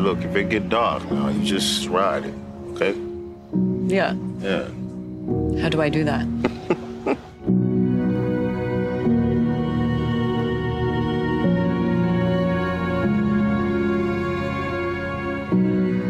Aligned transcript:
look, 0.00 0.22
if 0.24 0.34
it 0.34 0.48
get 0.48 0.68
dark 0.68 1.08
now, 1.10 1.28
you 1.28 1.44
just 1.44 1.88
ride 1.88 2.24
it, 2.24 2.34
okay? 2.70 2.94
Yeah. 3.86 4.14
Yeah. 4.40 4.68
How 5.60 5.68
do 5.68 5.80
I 5.82 5.88
do 5.88 6.04
that? 6.04 6.26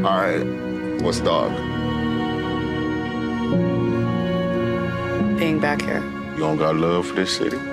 All 0.04 0.16
right. 0.16 1.02
What's 1.02 1.20
dark? 1.20 1.52
Being 5.38 5.58
back 5.60 5.82
here. 5.82 6.02
You 6.32 6.38
don't 6.38 6.56
got 6.56 6.76
love 6.76 7.08
for 7.08 7.14
this 7.14 7.36
city? 7.36 7.69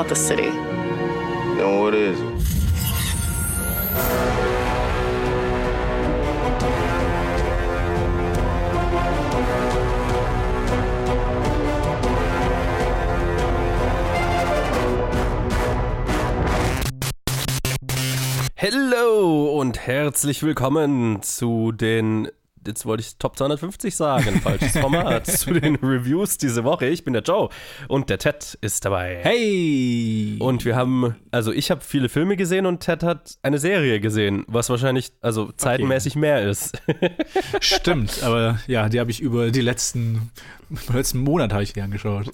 Not 0.00 0.08
the 0.08 0.16
city. 0.16 0.48
Then 1.58 1.80
what 1.80 1.94
is 1.94 2.18
it? 2.18 2.26
Hello 18.54 19.58
und 19.58 19.86
herzlich 19.86 20.42
willkommen 20.42 21.20
zu 21.22 21.72
den, 21.72 22.28
jetzt 22.70 22.86
wollte 22.86 23.02
ich 23.02 23.16
Top 23.16 23.36
250 23.36 23.94
sagen, 23.94 24.40
falsches 24.40 24.78
Format, 24.78 25.26
zu 25.26 25.52
den 25.52 25.76
Reviews 25.76 26.38
diese 26.38 26.64
Woche. 26.64 26.86
Ich 26.86 27.04
bin 27.04 27.12
der 27.12 27.22
Joe 27.22 27.48
und 27.88 28.08
der 28.08 28.18
Ted 28.18 28.56
ist 28.60 28.84
dabei. 28.84 29.18
Hey! 29.22 30.36
Und 30.38 30.64
wir 30.64 30.76
haben, 30.76 31.16
also 31.30 31.52
ich 31.52 31.70
habe 31.70 31.80
viele 31.82 32.08
Filme 32.08 32.36
gesehen 32.36 32.66
und 32.66 32.80
Ted 32.80 33.02
hat 33.02 33.38
eine 33.42 33.58
Serie 33.58 34.00
gesehen, 34.00 34.44
was 34.46 34.70
wahrscheinlich, 34.70 35.12
also 35.20 35.50
zeitmäßig 35.52 36.16
mehr 36.16 36.48
ist. 36.48 36.80
Stimmt, 37.60 38.22
aber 38.22 38.60
ja, 38.66 38.88
die 38.88 39.00
habe 39.00 39.10
ich 39.10 39.20
über 39.20 39.50
die 39.50 39.60
letzten, 39.60 40.30
den 40.70 40.96
letzten 40.96 41.18
Monat 41.18 41.52
habe 41.52 41.62
ich 41.62 41.72
die 41.72 41.80
angeschaut. 41.80 42.30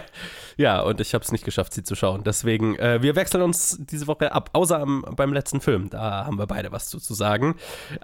ja, 0.56 0.80
und 0.80 1.00
ich 1.00 1.14
habe 1.14 1.24
es 1.24 1.32
nicht 1.32 1.44
geschafft, 1.44 1.74
sie 1.74 1.82
zu 1.82 1.94
schauen. 1.94 2.22
Deswegen, 2.24 2.76
äh, 2.78 3.02
wir 3.02 3.16
wechseln 3.16 3.42
uns 3.42 3.78
diese 3.80 4.06
Woche 4.06 4.32
ab, 4.32 4.50
außer 4.52 4.78
am, 4.78 5.04
beim 5.16 5.32
letzten 5.32 5.60
Film. 5.60 5.90
Da 5.90 6.26
haben 6.26 6.38
wir 6.38 6.46
beide 6.46 6.72
was 6.72 6.88
zu, 6.88 6.98
zu 6.98 7.14
sagen. 7.14 7.56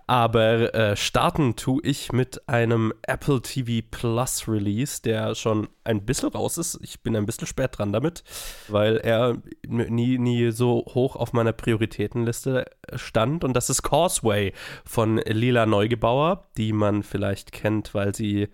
Aber 0.07 0.75
äh, 0.75 0.97
starten 0.97 1.57
tue 1.57 1.81
ich 1.85 2.13
mit 2.13 2.49
einem 2.49 2.93
Apple 3.03 3.41
TV 3.43 3.87
Plus 3.91 4.49
Release, 4.49 5.01
der 5.03 5.35
schon 5.35 5.69
ein 5.85 6.05
bisschen 6.05 6.31
raus 6.31 6.59
ist. 6.59 6.79
Ich 6.83 7.01
bin 7.01 7.17
ein 7.17 7.27
bisschen 7.27 7.47
spät 7.47 7.79
dran 7.79 7.93
damit, 7.93 8.25
weil 8.69 8.97
er 8.97 9.37
nie, 9.67 10.19
nie 10.19 10.51
so 10.51 10.85
hoch 10.95 11.17
auf 11.17 11.33
meiner 11.33 11.53
Prioritätenliste 11.53 12.67
stand. 12.95 13.45
Und 13.45 13.55
das 13.55 13.71
ist 13.71 13.83
Causeway 13.83 14.53
von 14.85 15.19
Lila 15.19 15.67
Neugebauer, 15.67 16.49
die 16.57 16.73
man 16.73 17.03
vielleicht 17.03 17.53
kennt, 17.53 17.95
weil 17.95 18.15
sie 18.15 18.49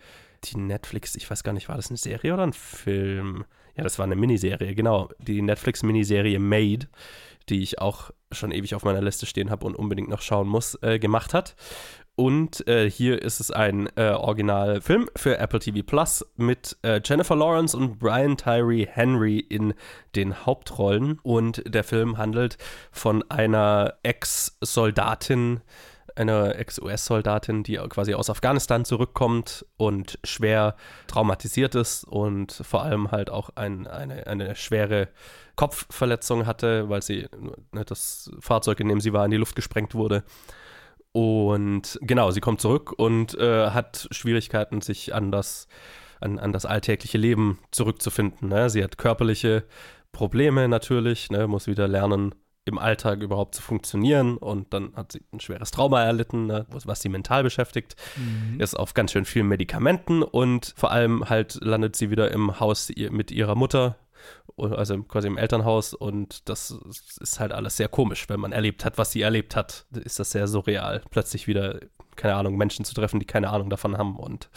die 0.45 0.59
Netflix, 0.59 1.15
ich 1.17 1.31
weiß 1.31 1.45
gar 1.45 1.53
nicht, 1.53 1.69
war 1.69 1.77
das 1.77 1.89
eine 1.89 1.97
Serie 1.97 2.35
oder 2.35 2.45
ein 2.45 2.53
Film? 2.53 3.45
Ja, 3.77 3.85
das 3.85 3.99
war 3.99 4.05
eine 4.05 4.17
Miniserie, 4.17 4.75
genau. 4.75 5.09
Die 5.19 5.41
Netflix-Miniserie 5.41 6.39
Made, 6.39 6.89
die 7.49 7.63
ich 7.63 7.81
auch 7.81 8.11
schon 8.31 8.53
ewig 8.53 8.75
auf 8.75 8.85
meiner 8.85 9.01
Liste 9.01 9.27
stehen 9.27 9.51
habe 9.51 9.67
und 9.67 9.75
unbedingt 9.75 10.09
noch 10.09 10.21
schauen 10.21 10.49
muss, 10.49 10.79
äh, 10.83 10.99
gemacht 10.99 11.35
hat. 11.35 11.55
Und 12.15 12.67
äh, 12.69 12.91
hier 12.91 13.23
ist 13.23 13.41
es 13.41 13.51
ein 13.51 13.89
äh, 13.97 14.11
Originalfilm 14.11 15.09
für 15.17 15.39
Apple 15.39 15.61
TV 15.61 15.83
Plus 15.83 16.25
mit 16.37 16.77
äh, 16.83 17.01
Jennifer 17.03 17.35
Lawrence 17.35 17.75
und 17.75 17.99
Brian 17.99 18.37
Tyree 18.37 18.87
Henry 18.87 19.39
in 19.39 19.73
den 20.15 20.45
Hauptrollen. 20.45 21.19
Und 21.23 21.63
der 21.67 21.85
Film 21.85 22.19
handelt 22.19 22.59
von 22.91 23.29
einer 23.31 23.95
Ex-Soldatin, 24.03 25.63
einer 26.17 26.57
Ex-US-Soldatin, 26.57 27.63
die 27.63 27.77
quasi 27.89 28.15
aus 28.15 28.31
Afghanistan 28.31 28.85
zurückkommt 28.85 29.67
und 29.77 30.19
schwer 30.25 30.77
traumatisiert 31.07 31.75
ist 31.75 32.05
und 32.05 32.53
vor 32.53 32.83
allem 32.83 33.11
halt 33.11 33.31
auch 33.31 33.51
ein, 33.55 33.87
eine, 33.87 34.27
eine 34.27 34.57
schwere 34.57 35.09
Kopfverletzung 35.57 36.47
hatte, 36.47 36.89
weil 36.89 37.03
sie 37.03 37.29
ne, 37.73 37.85
das 37.85 38.31
Fahrzeug, 38.41 38.81
in 38.81 38.89
dem 38.89 39.01
sie 39.01 39.13
war, 39.13 39.25
in 39.25 39.31
die 39.31 39.37
Luft 39.37 39.57
gesprengt 39.57 39.95
wurde. 39.95 40.25
Und 41.13 41.99
genau, 42.01 42.31
sie 42.31 42.41
kommt 42.41 42.61
zurück 42.61 42.93
und 42.93 43.39
äh, 43.39 43.71
hat 43.71 44.09
Schwierigkeiten, 44.11 44.81
sich 44.81 45.15
an 45.15 45.31
das, 45.31 45.69
an, 46.21 46.39
an 46.39 46.53
das 46.53 46.65
alltägliche 46.65 47.19
Leben 47.19 47.59
zurückzufinden. 47.71 48.49
Ne? 48.49 48.71
Sie 48.71 48.83
hat 48.83 48.97
körperliche 48.97 49.65
Probleme 50.11 50.69
natürlich, 50.69 51.31
ne? 51.31 51.47
muss 51.47 51.67
wieder 51.67 51.87
lernen, 51.87 52.35
im 52.65 52.79
Alltag 52.79 53.23
überhaupt 53.23 53.57
zu 53.57 53.63
funktionieren 53.63 54.37
und 54.37 54.73
dann 54.73 54.95
hat 54.95 55.13
sie 55.13 55.23
ein 55.33 55.41
schweres 55.41 55.73
Trauma 55.73 56.03
erlitten, 56.05 56.47
ne, 56.47 56.67
was 56.71 57.01
sie 57.01 57.09
mental 57.09 57.43
beschäftigt, 57.43 57.97
mhm. 58.17 58.61
ist 58.61 58.79
auf 58.79 58.95
ganz 58.95 59.13
schön 59.13 59.25
vielen 59.25 59.49
Medikamenten 59.49 60.23
und 60.23 60.73
vor 60.77 60.93
allem 60.93 61.29
halt 61.29 61.59
landet 61.61 61.97
sie 61.97 62.11
wieder 62.11 62.31
im 62.31 62.61
Haus 62.61 62.91
mit 63.11 63.33
ihrer 63.33 63.57
Mutter, 63.57 63.97
also 64.57 65.03
quasi 65.03 65.27
im 65.27 65.39
Elternhaus 65.39 65.93
und 65.93 66.49
das 66.49 66.71
ist 67.21 67.41
halt 67.41 67.53
alles 67.53 67.77
sehr 67.77 67.89
komisch, 67.89 68.29
wenn 68.29 68.39
man 68.39 68.53
erlebt 68.53 68.85
hat, 68.85 68.97
was 68.97 69.11
sie 69.11 69.23
erlebt 69.23 69.57
hat, 69.57 69.87
ist 70.05 70.21
das 70.21 70.31
sehr 70.31 70.47
surreal, 70.47 71.03
plötzlich 71.11 71.49
wieder, 71.49 71.81
keine 72.15 72.37
Ahnung, 72.37 72.57
Menschen 72.57 72.85
zu 72.85 72.95
treffen, 72.95 73.19
die 73.19 73.27
keine 73.27 73.51
Ahnung 73.51 73.71
davon 73.71 73.99
haben 73.99 74.17
und 74.17 74.51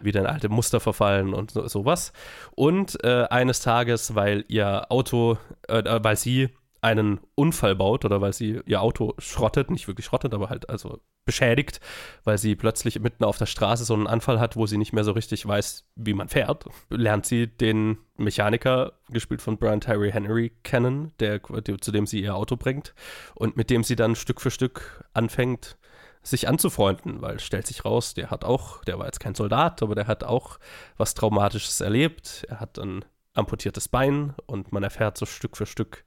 wieder 0.00 0.20
in 0.20 0.26
alte 0.26 0.48
Muster 0.48 0.80
verfallen 0.80 1.34
und 1.34 1.50
so, 1.52 1.68
sowas. 1.68 2.12
Und 2.56 3.02
äh, 3.04 3.26
eines 3.30 3.60
Tages, 3.60 4.14
weil 4.14 4.44
ihr 4.48 4.90
Auto, 4.90 5.38
äh, 5.68 5.82
weil 6.02 6.16
sie 6.16 6.48
einen 6.82 7.20
Unfall 7.36 7.76
baut 7.76 8.04
oder 8.04 8.20
weil 8.20 8.32
sie 8.32 8.60
ihr 8.66 8.82
Auto 8.82 9.14
schrottet, 9.18 9.70
nicht 9.70 9.86
wirklich 9.86 10.04
schrottet, 10.04 10.34
aber 10.34 10.50
halt 10.50 10.68
also 10.68 11.00
beschädigt, 11.24 11.80
weil 12.24 12.36
sie 12.36 12.56
plötzlich 12.56 12.98
mitten 12.98 13.24
auf 13.24 13.38
der 13.38 13.46
Straße 13.46 13.84
so 13.84 13.94
einen 13.94 14.08
Anfall 14.08 14.40
hat, 14.40 14.56
wo 14.56 14.66
sie 14.66 14.78
nicht 14.78 14.92
mehr 14.92 15.04
so 15.04 15.12
richtig 15.12 15.46
weiß, 15.46 15.84
wie 15.94 16.12
man 16.12 16.28
fährt, 16.28 16.66
lernt 16.90 17.24
sie 17.24 17.46
den 17.46 17.98
Mechaniker, 18.16 18.94
gespielt 19.08 19.40
von 19.40 19.58
Brian 19.58 19.80
Tyree 19.80 20.10
Henry, 20.10 20.52
kennen, 20.64 21.12
der, 21.20 21.40
zu 21.80 21.92
dem 21.92 22.06
sie 22.06 22.20
ihr 22.20 22.34
Auto 22.34 22.56
bringt 22.56 22.94
und 23.36 23.56
mit 23.56 23.70
dem 23.70 23.84
sie 23.84 23.94
dann 23.94 24.16
Stück 24.16 24.40
für 24.40 24.50
Stück 24.50 25.04
anfängt, 25.12 25.78
sich 26.24 26.48
anzufreunden, 26.48 27.20
weil 27.22 27.38
stellt 27.38 27.66
sich 27.66 27.84
raus, 27.84 28.14
der 28.14 28.30
hat 28.30 28.44
auch, 28.44 28.84
der 28.84 28.98
war 28.98 29.06
jetzt 29.06 29.20
kein 29.20 29.34
Soldat, 29.34 29.82
aber 29.82 29.94
der 29.94 30.08
hat 30.08 30.24
auch 30.24 30.58
was 30.96 31.14
Traumatisches 31.14 31.80
erlebt. 31.80 32.44
Er 32.48 32.60
hat 32.60 32.78
ein 32.78 33.04
amputiertes 33.34 33.88
Bein 33.88 34.34
und 34.46 34.72
man 34.72 34.82
erfährt 34.82 35.18
so 35.18 35.26
Stück 35.26 35.56
für 35.56 35.66
Stück, 35.66 36.04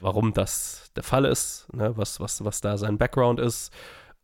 warum 0.00 0.32
das 0.32 0.90
der 0.96 1.02
Fall 1.02 1.24
ist, 1.24 1.66
ne, 1.72 1.96
was, 1.96 2.20
was, 2.20 2.44
was 2.44 2.60
da 2.60 2.76
sein 2.78 2.98
Background 2.98 3.40
ist. 3.40 3.72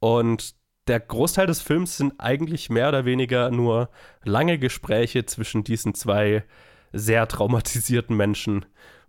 Und 0.01 0.55
der 0.89 1.01
Großteil 1.01 1.47
des 1.47 1.63
Films 1.63 1.97
sind 1.97 2.15
eigentlich 2.19 2.71
mehr 2.71 2.89
oder 2.89 3.05
weniger 3.05 3.51
nur 3.51 3.89
lange 4.25 4.59
Gespräche 4.59 5.27
zwischen 5.27 5.65
diesen 5.65 5.95
zwei 5.95 6.45
sehr 6.93 7.29
traumatisierten 7.29 8.17
Menschen 8.17 8.67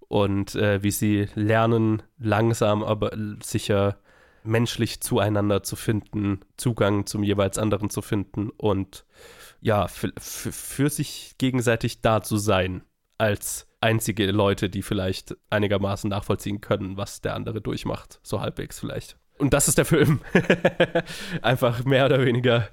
und 0.07 0.56
äh, 0.56 0.84
wie 0.84 0.91
sie 0.91 1.28
lernen, 1.34 2.03
langsam 2.19 2.84
aber 2.84 3.12
sicher 3.41 3.97
menschlich 4.44 5.01
zueinander 5.01 5.63
zu 5.63 5.75
finden, 5.75 6.41
Zugang 6.57 7.06
zum 7.06 7.24
jeweils 7.24 7.57
anderen 7.57 7.90
zu 7.90 8.01
finden 8.01 8.50
und 8.50 9.06
ja, 9.62 9.88
für, 9.88 10.90
sich 10.90 11.35
gegenseitig 11.38 12.01
da 12.01 12.22
zu 12.22 12.38
sein 12.38 12.84
als 13.18 13.68
einzige 13.84 14.32
Leute, 14.32 14.70
die 14.70 14.82
vielleicht 14.82 15.36
einigermaßen 15.50 16.10
nachvollziehen 16.10 16.62
können, 16.62 16.98
was 16.98 17.22
der 17.22 17.36
andere 17.36 17.62
durchmacht. 17.62 18.20
So 18.24 18.42
halbwegs 18.42 18.80
vielleicht. 18.80 19.18
Und 19.38 19.54
das 19.54 19.68
ist 19.68 19.78
der 19.78 19.86
Film. 19.86 20.22
Einfach 21.42 21.84
mehr 21.84 22.06
oder 22.06 22.24
weniger 22.25 22.69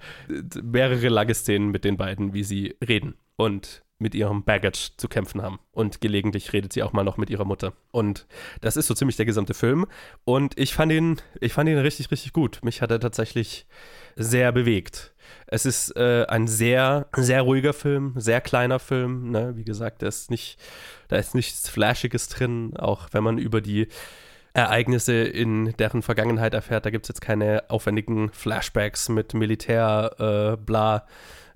mehrere 0.63 1.09
lange 1.09 1.35
Szenen 1.35 1.71
mit 1.71 1.85
den 1.85 1.97
beiden, 1.97 2.33
wie 2.33 2.45
sie 2.45 2.77
reden 2.87 3.17
und 3.37 3.83
mit 4.01 4.15
ihrem 4.15 4.43
Baggage 4.43 4.91
zu 4.97 5.09
kämpfen 5.09 5.43
haben. 5.43 5.59
Und 5.73 6.01
gelegentlich 6.01 6.53
redet 6.53 6.73
sie 6.73 6.83
auch 6.83 6.93
mal 6.93 7.05
noch 7.05 7.17
mit 7.17 7.31
ihrer 7.31 7.45
Mutter. 7.45 7.73
Und 7.91 8.27
das 8.61 8.77
ist 8.77 8.87
so 8.87 8.95
ziemlich 8.95 9.17
der 9.17 9.27
gesamte 9.27 9.55
Film. 9.55 9.87
Und 10.25 10.59
ich 10.59 10.75
fand 10.75 10.93
ihn, 10.93 11.21
ich 11.41 11.53
fand 11.53 11.69
ihn 11.69 11.79
richtig, 11.79 12.11
richtig 12.11 12.33
gut. 12.33 12.61
Mich 12.63 12.83
hat 12.83 12.91
er 12.91 13.01
tatsächlich 13.01 13.67
sehr 14.17 14.53
bewegt. 14.53 15.15
Es 15.47 15.67
ist 15.67 15.97
äh, 15.97 16.25
ein 16.29 16.49
sehr, 16.49 17.07
sehr 17.17 17.43
ruhiger 17.43 17.73
Film, 17.73 18.15
sehr 18.17 18.41
kleiner 18.41 18.79
Film. 18.79 19.31
Ne? 19.31 19.57
Wie 19.57 19.65
gesagt, 19.65 20.03
da 20.03 20.09
ist, 20.09 20.31
nicht, 20.31 20.59
da 21.09 21.17
ist 21.17 21.35
nichts 21.35 21.69
Flashiges 21.69 22.29
drin, 22.29 22.77
auch 22.77 23.09
wenn 23.13 23.23
man 23.23 23.39
über 23.39 23.61
die 23.61 23.89
Ereignisse 24.53 25.15
in 25.15 25.73
deren 25.79 26.03
Vergangenheit 26.03 26.55
erfährt. 26.55 26.85
Da 26.85 26.91
gibt 26.91 27.05
es 27.05 27.09
jetzt 27.09 27.21
keine 27.21 27.65
aufwendigen 27.69 28.31
Flashbacks 28.31 29.09
mit 29.09 29.35
Militär, 29.35 30.15
äh, 30.19 30.57
bla 30.57 31.07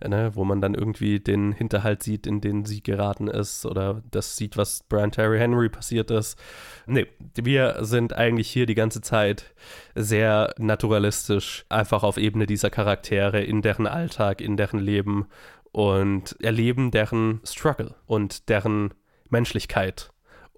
ne, 0.08 0.32
wo 0.34 0.44
man 0.44 0.60
dann 0.60 0.74
irgendwie 0.74 1.20
den 1.20 1.52
Hinterhalt 1.52 2.02
sieht, 2.02 2.26
in 2.26 2.40
den 2.40 2.64
sie 2.64 2.82
geraten 2.82 3.28
ist 3.28 3.66
oder 3.66 4.02
das 4.10 4.36
sieht, 4.36 4.56
was 4.56 4.84
Brian 4.88 5.12
Terry 5.12 5.38
Henry 5.38 5.68
passiert 5.68 6.10
ist. 6.10 6.38
Nee, 6.86 7.06
wir 7.34 7.78
sind 7.80 8.12
eigentlich 8.12 8.48
hier 8.48 8.66
die 8.66 8.74
ganze 8.74 9.00
Zeit 9.00 9.54
sehr 9.94 10.54
naturalistisch, 10.58 11.64
einfach 11.68 12.02
auf 12.02 12.16
Ebene 12.16 12.46
dieser 12.46 12.70
Charaktere, 12.70 13.42
in 13.42 13.62
deren 13.62 13.86
Alltag, 13.86 14.40
in 14.40 14.56
deren 14.56 14.78
Leben 14.78 15.26
und 15.72 16.36
erleben 16.40 16.90
deren 16.90 17.40
Struggle 17.44 17.94
und 18.06 18.48
deren 18.48 18.94
Menschlichkeit 19.28 20.10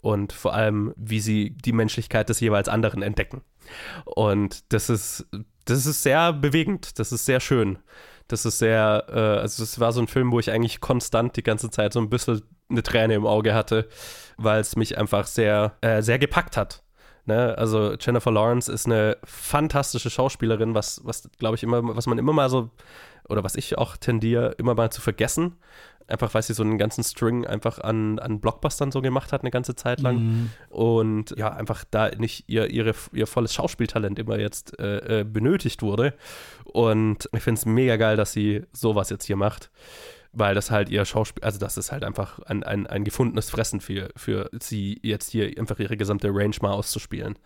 und 0.07 0.33
vor 0.33 0.55
allem, 0.55 0.93
wie 0.97 1.21
sie 1.21 1.51
die 1.51 1.73
Menschlichkeit 1.73 2.29
des 2.29 2.41
jeweils 2.41 2.69
anderen 2.69 3.03
entdecken. 3.03 3.43
Und 4.05 4.73
das 4.73 4.89
ist, 4.89 5.27
das 5.65 5.87
ist 5.87 6.03
sehr 6.03 6.33
bewegend, 6.33 6.99
das 6.99 7.11
ist 7.11 7.25
sehr 7.25 7.41
schön. 7.41 7.79
Das 8.29 8.45
ist 8.45 8.59
sehr, 8.59 9.05
äh, 9.09 9.41
also 9.41 9.63
es 9.63 9.79
war 9.79 9.93
so 9.93 10.01
ein 10.01 10.09
Film, 10.09 10.33
wo 10.33 10.41
ich 10.41 10.51
eigentlich 10.51 10.81
konstant 10.81 11.37
die 11.37 11.43
ganze 11.43 11.71
Zeit 11.71 11.93
so 11.93 12.01
ein 12.01 12.11
bisschen 12.11 12.43
eine 12.69 12.83
Träne 12.83 13.15
im 13.15 13.27
Auge 13.27 13.55
hatte, 13.55 13.89
weil 14.37 14.61
es 14.61 14.77
mich 14.77 14.99
einfach 14.99 15.27
sehr, 15.27 15.77
äh, 15.81 16.03
sehr 16.03 16.19
gepackt 16.19 16.57
hat. 16.57 16.83
Ne? 17.27 17.57
Also 17.59 17.95
Jennifer 17.95 18.31
Lawrence 18.31 18.71
ist 18.71 18.87
eine 18.87 19.17
fantastische 19.25 20.11
Schauspielerin, 20.11 20.75
was, 20.75 21.01
was 21.05 21.29
glaube 21.39 21.57
ich 21.57 21.63
immer, 21.63 21.97
was 21.97 22.07
man 22.07 22.19
immer 22.19 22.33
mal 22.33 22.49
so, 22.49 22.71
oder 23.29 23.43
was 23.45 23.57
ich 23.57 23.77
auch 23.79 23.97
tendiere, 23.97 24.55
immer 24.59 24.75
mal 24.75 24.91
zu 24.91 25.01
vergessen. 25.01 25.57
Einfach 26.09 26.35
weil 26.35 26.43
sie 26.43 26.55
so 26.55 26.63
einen 26.63 26.79
ganzen 26.79 27.03
String 27.03 27.47
einfach 27.47 27.79
an, 27.79 28.19
an 28.19 28.41
Blockbustern 28.41 28.93
so 28.93 29.03
gemacht 29.03 29.33
hat, 29.33 29.43
eine 29.43 29.51
ganze 29.51 29.75
Zeit 29.75 30.01
lang. 30.01 30.17
Mhm. 30.17 30.51
Und 30.69 31.35
ja, 31.37 31.53
einfach 31.53 31.85
da 31.91 32.11
nicht 32.11 32.45
ihr, 32.49 32.71
ihre, 32.71 32.95
ihr 33.13 33.27
volles 33.27 33.55
Schauspieltalent 33.55 34.19
immer 34.19 34.39
jetzt 34.39 34.79
äh, 34.79 35.21
äh, 35.21 35.25
benötigt 35.25 35.83
wurde. 35.83 36.15
Und 36.65 37.29
ich 37.33 37.43
finde 37.43 37.59
es 37.59 37.67
mega 37.67 37.97
geil, 37.97 38.17
dass 38.17 38.33
sie 38.33 38.63
sowas 38.73 39.11
jetzt 39.11 39.25
hier 39.25 39.37
macht 39.37 39.71
weil 40.39 40.55
das 40.55 40.71
halt 40.71 40.91
ihr 40.91 41.07
Schauspiel, 41.07 41.43
also 41.43 41.59
das 41.59 41.79
ist 41.79 41.93
halt 41.93 42.05
einfach 42.05 42.39
ein, 42.41 42.63
ein, 42.63 42.87
ein 42.87 43.05
gefundenes 43.05 43.49
Fressen 43.49 43.81
für, 43.81 44.11
für 44.17 44.51
sie 44.61 45.01
jetzt 45.03 45.31
hier 45.31 45.51
einfach 45.59 45.79
ihre 45.79 45.97
gesamte 45.97 46.29
Range 46.29 46.55
mal 46.61 46.73
auszuspielen 46.73 47.39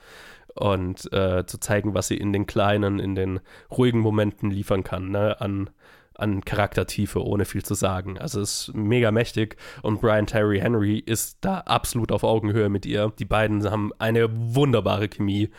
und 0.55 1.13
äh, 1.13 1.47
zu 1.47 1.59
zeigen, 1.59 1.95
was 1.95 2.09
sie 2.09 2.17
in 2.17 2.33
den 2.33 2.47
kleinen, 2.47 2.99
in 2.99 3.15
den 3.15 3.41
ruhigen 3.71 4.01
Momenten 4.01 4.51
liefern 4.51 4.83
kann, 4.83 5.11
ne, 5.11 5.41
an, 5.41 5.71
an 6.15 6.45
Charaktertiefe, 6.45 7.25
ohne 7.25 7.45
viel 7.45 7.65
zu 7.65 7.75
sagen. 7.75 8.19
Also 8.19 8.41
es 8.41 8.69
ist 8.69 8.75
mega 8.75 9.11
mächtig 9.11 9.57
und 9.83 10.01
Brian 10.01 10.27
Terry 10.27 10.61
Henry 10.61 10.99
ist 10.99 11.39
da 11.41 11.59
absolut 11.59 12.13
auf 12.13 12.25
Augenhöhe 12.25 12.69
mit 12.69 12.85
ihr. 12.87 13.13
Die 13.19 13.25
beiden 13.25 13.69
haben 13.71 13.93
eine 13.99 14.29
wunderbare 14.31 15.09
Chemie 15.09 15.51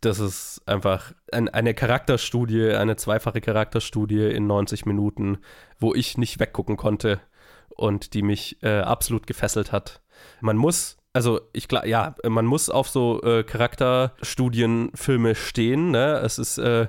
das 0.00 0.20
ist 0.20 0.62
einfach 0.66 1.12
ein, 1.32 1.48
eine 1.48 1.74
Charakterstudie, 1.74 2.70
eine 2.70 2.96
zweifache 2.96 3.40
Charakterstudie 3.40 4.26
in 4.30 4.46
90 4.46 4.86
Minuten, 4.86 5.38
wo 5.80 5.94
ich 5.94 6.16
nicht 6.18 6.38
weggucken 6.38 6.76
konnte 6.76 7.20
und 7.68 8.14
die 8.14 8.22
mich 8.22 8.62
äh, 8.62 8.78
absolut 8.80 9.26
gefesselt 9.26 9.72
hat. 9.72 10.00
Man 10.40 10.56
muss, 10.56 10.98
also 11.12 11.40
ich 11.52 11.66
glaube, 11.66 11.88
ja, 11.88 12.14
man 12.24 12.46
muss 12.46 12.70
auf 12.70 12.88
so 12.88 13.20
äh, 13.22 13.42
Charakterstudienfilme 13.42 15.34
stehen. 15.34 15.90
Ne? 15.90 16.20
Es 16.24 16.38
ist 16.38 16.58
äh, 16.58 16.86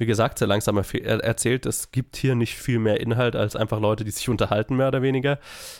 wie 0.00 0.06
gesagt, 0.06 0.38
sehr 0.38 0.48
langsam 0.48 0.78
erzählt. 0.78 1.66
Es 1.66 1.92
gibt 1.92 2.16
hier 2.16 2.34
nicht 2.34 2.56
viel 2.56 2.78
mehr 2.78 3.00
Inhalt 3.00 3.36
als 3.36 3.54
einfach 3.54 3.80
Leute, 3.80 4.02
die 4.02 4.10
sich 4.10 4.30
unterhalten, 4.30 4.74
mehr 4.76 4.88
oder 4.88 5.02
weniger. 5.02 5.38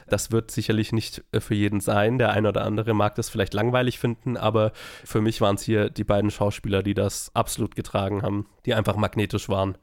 Das 0.09 0.31
wird 0.31 0.51
sicherlich 0.51 0.93
nicht 0.93 1.25
äh, 1.33 1.41
für 1.41 1.55
jeden 1.55 1.81
sein. 1.81 2.19
Der 2.19 2.31
eine 2.31 2.51
oder 2.51 2.67
andere 2.67 2.93
mag 2.93 3.15
das 3.15 3.31
vielleicht 3.31 3.55
langweilig 3.55 3.99
finden, 3.99 4.37
aber 4.37 4.73
für 5.05 5.23
mich 5.23 5.41
waren 5.41 5.55
es 5.55 5.63
hier 5.63 5.89
die 5.89 6.05
beiden 6.05 6.31
Schauspieler, 6.31 6.83
die 6.83 6.93
das 6.93 7.35
absolut 7.35 7.75
getragen 7.75 8.21
haben, 8.21 8.47
die 8.67 8.75
einfach 8.75 8.97
magnetisch 8.97 9.49
waren 9.49 9.79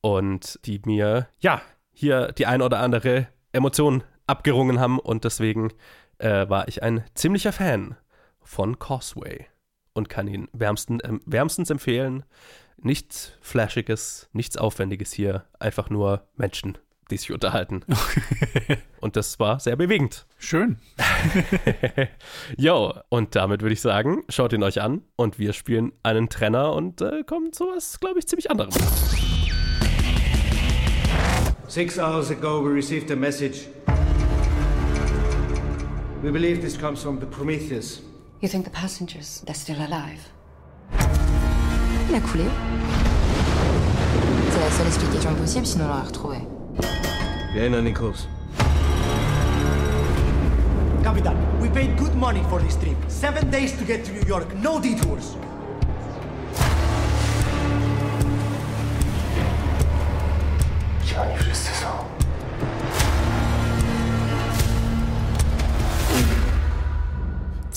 und 0.00 0.58
die 0.64 0.80
mir, 0.86 1.28
ja, 1.40 1.60
hier 1.92 2.32
die 2.32 2.46
ein 2.46 2.62
oder 2.62 2.78
andere 2.78 3.28
Emotion 3.52 4.02
abgerungen 4.26 4.80
haben 4.80 4.98
und 4.98 5.24
deswegen 5.24 5.74
äh, 6.16 6.48
war 6.48 6.68
ich 6.68 6.82
ein 6.82 7.04
ziemlicher 7.12 7.52
Fan 7.52 7.96
von 8.40 8.78
Causeway 8.78 9.46
und 9.92 10.08
kann 10.08 10.26
ihn 10.26 10.48
wärmsten, 10.54 11.00
äh, 11.00 11.18
wärmstens 11.26 11.68
empfehlen. 11.68 12.24
Nichts 12.80 13.32
Flashiges, 13.40 14.28
nichts 14.32 14.56
Aufwendiges 14.56 15.12
hier, 15.12 15.44
einfach 15.58 15.90
nur 15.90 16.22
Menschen, 16.36 16.78
die 17.10 17.16
sich 17.16 17.32
unterhalten. 17.32 17.84
und 19.00 19.16
das 19.16 19.40
war 19.40 19.58
sehr 19.58 19.76
bewegend. 19.76 20.26
Schön. 20.38 20.78
Jo, 22.56 22.94
und 23.08 23.34
damit 23.34 23.62
würde 23.62 23.72
ich 23.72 23.80
sagen, 23.80 24.22
schaut 24.28 24.52
ihn 24.52 24.62
euch 24.62 24.80
an 24.80 25.02
und 25.16 25.38
wir 25.38 25.52
spielen 25.52 25.92
einen 26.02 26.28
Trenner 26.28 26.72
und 26.72 27.00
äh, 27.00 27.24
kommen 27.24 27.52
zu 27.52 27.66
was, 27.66 28.00
glaube 28.00 28.20
ich, 28.20 28.26
ziemlich 28.26 28.50
anderem. 28.50 28.70
Six 31.68 31.98
hours 31.98 32.30
ago, 32.30 32.64
we 32.64 32.72
received 32.72 33.10
a 33.10 33.16
message. 33.16 33.68
We 36.22 36.32
believe 36.32 36.60
this 36.60 36.78
comes 36.78 37.02
from 37.02 37.20
the 37.20 37.26
Prometheus. 37.26 38.02
You 38.40 38.48
think 38.48 38.64
the 38.64 38.70
passengers, 38.70 39.42
they're 39.44 39.54
still 39.54 39.80
alive? 39.80 41.27
Il 42.08 42.14
a 42.14 42.20
coulé. 42.20 42.44
C'est 44.50 44.60
la 44.60 44.70
seule 44.70 44.86
explication 44.86 45.34
possible, 45.34 45.66
sinon 45.66 45.84
on 45.84 45.88
l'aurait 45.88 46.06
retrouvé. 46.06 46.36
Vienna, 47.52 47.82
Nichols. 47.82 48.26
Capitan, 51.02 51.34
we 51.60 51.68
paid 51.68 51.96
good 51.98 52.14
money 52.14 52.42
for 52.48 52.60
this 52.60 52.76
trip. 52.76 52.96
Seven 53.08 53.50
days 53.50 53.76
to 53.76 53.84
get 53.84 54.04
to 54.04 54.12
New 54.12 54.26
York, 54.26 54.46
no 54.62 54.80
detours. 54.80 55.36
Gdzie 61.02 61.20
oni 61.20 61.38
wszyscy 61.38 61.70
są? 61.74 62.17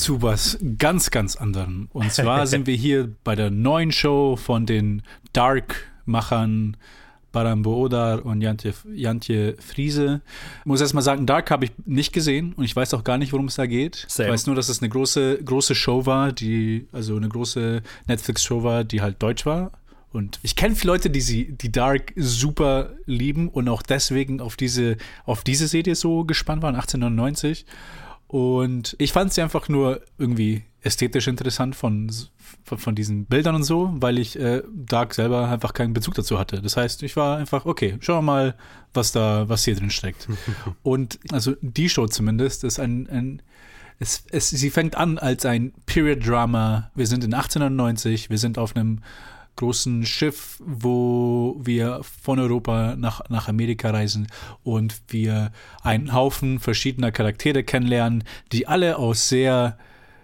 Zu 0.01 0.21
was 0.21 0.57
ganz, 0.77 1.11
ganz 1.11 1.35
anderem. 1.35 1.87
Und 1.93 2.11
zwar 2.11 2.47
sind 2.47 2.67
wir 2.67 2.75
hier 2.75 3.09
bei 3.23 3.35
der 3.35 3.49
neuen 3.51 3.91
Show 3.91 4.35
von 4.35 4.65
den 4.65 5.03
Dark-Machern 5.33 6.75
Barambo 7.31 7.85
Odar 7.85 8.25
und 8.25 8.41
Jantje, 8.41 8.73
Jantje 8.93 9.55
Friese. 9.59 10.21
Ich 10.59 10.65
muss 10.65 10.81
erst 10.81 10.93
mal 10.93 11.01
sagen, 11.01 11.25
Dark 11.25 11.49
habe 11.49 11.65
ich 11.65 11.71
nicht 11.85 12.11
gesehen 12.11 12.53
und 12.53 12.65
ich 12.65 12.75
weiß 12.75 12.93
auch 12.93 13.03
gar 13.03 13.17
nicht, 13.17 13.31
worum 13.31 13.45
es 13.45 13.55
da 13.55 13.65
geht. 13.65 14.05
Same. 14.09 14.27
Ich 14.27 14.33
weiß 14.33 14.47
nur, 14.47 14.55
dass 14.55 14.69
es 14.69 14.81
eine 14.81 14.89
große, 14.89 15.41
große 15.43 15.75
Show 15.75 16.05
war, 16.05 16.33
die, 16.33 16.87
also 16.91 17.15
eine 17.15 17.29
große 17.29 17.81
Netflix-Show 18.07 18.63
war, 18.63 18.83
die 18.83 19.01
halt 19.01 19.21
deutsch 19.23 19.45
war. 19.45 19.71
Und 20.11 20.39
ich 20.43 20.57
kenne 20.57 20.75
viele 20.75 20.91
Leute, 20.91 21.09
die 21.09 21.21
sie, 21.21 21.53
die 21.53 21.71
Dark 21.71 22.11
super 22.17 22.91
lieben 23.05 23.47
und 23.47 23.69
auch 23.69 23.81
deswegen 23.81 24.41
auf 24.41 24.57
diese, 24.57 24.97
auf 25.25 25.43
diese 25.43 25.67
Serie 25.67 25.95
so 25.95 26.25
gespannt 26.25 26.61
waren, 26.63 26.75
1899. 26.75 27.65
Und 28.31 28.95
ich 28.97 29.11
fand 29.11 29.33
sie 29.33 29.41
einfach 29.41 29.67
nur 29.67 29.99
irgendwie 30.17 30.63
ästhetisch 30.79 31.27
interessant 31.27 31.75
von, 31.75 32.09
von, 32.63 32.95
diesen 32.95 33.25
Bildern 33.25 33.55
und 33.55 33.63
so, 33.63 33.93
weil 33.97 34.17
ich 34.17 34.39
äh, 34.39 34.63
Dark 34.73 35.13
selber 35.13 35.49
einfach 35.49 35.73
keinen 35.73 35.91
Bezug 35.91 36.13
dazu 36.13 36.39
hatte. 36.39 36.61
Das 36.61 36.77
heißt, 36.77 37.03
ich 37.03 37.17
war 37.17 37.35
einfach, 37.35 37.65
okay, 37.65 37.97
schauen 37.99 38.19
wir 38.19 38.31
mal, 38.31 38.55
was 38.93 39.11
da, 39.11 39.49
was 39.49 39.65
hier 39.65 39.75
drin 39.75 39.89
steckt. 39.89 40.29
und 40.81 41.19
also 41.33 41.55
die 41.59 41.89
Show 41.89 42.07
zumindest 42.07 42.63
ist 42.63 42.79
ein, 42.79 43.09
ein 43.09 43.41
es, 43.99 44.23
es, 44.31 44.49
sie 44.49 44.69
fängt 44.69 44.95
an 44.95 45.17
als 45.17 45.45
ein 45.45 45.73
Period-Drama. 45.85 46.89
Wir 46.95 47.07
sind 47.07 47.25
in 47.25 47.33
1890, 47.33 48.29
wir 48.29 48.37
sind 48.37 48.57
auf 48.57 48.77
einem 48.77 49.01
großen 49.61 50.07
Schiff, 50.07 50.57
wo 50.65 51.55
wir 51.63 52.01
von 52.23 52.39
Europa 52.39 52.95
nach, 52.95 53.21
nach 53.29 53.47
Amerika 53.47 53.91
reisen 53.91 54.25
und 54.63 55.03
wir 55.09 55.51
einen 55.83 56.13
Haufen 56.13 56.59
verschiedener 56.59 57.11
Charaktere 57.11 57.63
kennenlernen, 57.63 58.23
die 58.51 58.67
alle 58.67 58.97
aus 58.97 59.29
sehr 59.29 59.77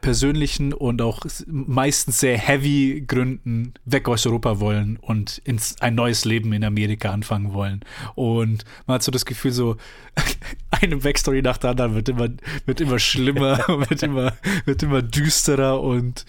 persönlichen 0.07 0.71
und 0.71 1.01
auch 1.01 1.19
meistens 1.47 2.21
sehr 2.21 2.37
heavy 2.37 3.03
Gründen 3.05 3.73
weg 3.83 4.07
aus 4.07 4.25
Europa 4.25 4.61
wollen 4.61 4.97
und 5.01 5.41
ins, 5.43 5.75
ein 5.81 5.95
neues 5.95 6.23
Leben 6.23 6.53
in 6.53 6.63
Amerika 6.63 7.11
anfangen 7.11 7.51
wollen. 7.51 7.81
Und 8.15 8.63
man 8.85 8.95
hat 8.95 9.03
so 9.03 9.11
das 9.11 9.25
Gefühl, 9.25 9.51
so 9.51 9.75
eine 10.71 10.95
Backstory 10.95 11.41
nach 11.41 11.57
der 11.57 11.71
anderen 11.71 11.93
wird 11.93 12.07
immer, 12.07 12.29
wird 12.65 12.79
immer 12.79 12.99
schlimmer, 12.99 13.57
wird 13.89 14.01
immer, 14.01 14.31
wird 14.63 14.81
immer 14.81 15.01
düsterer 15.01 15.81
und 15.81 16.25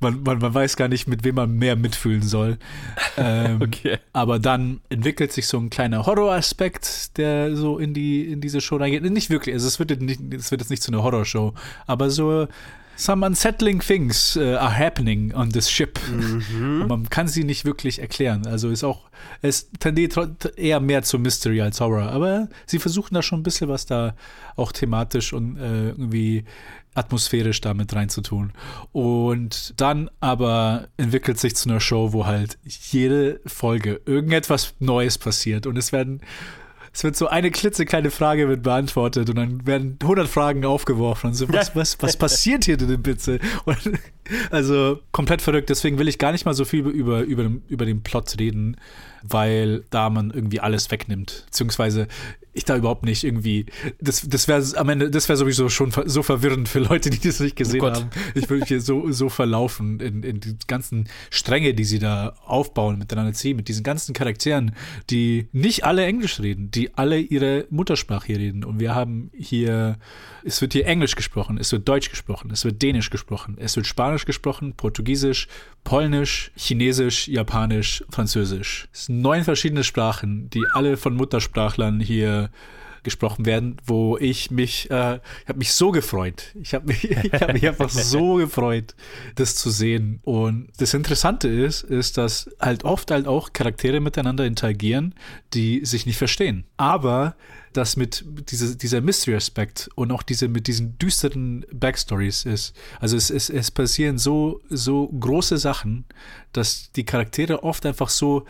man, 0.00 0.22
man, 0.22 0.36
man 0.38 0.52
weiß 0.52 0.76
gar 0.76 0.88
nicht, 0.88 1.08
mit 1.08 1.24
wem 1.24 1.36
man 1.36 1.56
mehr 1.56 1.76
mitfühlen 1.76 2.22
soll. 2.22 2.58
Ähm, 3.16 3.62
Okay. 3.62 3.98
Aber 4.12 4.40
dann 4.40 4.80
entwickelt 4.88 5.30
sich 5.30 5.46
so 5.46 5.56
ein 5.56 5.70
kleiner 5.70 6.04
Horroraspekt, 6.04 7.16
der 7.16 7.54
so 7.54 7.78
in 7.78 7.94
die 7.94 8.24
in 8.32 8.40
diese 8.40 8.60
Show 8.60 8.76
reingeht. 8.76 9.04
Nicht 9.04 9.30
wirklich, 9.30 9.54
also 9.54 9.68
es 9.68 9.78
wird, 9.78 9.90
jetzt 9.90 10.02
nicht, 10.02 10.20
es 10.34 10.50
wird 10.50 10.60
jetzt 10.60 10.70
nicht 10.70 10.82
zu 10.82 10.90
einer 10.90 11.04
Horrorshow, 11.04 11.54
aber 11.86 12.10
so 12.10 12.48
some 12.96 13.26
unsettling 13.26 13.80
things 13.80 14.36
uh, 14.36 14.56
are 14.56 14.76
happening 14.76 15.34
on 15.34 15.50
this 15.50 15.70
ship. 15.70 15.98
Und 16.10 16.88
man 16.88 17.08
kann 17.08 17.28
sie 17.28 17.44
nicht 17.44 17.64
wirklich 17.64 17.98
erklären. 17.98 18.46
Also 18.46 18.70
ist 18.70 18.84
auch, 18.84 19.10
es 19.42 19.70
tendiert 19.78 20.16
eher 20.56 20.80
mehr 20.80 21.02
zu 21.02 21.18
Mystery 21.18 21.60
als 21.60 21.80
Horror. 21.80 22.10
Aber 22.10 22.48
sie 22.66 22.78
versuchen 22.78 23.14
da 23.14 23.22
schon 23.22 23.40
ein 23.40 23.44
bisschen 23.44 23.68
was 23.68 23.86
da 23.86 24.14
auch 24.56 24.72
thematisch 24.72 25.32
und 25.32 25.56
äh, 25.56 25.88
irgendwie 25.90 26.44
atmosphärisch 26.94 27.60
damit 27.60 27.94
reinzutun. 27.94 28.52
Und 28.92 29.74
dann 29.80 30.10
aber 30.20 30.88
entwickelt 30.96 31.38
sich 31.38 31.56
zu 31.56 31.68
einer 31.68 31.80
Show, 31.80 32.12
wo 32.12 32.26
halt 32.26 32.58
jede 32.64 33.40
Folge 33.46 34.00
irgendetwas 34.06 34.74
Neues 34.78 35.18
passiert 35.18 35.66
und 35.66 35.76
es 35.76 35.92
werden 35.92 36.20
es 36.94 37.02
wird 37.02 37.16
so 37.16 37.26
eine 37.26 37.50
klitzekleine 37.50 38.12
Frage 38.12 38.48
wird 38.48 38.62
beantwortet 38.62 39.28
und 39.28 39.36
dann 39.36 39.66
werden 39.66 39.98
100 40.00 40.28
Fragen 40.28 40.64
aufgeworfen 40.64 41.30
und 41.30 41.34
so, 41.34 41.48
was, 41.52 41.74
was, 41.74 42.00
was 42.00 42.16
passiert 42.16 42.64
hier 42.64 42.76
denn 42.76 43.02
bitte? 43.02 43.40
Und, 43.64 43.78
also 44.50 45.00
komplett 45.10 45.42
verrückt, 45.42 45.70
deswegen 45.70 45.98
will 45.98 46.06
ich 46.06 46.18
gar 46.18 46.30
nicht 46.30 46.46
mal 46.46 46.54
so 46.54 46.64
viel 46.64 46.86
über, 46.86 47.22
über, 47.22 47.50
über 47.68 47.84
den 47.84 48.04
Plot 48.04 48.36
reden, 48.38 48.76
weil 49.28 49.84
da 49.90 50.10
man 50.10 50.30
irgendwie 50.30 50.60
alles 50.60 50.90
wegnimmt. 50.90 51.44
Beziehungsweise 51.46 52.08
ich 52.54 52.64
da 52.64 52.76
überhaupt 52.76 53.04
nicht 53.04 53.24
irgendwie, 53.24 53.66
das, 54.00 54.26
das 54.28 54.46
wäre 54.46 54.62
am 54.76 54.88
Ende, 54.88 55.10
das 55.10 55.28
wäre 55.28 55.36
sowieso 55.36 55.68
schon 55.68 55.92
so 56.06 56.22
verwirrend 56.22 56.68
für 56.68 56.78
Leute, 56.78 57.10
die 57.10 57.18
das 57.18 57.40
nicht 57.40 57.56
gesehen 57.56 57.80
Gott. 57.80 57.96
haben. 57.96 58.10
Ich 58.34 58.48
würde 58.48 58.60
mich 58.60 58.68
hier 58.68 58.80
so, 58.80 59.10
so 59.10 59.28
verlaufen 59.28 59.98
in, 59.98 60.22
in 60.22 60.40
die 60.40 60.56
ganzen 60.68 61.08
Stränge, 61.30 61.74
die 61.74 61.84
sie 61.84 61.98
da 61.98 62.34
aufbauen, 62.46 62.98
miteinander 62.98 63.32
ziehen, 63.32 63.56
mit 63.56 63.68
diesen 63.68 63.82
ganzen 63.82 64.14
Charakteren, 64.14 64.74
die 65.10 65.48
nicht 65.52 65.84
alle 65.84 66.04
Englisch 66.04 66.40
reden, 66.40 66.70
die 66.70 66.94
alle 66.94 67.18
ihre 67.18 67.66
Muttersprache 67.70 68.26
hier 68.28 68.38
reden. 68.38 68.64
Und 68.64 68.78
wir 68.78 68.94
haben 68.94 69.30
hier, 69.36 69.98
es 70.44 70.60
wird 70.60 70.74
hier 70.74 70.86
Englisch 70.86 71.16
gesprochen, 71.16 71.58
es 71.58 71.72
wird 71.72 71.88
Deutsch 71.88 72.10
gesprochen, 72.10 72.50
es 72.52 72.64
wird 72.64 72.80
Dänisch 72.80 73.10
gesprochen, 73.10 73.56
es 73.58 73.74
wird 73.74 73.86
Spanisch 73.86 74.26
gesprochen, 74.26 74.74
Portugiesisch, 74.76 75.48
Polnisch, 75.82 76.52
Chinesisch, 76.56 77.26
Japanisch, 77.26 78.04
Französisch. 78.10 78.88
Es 78.92 79.08
neun 79.20 79.44
verschiedene 79.44 79.84
Sprachen, 79.84 80.50
die 80.50 80.64
alle 80.72 80.96
von 80.96 81.14
Muttersprachlern 81.14 82.00
hier 82.00 82.50
gesprochen 83.04 83.46
werden, 83.46 83.76
wo 83.84 84.16
ich 84.18 84.50
mich, 84.50 84.90
äh, 84.90 85.20
ich 85.42 85.48
habe 85.48 85.58
mich 85.58 85.72
so 85.72 85.92
gefreut. 85.92 86.52
Ich 86.60 86.74
habe 86.74 86.86
mich, 86.86 87.04
ich 87.10 87.32
hab 87.32 87.52
mich 87.52 87.68
einfach 87.68 87.90
so 87.90 88.34
gefreut, 88.34 88.96
das 89.36 89.54
zu 89.54 89.70
sehen. 89.70 90.18
Und 90.24 90.68
das 90.78 90.94
Interessante 90.94 91.48
ist, 91.48 91.82
ist, 91.82 92.18
dass 92.18 92.50
halt 92.58 92.84
oft 92.84 93.10
halt 93.12 93.28
auch 93.28 93.52
Charaktere 93.52 94.00
miteinander 94.00 94.44
interagieren, 94.44 95.14
die 95.52 95.84
sich 95.84 96.06
nicht 96.06 96.16
verstehen. 96.16 96.64
Aber 96.76 97.36
das 97.74 97.96
mit 97.96 98.24
diese, 98.50 98.76
dieser 98.76 99.00
Mystery-Aspekt 99.00 99.90
und 99.96 100.10
auch 100.12 100.22
diese 100.22 100.48
mit 100.48 100.66
diesen 100.66 100.96
düsteren 100.98 101.66
Backstories 101.72 102.44
ist. 102.44 102.74
Also 103.00 103.16
es, 103.16 103.30
es, 103.30 103.50
es 103.50 103.70
passieren 103.70 104.16
so, 104.16 104.60
so 104.70 105.08
große 105.08 105.58
Sachen, 105.58 106.04
dass 106.52 106.92
die 106.92 107.04
Charaktere 107.04 107.62
oft 107.64 107.84
einfach 107.84 108.08
so 108.08 108.46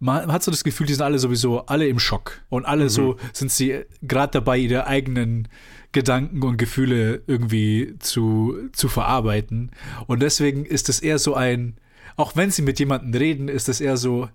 man 0.00 0.32
hat 0.32 0.42
so 0.42 0.50
das 0.50 0.64
Gefühl, 0.64 0.86
die 0.86 0.94
sind 0.94 1.04
alle 1.04 1.18
sowieso 1.18 1.66
alle 1.66 1.86
im 1.88 1.98
Schock. 1.98 2.42
Und 2.48 2.64
alle 2.64 2.88
so 2.88 3.16
sind 3.32 3.50
sie 3.50 3.82
gerade 4.02 4.32
dabei, 4.32 4.58
ihre 4.58 4.86
eigenen 4.86 5.48
Gedanken 5.92 6.42
und 6.42 6.56
Gefühle 6.56 7.22
irgendwie 7.26 7.94
zu, 8.00 8.56
zu 8.72 8.88
verarbeiten. 8.88 9.70
Und 10.06 10.20
deswegen 10.20 10.66
ist 10.66 10.88
es 10.88 11.00
eher 11.00 11.18
so 11.18 11.34
ein, 11.34 11.76
auch 12.16 12.36
wenn 12.36 12.50
sie 12.50 12.62
mit 12.62 12.78
jemandem 12.78 13.14
reden, 13.14 13.48
ist 13.48 13.68
es 13.68 13.80
eher 13.80 13.96
so, 13.96 14.28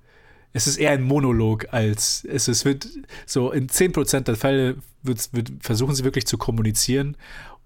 es 0.53 0.67
ist 0.67 0.77
eher 0.77 0.91
ein 0.91 1.03
Monolog 1.03 1.67
als 1.71 2.25
es, 2.27 2.47
es 2.47 2.65
wird 2.65 2.87
so 3.25 3.51
in 3.51 3.67
10% 3.67 4.21
der 4.21 4.35
Fälle 4.35 4.77
wird, 5.03 5.29
wird, 5.31 5.51
versuchen 5.59 5.93
sie 5.93 6.03
wirklich 6.03 6.25
zu 6.25 6.37
kommunizieren 6.37 7.15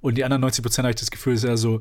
und 0.02 0.16
die 0.16 0.26
anderen 0.26 0.44
90% 0.44 0.80
habe 0.80 0.90
ich 0.90 0.98
das 0.98 1.12
Gefühl, 1.12 1.34
ist 1.34 1.46
eher 1.46 1.56
so 1.56 1.80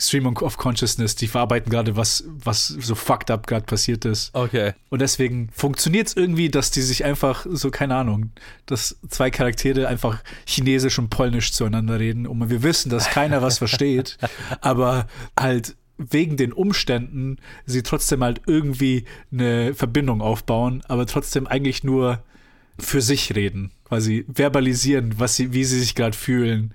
Stream 0.00 0.26
of 0.26 0.56
Consciousness, 0.56 1.16
die 1.16 1.26
verarbeiten 1.26 1.70
gerade, 1.70 1.96
was, 1.96 2.24
was 2.28 2.68
so 2.68 2.94
fucked 2.94 3.30
up 3.30 3.48
gerade 3.48 3.66
passiert 3.66 4.04
ist. 4.04 4.32
Okay. 4.32 4.74
Und 4.90 5.00
deswegen 5.00 5.48
funktioniert 5.52 6.06
es 6.06 6.16
irgendwie, 6.16 6.48
dass 6.48 6.70
die 6.70 6.82
sich 6.82 7.04
einfach, 7.04 7.44
so 7.50 7.70
keine 7.70 7.96
Ahnung, 7.96 8.30
dass 8.66 8.96
zwei 9.08 9.30
Charaktere 9.30 9.88
einfach 9.88 10.22
Chinesisch 10.46 10.98
und 11.00 11.10
Polnisch 11.10 11.52
zueinander 11.52 11.98
reden 11.98 12.26
und 12.28 12.48
wir 12.48 12.62
wissen, 12.62 12.90
dass 12.90 13.10
keiner 13.10 13.42
was 13.42 13.58
versteht, 13.58 14.18
aber 14.60 15.08
halt 15.38 15.76
wegen 15.98 16.36
den 16.36 16.52
Umständen 16.52 17.38
sie 17.66 17.82
trotzdem 17.82 18.22
halt 18.22 18.42
irgendwie 18.46 19.04
eine 19.32 19.74
Verbindung 19.74 20.20
aufbauen, 20.20 20.82
aber 20.86 21.06
trotzdem 21.06 21.48
eigentlich 21.48 21.82
nur 21.82 22.22
für 22.78 23.00
sich 23.00 23.34
reden, 23.34 23.72
quasi 23.84 24.24
verbalisieren, 24.32 25.18
was 25.18 25.34
sie, 25.34 25.52
wie 25.52 25.64
sie 25.64 25.80
sich 25.80 25.96
gerade 25.96 26.16
fühlen 26.16 26.72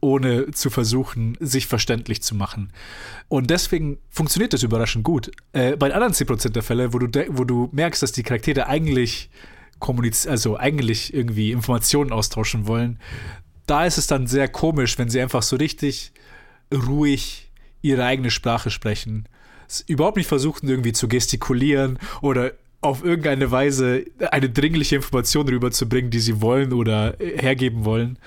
ohne 0.00 0.50
zu 0.52 0.70
versuchen, 0.70 1.36
sich 1.40 1.66
verständlich 1.66 2.22
zu 2.22 2.34
machen. 2.34 2.72
Und 3.28 3.50
deswegen 3.50 3.98
funktioniert 4.08 4.52
das 4.52 4.62
überraschend 4.62 5.04
gut. 5.04 5.30
Äh, 5.52 5.76
bei 5.76 5.92
anderen 5.92 6.12
10% 6.12 6.50
der 6.50 6.62
Fälle, 6.62 6.92
wo 6.92 6.98
du, 6.98 7.26
wo 7.30 7.44
du 7.44 7.68
merkst, 7.72 8.02
dass 8.02 8.12
die 8.12 8.22
Charaktere 8.22 8.66
eigentlich 8.66 9.30
kommunizieren, 9.78 10.32
also 10.32 10.56
eigentlich 10.56 11.14
irgendwie 11.14 11.52
Informationen 11.52 12.12
austauschen 12.12 12.66
wollen, 12.66 12.98
da 13.66 13.84
ist 13.84 13.98
es 13.98 14.06
dann 14.06 14.26
sehr 14.26 14.48
komisch, 14.48 14.98
wenn 14.98 15.10
sie 15.10 15.20
einfach 15.20 15.42
so 15.42 15.56
richtig 15.56 16.12
ruhig 16.72 17.50
ihre 17.82 18.04
eigene 18.04 18.30
Sprache 18.30 18.70
sprechen. 18.70 19.28
Überhaupt 19.86 20.16
nicht 20.16 20.26
versuchen, 20.26 20.68
irgendwie 20.68 20.92
zu 20.92 21.08
gestikulieren 21.08 21.98
oder 22.22 22.52
auf 22.80 23.04
irgendeine 23.04 23.50
Weise 23.50 24.04
eine 24.30 24.48
dringliche 24.48 24.96
Information 24.96 25.48
rüberzubringen, 25.48 26.10
die 26.10 26.20
sie 26.20 26.40
wollen 26.40 26.72
oder 26.72 27.20
äh, 27.20 27.38
hergeben 27.38 27.84
wollen. 27.84 28.18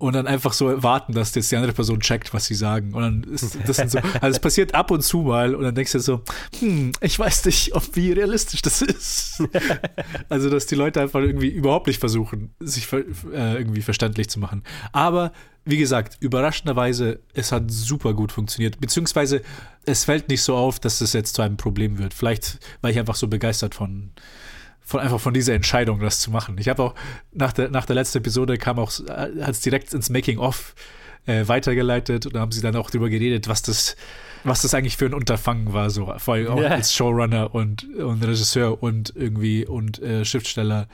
Und 0.00 0.14
dann 0.14 0.26
einfach 0.26 0.54
so 0.54 0.82
warten, 0.82 1.12
dass 1.12 1.34
jetzt 1.34 1.52
die 1.52 1.56
andere 1.56 1.74
Person 1.74 2.00
checkt, 2.00 2.32
was 2.32 2.46
sie 2.46 2.54
sagen. 2.54 2.94
Und 2.94 3.02
dann 3.02 3.24
ist 3.34 3.58
das 3.66 3.76
sind 3.76 3.90
so, 3.90 3.98
also 3.98 4.34
es 4.34 4.40
passiert 4.40 4.74
ab 4.74 4.90
und 4.90 5.02
zu 5.02 5.18
mal 5.18 5.54
und 5.54 5.62
dann 5.62 5.74
denkst 5.74 5.92
du 5.92 5.98
so, 6.00 6.22
hm, 6.58 6.92
ich 7.02 7.18
weiß 7.18 7.44
nicht, 7.44 7.74
ob 7.74 7.84
wie 7.96 8.12
realistisch 8.12 8.62
das 8.62 8.80
ist. 8.80 9.42
also, 10.30 10.48
dass 10.48 10.64
die 10.64 10.74
Leute 10.74 11.02
einfach 11.02 11.20
irgendwie 11.20 11.48
überhaupt 11.48 11.86
nicht 11.86 12.00
versuchen, 12.00 12.54
sich 12.60 12.90
äh, 12.90 13.56
irgendwie 13.58 13.82
verständlich 13.82 14.30
zu 14.30 14.40
machen. 14.40 14.64
Aber 14.92 15.32
wie 15.66 15.76
gesagt, 15.76 16.16
überraschenderweise, 16.20 17.20
es 17.34 17.52
hat 17.52 17.70
super 17.70 18.14
gut 18.14 18.32
funktioniert. 18.32 18.80
Beziehungsweise 18.80 19.42
es 19.84 20.04
fällt 20.04 20.30
nicht 20.30 20.42
so 20.42 20.56
auf, 20.56 20.80
dass 20.80 21.02
es 21.02 21.12
jetzt 21.12 21.34
zu 21.34 21.42
einem 21.42 21.58
Problem 21.58 21.98
wird. 21.98 22.14
Vielleicht 22.14 22.58
war 22.80 22.90
ich 22.90 22.98
einfach 22.98 23.16
so 23.16 23.28
begeistert 23.28 23.74
von, 23.74 24.12
von 24.82 25.00
einfach 25.00 25.20
von 25.20 25.34
dieser 25.34 25.54
Entscheidung, 25.54 26.00
das 26.00 26.20
zu 26.20 26.30
machen. 26.30 26.56
Ich 26.58 26.68
habe 26.68 26.82
auch 26.82 26.94
nach 27.32 27.52
der, 27.52 27.70
nach 27.70 27.86
der 27.86 27.94
letzten 27.94 28.18
Episode 28.18 28.58
kam 28.58 28.78
auch, 28.78 28.90
äh, 29.00 29.42
hat 29.42 29.50
es 29.50 29.60
direkt 29.60 29.92
ins 29.94 30.10
Making-of 30.10 30.74
äh, 31.26 31.46
weitergeleitet 31.46 32.26
und 32.26 32.34
da 32.34 32.40
haben 32.40 32.52
sie 32.52 32.60
dann 32.62 32.74
auch 32.76 32.90
drüber 32.90 33.08
geredet, 33.10 33.46
was 33.46 33.62
das, 33.62 33.94
was 34.42 34.62
das 34.62 34.74
eigentlich 34.74 34.96
für 34.96 35.06
ein 35.06 35.14
Unterfangen 35.14 35.72
war, 35.72 35.90
so 35.90 36.12
vor 36.18 36.34
allem 36.34 36.48
auch 36.48 36.60
Ja. 36.62 36.68
als 36.70 36.94
Showrunner 36.94 37.54
und, 37.54 37.84
und 37.96 38.24
Regisseur 38.24 38.82
und 38.82 39.12
irgendwie 39.14 39.66
und 39.66 40.00
äh, 40.02 40.24
Schriftsteller 40.24 40.88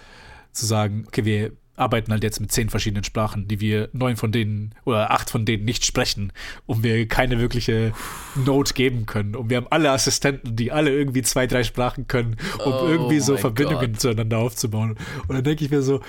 zu 0.53 0.67
sagen, 0.67 1.05
okay, 1.07 1.25
wir 1.25 1.53
arbeiten 1.77 2.11
halt 2.13 2.25
jetzt 2.25 2.41
mit 2.41 2.51
zehn 2.51 2.69
verschiedenen 2.71 3.05
Sprachen, 3.05 3.49
die 3.49 3.61
wir 3.61 3.89
neun 3.93 4.17
von 4.17 4.33
denen 4.33 4.75
oder 4.85 5.11
acht 5.11 5.31
von 5.31 5.45
denen 5.45 5.65
nicht 5.65 5.85
sprechen 5.85 6.33
und 6.67 6.83
wir 6.83 7.07
keine 7.07 7.39
wirkliche 7.39 7.93
Note 8.35 8.75
geben 8.75 9.07
können. 9.07 9.37
Und 9.37 9.51
wir 9.51 9.59
haben 9.59 9.69
alle 9.71 9.91
Assistenten, 9.91 10.57
die 10.57 10.73
alle 10.73 10.91
irgendwie 10.91 11.23
zwei, 11.23 11.47
drei 11.47 11.65
Sprachen 11.65 12.09
können, 12.09 12.37
um 12.65 12.73
Oh 12.73 12.89
irgendwie 12.89 13.21
so 13.21 13.37
Verbindungen 13.37 13.93
Gott. 13.93 14.01
zueinander 14.01 14.39
aufzubauen. 14.39 14.97
Und 15.29 15.35
dann 15.35 15.45
denke 15.45 15.65
ich 15.65 15.71
mir 15.71 15.83
so, 15.83 16.01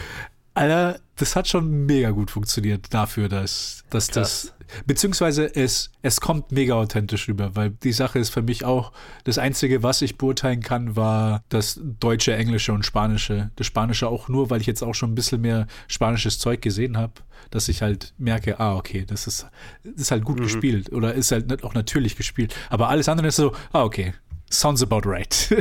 Alter, 0.57 0.99
das 1.17 1.35
hat 1.35 1.47
schon 1.47 1.85
mega 1.85 2.09
gut 2.09 2.31
funktioniert 2.31 2.91
dafür, 2.91 3.29
dass, 3.29 3.83
dass 3.91 4.07
das. 4.07 4.53
Beziehungsweise 4.85 5.55
es, 5.55 5.91
es 6.01 6.19
kommt 6.19 6.51
mega 6.51 6.73
authentisch 6.73 7.29
rüber, 7.29 7.55
weil 7.55 7.69
die 7.69 7.93
Sache 7.93 8.19
ist 8.19 8.31
für 8.31 8.41
mich 8.41 8.65
auch, 8.65 8.91
das 9.23 9.37
Einzige, 9.37 9.81
was 9.81 10.01
ich 10.01 10.17
beurteilen 10.17 10.61
kann, 10.61 10.97
war 10.97 11.43
das 11.49 11.79
Deutsche, 11.81 12.35
Englische 12.35 12.73
und 12.73 12.85
Spanische. 12.85 13.51
Das 13.55 13.67
Spanische 13.67 14.09
auch 14.09 14.27
nur, 14.27 14.49
weil 14.49 14.59
ich 14.59 14.67
jetzt 14.67 14.83
auch 14.83 14.95
schon 14.95 15.11
ein 15.11 15.15
bisschen 15.15 15.41
mehr 15.41 15.67
spanisches 15.87 16.39
Zeug 16.39 16.61
gesehen 16.61 16.97
habe, 16.97 17.13
dass 17.49 17.69
ich 17.69 17.81
halt 17.81 18.13
merke, 18.17 18.59
ah, 18.59 18.75
okay, 18.75 19.05
das 19.07 19.25
ist, 19.27 19.47
das 19.83 20.01
ist 20.01 20.11
halt 20.11 20.25
gut 20.25 20.41
gespielt 20.41 20.91
oder 20.91 21.13
ist 21.13 21.31
halt 21.31 21.49
nicht 21.49 21.63
auch 21.63 21.75
natürlich 21.75 22.17
gespielt. 22.17 22.53
Aber 22.69 22.89
alles 22.89 23.07
andere 23.07 23.27
ist 23.27 23.37
so, 23.37 23.53
ah, 23.71 23.83
okay, 23.83 24.15
sounds 24.49 24.81
about 24.81 25.01
right. 25.05 25.49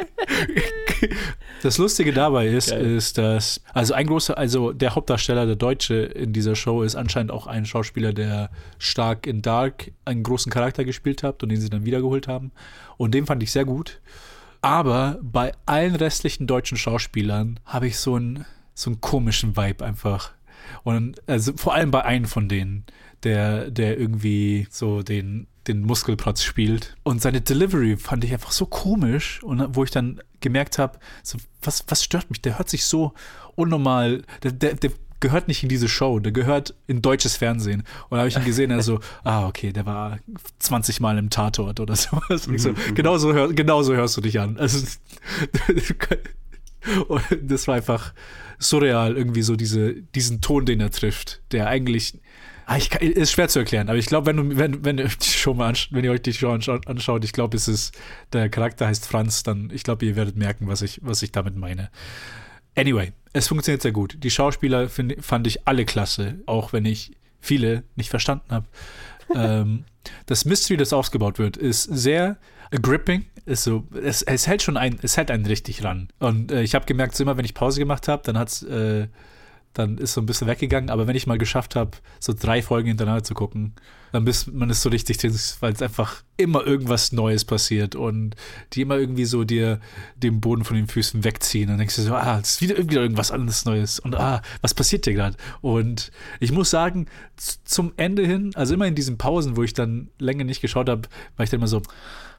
Das 1.61 1.77
Lustige 1.77 2.11
dabei 2.11 2.47
ist, 2.47 2.71
Geil. 2.71 2.95
ist, 2.95 3.17
dass, 3.17 3.61
also 3.73 3.93
ein 3.93 4.07
großer, 4.07 4.37
also 4.37 4.71
der 4.71 4.95
Hauptdarsteller, 4.95 5.45
der 5.45 5.55
Deutsche 5.55 5.95
in 5.95 6.33
dieser 6.33 6.55
Show 6.55 6.81
ist 6.81 6.95
anscheinend 6.95 7.31
auch 7.31 7.45
ein 7.45 7.65
Schauspieler, 7.65 8.13
der 8.13 8.49
stark 8.79 9.27
in 9.27 9.41
Dark 9.41 9.91
einen 10.03 10.23
großen 10.23 10.51
Charakter 10.51 10.83
gespielt 10.83 11.21
hat 11.21 11.43
und 11.43 11.49
den 11.49 11.61
sie 11.61 11.69
dann 11.69 11.85
wiedergeholt 11.85 12.27
haben. 12.27 12.51
Und 12.97 13.13
den 13.13 13.27
fand 13.27 13.43
ich 13.43 13.51
sehr 13.51 13.65
gut. 13.65 14.01
Aber 14.61 15.19
bei 15.21 15.53
allen 15.65 15.95
restlichen 15.95 16.47
deutschen 16.47 16.77
Schauspielern 16.77 17.59
habe 17.65 17.87
ich 17.87 17.97
so 17.97 18.15
einen, 18.15 18.45
so 18.73 18.89
einen 18.89 19.01
komischen 19.01 19.55
Vibe 19.55 19.85
einfach. 19.85 20.31
Und 20.83 21.21
also 21.27 21.53
vor 21.55 21.75
allem 21.75 21.91
bei 21.91 22.03
einem 22.03 22.25
von 22.25 22.47
denen, 22.47 22.85
der, 23.23 23.69
der 23.69 23.99
irgendwie 23.99 24.67
so 24.71 25.03
den, 25.03 25.47
den 25.67 25.81
Muskelprotz 25.81 26.43
spielt. 26.43 26.95
Und 27.03 27.21
seine 27.21 27.41
Delivery 27.41 27.97
fand 27.97 28.23
ich 28.23 28.33
einfach 28.33 28.51
so 28.51 28.65
komisch. 28.65 29.43
Und 29.43 29.75
wo 29.75 29.83
ich 29.83 29.91
dann 29.91 30.21
gemerkt 30.39 30.79
habe, 30.79 30.99
so, 31.23 31.37
was, 31.61 31.85
was 31.87 32.03
stört 32.03 32.29
mich? 32.29 32.41
Der 32.41 32.57
hört 32.57 32.69
sich 32.69 32.85
so 32.85 33.13
unnormal, 33.55 34.23
der, 34.43 34.51
der, 34.51 34.75
der 34.75 34.91
gehört 35.19 35.47
nicht 35.47 35.63
in 35.63 35.69
diese 35.69 35.87
Show, 35.87 36.19
der 36.19 36.31
gehört 36.31 36.73
in 36.87 37.01
deutsches 37.01 37.37
Fernsehen. 37.37 37.83
Und 38.09 38.15
da 38.15 38.17
habe 38.17 38.27
ich 38.27 38.35
ihn 38.35 38.43
gesehen, 38.43 38.71
er 38.71 38.81
so, 38.81 38.99
ah, 39.23 39.47
okay, 39.47 39.71
der 39.71 39.85
war 39.85 40.19
20 40.59 40.99
Mal 40.99 41.17
im 41.17 41.29
Tatort 41.29 41.79
oder 41.79 41.95
sowas. 41.95 42.47
Und 42.47 42.59
so, 42.59 42.73
genau, 42.93 43.17
so 43.17 43.33
hör, 43.33 43.53
genau 43.53 43.83
so 43.83 43.93
hörst 43.93 44.17
du 44.17 44.21
dich 44.21 44.39
an. 44.39 44.57
Also, 44.57 44.85
das 47.41 47.67
war 47.67 47.75
einfach 47.75 48.13
surreal, 48.57 49.15
irgendwie 49.15 49.43
so 49.43 49.55
diese, 49.55 49.93
diesen 49.93 50.41
Ton, 50.41 50.65
den 50.65 50.81
er 50.81 50.91
trifft, 50.91 51.41
der 51.51 51.67
eigentlich. 51.67 52.19
Ah, 52.65 52.77
ich 52.77 52.89
kann, 52.89 53.01
ist 53.01 53.31
schwer 53.31 53.49
zu 53.49 53.59
erklären, 53.59 53.89
aber 53.89 53.97
ich 53.97 54.05
glaube, 54.05 54.27
wenn, 54.27 54.37
du- 54.37 54.57
wenn, 54.57 54.85
wenn, 54.85 54.97
ihr 54.97 55.05
euch 55.05 55.17
die 55.17 55.27
Show 55.27 55.53
mal 55.53 55.69
anschaut, 55.69 55.93
wenn 55.93 56.03
ihr 56.05 56.11
euch 56.11 56.21
die 56.21 56.33
Show 56.33 56.51
anschaut, 56.51 57.23
ich 57.25 57.33
glaube, 57.33 57.57
es 57.57 57.67
ist, 57.67 57.97
der 58.33 58.49
Charakter 58.49 58.87
heißt 58.87 59.05
Franz, 59.05 59.43
dann, 59.43 59.69
ich 59.73 59.83
glaube, 59.83 60.05
ihr 60.05 60.15
werdet 60.15 60.35
merken, 60.37 60.67
was 60.67 60.81
ich, 60.81 60.99
was 61.03 61.21
ich 61.21 61.31
damit 61.31 61.55
meine. 61.55 61.89
Anyway, 62.75 63.11
es 63.33 63.47
funktioniert 63.47 63.81
sehr 63.81 63.91
gut. 63.91 64.17
Die 64.23 64.31
Schauspieler 64.31 64.87
find, 64.89 65.15
fand 65.23 65.47
ich 65.47 65.67
alle 65.67 65.85
klasse, 65.85 66.39
auch 66.45 66.71
wenn 66.71 66.85
ich 66.85 67.11
viele 67.39 67.83
nicht 67.95 68.09
verstanden 68.09 68.51
habe. 68.51 68.67
ähm, 69.35 69.85
das 70.25 70.45
Mystery, 70.45 70.77
das 70.77 70.93
aufgebaut 70.93 71.39
wird, 71.39 71.57
ist 71.57 71.83
sehr 71.83 72.37
gripping. 72.71 73.25
ist 73.45 73.63
so, 73.63 73.87
es, 74.01 74.21
es 74.21 74.47
hält 74.47 74.61
schon 74.61 74.77
ein, 74.77 74.97
es 75.01 75.17
hält 75.17 75.31
einen 75.31 75.45
richtig 75.45 75.83
ran. 75.83 76.07
Und 76.19 76.51
äh, 76.51 76.61
ich 76.63 76.75
habe 76.75 76.85
gemerkt, 76.85 77.15
so 77.15 77.23
immer 77.23 77.37
wenn 77.37 77.45
ich 77.45 77.53
Pause 77.53 77.79
gemacht 77.79 78.07
habe, 78.07 78.23
dann 78.25 78.37
hat's, 78.37 78.63
äh, 78.63 79.07
dann 79.73 79.97
ist 79.97 80.13
so 80.13 80.21
ein 80.21 80.25
bisschen 80.25 80.47
weggegangen. 80.47 80.89
Aber 80.89 81.07
wenn 81.07 81.15
ich 81.15 81.27
mal 81.27 81.37
geschafft 81.37 81.75
habe, 81.75 81.91
so 82.19 82.33
drei 82.33 82.61
Folgen 82.61 82.87
hintereinander 82.87 83.23
zu 83.23 83.33
gucken, 83.33 83.73
dann 84.11 84.25
bist 84.25 84.51
man 84.51 84.69
ist 84.69 84.81
so 84.81 84.89
richtig 84.89 85.17
weil 85.61 85.73
es 85.73 85.81
einfach 85.81 86.23
immer 86.37 86.65
irgendwas 86.65 87.11
Neues 87.11 87.45
passiert 87.45 87.95
und 87.95 88.35
die 88.73 88.81
immer 88.81 88.97
irgendwie 88.97 89.25
so 89.25 89.43
dir 89.43 89.79
den 90.15 90.41
Boden 90.41 90.63
von 90.63 90.75
den 90.75 90.87
Füßen 90.87 91.23
wegziehen. 91.23 91.69
Dann 91.69 91.77
denkst 91.77 91.95
du 91.95 92.01
so, 92.01 92.13
ah, 92.15 92.39
es 92.41 92.53
ist 92.53 92.61
wieder, 92.61 92.77
wieder 92.77 93.01
irgendwas 93.01 93.31
anderes 93.31 93.65
Neues 93.65 93.99
und 93.99 94.15
ah, 94.15 94.41
was 94.61 94.73
passiert 94.73 95.05
dir 95.05 95.13
gerade? 95.13 95.37
Und 95.61 96.11
ich 96.39 96.51
muss 96.51 96.69
sagen, 96.69 97.07
zum 97.65 97.93
Ende 97.97 98.25
hin, 98.25 98.51
also 98.55 98.73
immer 98.73 98.87
in 98.87 98.95
diesen 98.95 99.17
Pausen, 99.17 99.55
wo 99.55 99.63
ich 99.63 99.73
dann 99.73 100.09
länger 100.19 100.43
nicht 100.43 100.61
geschaut 100.61 100.89
habe, 100.89 101.07
war 101.37 101.43
ich 101.43 101.49
dann 101.49 101.59
immer 101.59 101.67
so, 101.67 101.81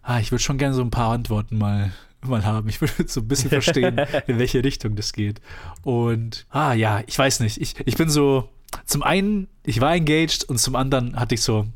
ah, 0.02 0.18
ich 0.18 0.32
würde 0.32 0.42
schon 0.42 0.58
gerne 0.58 0.74
so 0.74 0.82
ein 0.82 0.90
paar 0.90 1.12
Antworten 1.12 1.58
mal 1.58 1.92
mal 2.24 2.44
haben. 2.44 2.68
Ich 2.68 2.80
würde 2.80 3.08
so 3.08 3.20
ein 3.20 3.28
bisschen 3.28 3.50
verstehen, 3.50 4.00
in 4.26 4.38
welche 4.38 4.62
Richtung 4.62 4.94
das 4.94 5.12
geht. 5.12 5.40
Und 5.82 6.46
ah 6.50 6.72
ja, 6.72 7.02
ich 7.06 7.18
weiß 7.18 7.40
nicht. 7.40 7.60
Ich, 7.60 7.74
ich 7.84 7.96
bin 7.96 8.08
so, 8.08 8.48
zum 8.84 9.02
einen, 9.02 9.48
ich 9.64 9.80
war 9.80 9.94
engaged 9.94 10.44
und 10.44 10.58
zum 10.58 10.76
anderen 10.76 11.18
hatte 11.18 11.34
ich 11.34 11.42
so, 11.42 11.66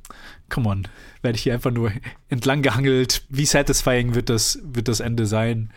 come 0.49 0.69
on, 0.69 0.89
werde 1.23 1.37
ich 1.37 1.43
hier 1.43 1.55
einfach 1.55 1.71
nur 1.71 1.93
entlang 2.29 2.63
gehangelt. 2.63 3.25
Wie 3.29 3.47
satisfying 3.47 4.15
wird 4.15 4.29
das, 4.29 4.59
wird 4.63 4.89
das 4.89 5.01
Ende 5.01 5.27
sein? 5.27 5.71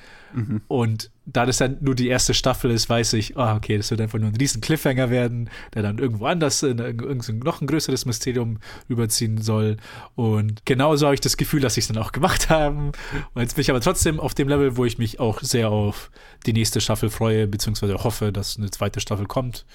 Und 0.67 1.11
da 1.25 1.45
das 1.45 1.57
dann 1.57 1.77
nur 1.81 1.95
die 1.95 2.07
erste 2.07 2.33
Staffel 2.33 2.71
ist, 2.71 2.89
weiß 2.89 3.13
ich, 3.13 3.37
ah, 3.37 3.55
okay, 3.55 3.77
das 3.77 3.89
wird 3.91 4.01
einfach 4.01 4.19
nur 4.19 4.29
ein 4.29 4.35
riesen 4.35 4.61
Cliffhanger 4.61 5.09
werden, 5.09 5.49
der 5.73 5.83
dann 5.83 5.97
irgendwo 5.97 6.25
anders 6.25 6.63
in 6.63 6.79
irgend 6.79 7.23
so 7.23 7.31
ein 7.31 7.39
noch 7.39 7.61
ein 7.61 7.67
größeres 7.67 8.05
Mysterium 8.05 8.59
überziehen 8.87 9.41
soll. 9.41 9.77
Und 10.15 10.65
genauso 10.65 11.05
habe 11.05 11.15
ich 11.15 11.21
das 11.21 11.37
Gefühl, 11.37 11.61
dass 11.61 11.75
sie 11.75 11.81
es 11.81 11.87
dann 11.87 11.97
auch 11.97 12.11
gemacht 12.11 12.49
haben. 12.49 12.91
Und 13.33 13.41
jetzt 13.41 13.55
bin 13.55 13.61
ich 13.61 13.69
aber 13.69 13.81
trotzdem 13.81 14.19
auf 14.19 14.33
dem 14.33 14.49
Level, 14.49 14.77
wo 14.77 14.85
ich 14.85 14.97
mich 14.97 15.19
auch 15.19 15.41
sehr 15.41 15.69
auf 15.69 16.11
die 16.45 16.53
nächste 16.53 16.81
Staffel 16.81 17.09
freue, 17.09 17.47
beziehungsweise 17.47 17.95
hoffe, 18.03 18.31
dass 18.31 18.57
eine 18.57 18.69
zweite 18.69 18.99
Staffel 18.99 19.25
kommt. 19.25 19.65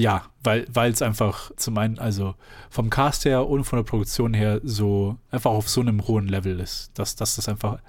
Ja, 0.00 0.24
weil 0.42 0.66
es 0.90 1.02
einfach 1.02 1.50
zum 1.56 1.76
einen, 1.76 1.98
also 1.98 2.34
vom 2.70 2.88
Cast 2.88 3.26
her 3.26 3.46
und 3.46 3.64
von 3.64 3.76
der 3.76 3.84
Produktion 3.84 4.32
her 4.32 4.58
so 4.64 5.18
einfach 5.30 5.50
auf 5.50 5.68
so 5.68 5.82
einem 5.82 6.06
hohen 6.06 6.26
Level 6.26 6.58
ist, 6.58 6.90
dass, 6.94 7.16
dass 7.16 7.36
das 7.36 7.50
einfach 7.50 7.80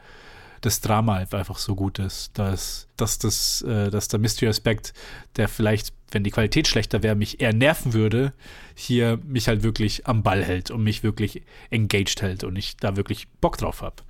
das 0.59 0.81
Drama 0.81 1.15
einfach 1.31 1.57
so 1.57 1.73
gut 1.73 1.99
ist, 1.99 2.37
dass, 2.37 2.89
dass, 2.97 3.17
das, 3.17 3.61
äh, 3.61 3.89
dass 3.89 4.09
der 4.09 4.19
Mystery-Aspekt, 4.19 4.93
der 5.37 5.47
vielleicht, 5.47 5.93
wenn 6.11 6.25
die 6.25 6.31
Qualität 6.31 6.67
schlechter 6.67 7.01
wäre, 7.01 7.15
mich 7.15 7.39
eher 7.39 7.53
nerven 7.53 7.93
würde, 7.93 8.33
hier 8.75 9.17
mich 9.25 9.47
halt 9.47 9.63
wirklich 9.63 10.05
am 10.05 10.21
Ball 10.21 10.43
hält 10.43 10.69
und 10.69 10.83
mich 10.83 11.03
wirklich 11.03 11.43
engaged 11.69 12.21
hält 12.21 12.43
und 12.43 12.57
ich 12.57 12.75
da 12.75 12.97
wirklich 12.97 13.29
Bock 13.39 13.57
drauf 13.57 13.81
habe. 13.81 14.03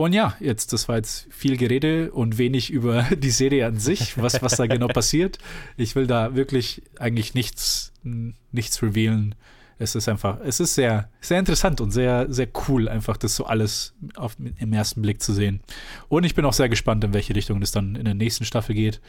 Und 0.00 0.14
ja, 0.14 0.34
jetzt, 0.40 0.72
das 0.72 0.88
war 0.88 0.96
jetzt 0.96 1.26
viel 1.28 1.58
Gerede 1.58 2.10
und 2.10 2.38
wenig 2.38 2.70
über 2.70 3.02
die 3.18 3.28
Serie 3.28 3.66
an 3.66 3.78
sich, 3.78 4.16
was, 4.16 4.40
was 4.40 4.56
da 4.56 4.66
genau 4.66 4.88
passiert. 4.88 5.36
Ich 5.76 5.94
will 5.94 6.06
da 6.06 6.34
wirklich 6.34 6.80
eigentlich 6.98 7.34
nichts, 7.34 7.92
nichts 8.02 8.82
revealen. 8.82 9.34
Es 9.78 9.94
ist 9.94 10.08
einfach, 10.08 10.38
es 10.42 10.58
ist 10.58 10.74
sehr, 10.74 11.10
sehr 11.20 11.38
interessant 11.38 11.82
und 11.82 11.90
sehr, 11.90 12.32
sehr 12.32 12.48
cool, 12.66 12.88
einfach 12.88 13.18
das 13.18 13.36
so 13.36 13.44
alles 13.44 13.92
auf, 14.16 14.38
im 14.38 14.72
ersten 14.72 15.02
Blick 15.02 15.20
zu 15.20 15.34
sehen. 15.34 15.60
Und 16.08 16.24
ich 16.24 16.34
bin 16.34 16.46
auch 16.46 16.54
sehr 16.54 16.70
gespannt, 16.70 17.04
in 17.04 17.12
welche 17.12 17.36
Richtung 17.36 17.60
das 17.60 17.70
dann 17.70 17.94
in 17.94 18.06
der 18.06 18.14
nächsten 18.14 18.46
Staffel 18.46 18.74
geht. 18.74 19.02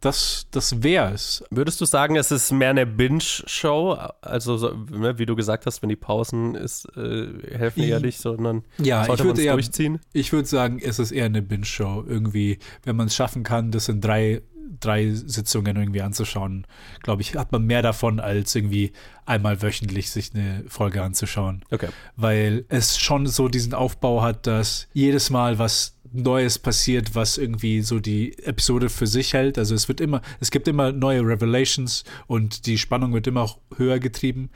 Das, 0.00 0.46
das 0.52 0.82
wäre 0.82 1.12
es. 1.12 1.42
Würdest 1.50 1.80
du 1.80 1.84
sagen, 1.84 2.14
es 2.16 2.30
ist 2.30 2.52
mehr 2.52 2.70
eine 2.70 2.86
Binge-Show? 2.86 3.98
Also, 4.20 4.56
so, 4.56 4.72
ne, 4.72 5.18
wie 5.18 5.26
du 5.26 5.34
gesagt 5.34 5.66
hast, 5.66 5.82
wenn 5.82 5.88
die 5.88 5.96
Pausen 5.96 6.54
ist, 6.54 6.86
äh, 6.96 7.26
helfen 7.56 7.82
ja 7.82 7.98
nicht, 7.98 8.20
sondern 8.20 8.62
Ja, 8.78 9.04
sollte 9.04 9.22
ich 9.22 9.26
würde 9.26 9.28
man 9.28 9.38
es 9.40 9.44
eher, 9.44 9.52
durchziehen? 9.54 9.98
ich 10.12 10.32
würde 10.32 10.46
sagen, 10.48 10.78
es 10.80 10.98
ist 11.00 11.10
eher 11.10 11.26
eine 11.26 11.42
Binge-Show. 11.42 12.04
Irgendwie, 12.06 12.58
wenn 12.84 12.94
man 12.96 13.08
es 13.08 13.16
schaffen 13.16 13.42
kann, 13.42 13.72
das 13.72 13.88
in 13.88 14.00
drei, 14.00 14.42
drei 14.80 15.10
Sitzungen 15.10 15.76
irgendwie 15.76 16.02
anzuschauen, 16.02 16.64
glaube 17.02 17.22
ich, 17.22 17.34
hat 17.34 17.50
man 17.50 17.64
mehr 17.64 17.82
davon, 17.82 18.20
als 18.20 18.54
irgendwie 18.54 18.92
einmal 19.26 19.60
wöchentlich 19.62 20.10
sich 20.12 20.32
eine 20.32 20.62
Folge 20.68 21.02
anzuschauen. 21.02 21.64
Okay. 21.72 21.88
Weil 22.14 22.64
es 22.68 22.98
schon 22.98 23.26
so 23.26 23.48
diesen 23.48 23.74
Aufbau 23.74 24.22
hat, 24.22 24.46
dass 24.46 24.86
jedes 24.92 25.30
Mal 25.30 25.58
was 25.58 25.97
Neues 26.12 26.58
passiert, 26.58 27.14
was 27.14 27.38
irgendwie 27.38 27.82
so 27.82 28.00
die 28.00 28.38
Episode 28.44 28.88
für 28.88 29.06
sich 29.06 29.32
hält. 29.34 29.58
Also 29.58 29.74
es 29.74 29.88
wird 29.88 30.00
immer, 30.00 30.22
es 30.40 30.50
gibt 30.50 30.68
immer 30.68 30.92
neue 30.92 31.22
Revelations 31.22 32.04
und 32.26 32.66
die 32.66 32.78
Spannung 32.78 33.12
wird 33.12 33.26
immer 33.26 33.42
auch 33.42 33.58
höher 33.76 33.98
getrieben. 33.98 34.50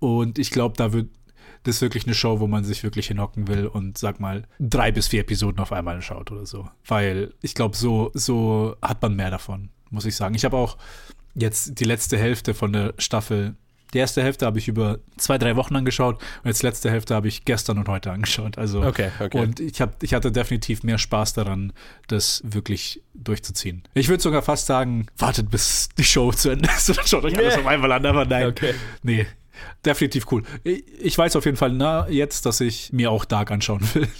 Und 0.00 0.38
ich 0.38 0.50
glaube, 0.50 0.76
da 0.76 0.92
wird 0.92 1.08
das 1.64 1.76
ist 1.76 1.80
wirklich 1.80 2.04
eine 2.04 2.14
Show, 2.14 2.40
wo 2.40 2.46
man 2.46 2.62
sich 2.62 2.82
wirklich 2.82 3.08
hinhocken 3.08 3.48
will 3.48 3.66
und 3.66 3.96
sag 3.96 4.20
mal 4.20 4.46
drei 4.60 4.92
bis 4.92 5.08
vier 5.08 5.20
Episoden 5.20 5.60
auf 5.60 5.72
einmal 5.72 6.00
schaut 6.02 6.30
oder 6.30 6.46
so. 6.46 6.68
Weil 6.86 7.32
ich 7.40 7.54
glaube, 7.54 7.74
so, 7.74 8.10
so 8.12 8.76
hat 8.82 9.00
man 9.00 9.16
mehr 9.16 9.30
davon, 9.30 9.70
muss 9.90 10.04
ich 10.04 10.14
sagen. 10.14 10.34
Ich 10.34 10.44
habe 10.44 10.58
auch 10.58 10.76
jetzt 11.34 11.80
die 11.80 11.84
letzte 11.84 12.18
Hälfte 12.18 12.54
von 12.54 12.72
der 12.72 12.94
Staffel. 12.98 13.56
Die 13.94 13.98
erste 13.98 14.22
Hälfte 14.22 14.44
habe 14.44 14.58
ich 14.58 14.68
über 14.68 14.98
zwei, 15.16 15.38
drei 15.38 15.56
Wochen 15.56 15.76
angeschaut 15.76 16.16
und 16.42 16.48
jetzt 16.48 16.62
letzte 16.62 16.90
Hälfte 16.90 17.14
habe 17.14 17.28
ich 17.28 17.44
gestern 17.44 17.78
und 17.78 17.88
heute 17.88 18.10
angeschaut. 18.10 18.58
Also 18.58 18.82
Okay, 18.82 19.10
okay. 19.20 19.38
und 19.38 19.60
ich, 19.60 19.80
hab, 19.80 20.02
ich 20.02 20.12
hatte 20.14 20.32
definitiv 20.32 20.82
mehr 20.82 20.98
Spaß 20.98 21.34
daran, 21.34 21.72
das 22.08 22.42
wirklich 22.44 23.02
durchzuziehen. 23.14 23.84
Ich 23.94 24.08
würde 24.08 24.22
sogar 24.22 24.42
fast 24.42 24.66
sagen, 24.66 25.06
wartet 25.16 25.50
bis 25.50 25.88
die 25.96 26.04
Show 26.04 26.32
zu 26.32 26.50
Ende 26.50 26.68
ist 26.76 26.88
und 26.90 27.08
schaut 27.08 27.24
euch 27.24 27.38
alles 27.38 27.56
auf 27.56 27.66
einmal 27.66 27.92
an, 27.92 28.04
aber 28.04 28.24
nein. 28.24 28.48
Okay. 28.48 28.74
Nee, 29.02 29.26
definitiv 29.84 30.30
cool. 30.32 30.42
Ich, 30.64 31.16
weiß 31.16 31.36
auf 31.36 31.44
jeden 31.44 31.56
Fall 31.56 31.72
na, 31.72 32.08
jetzt, 32.08 32.46
dass 32.46 32.60
ich 32.60 32.92
mir 32.92 33.10
auch 33.10 33.24
Dark 33.24 33.50
anschauen 33.50 33.82
will. 33.94 34.08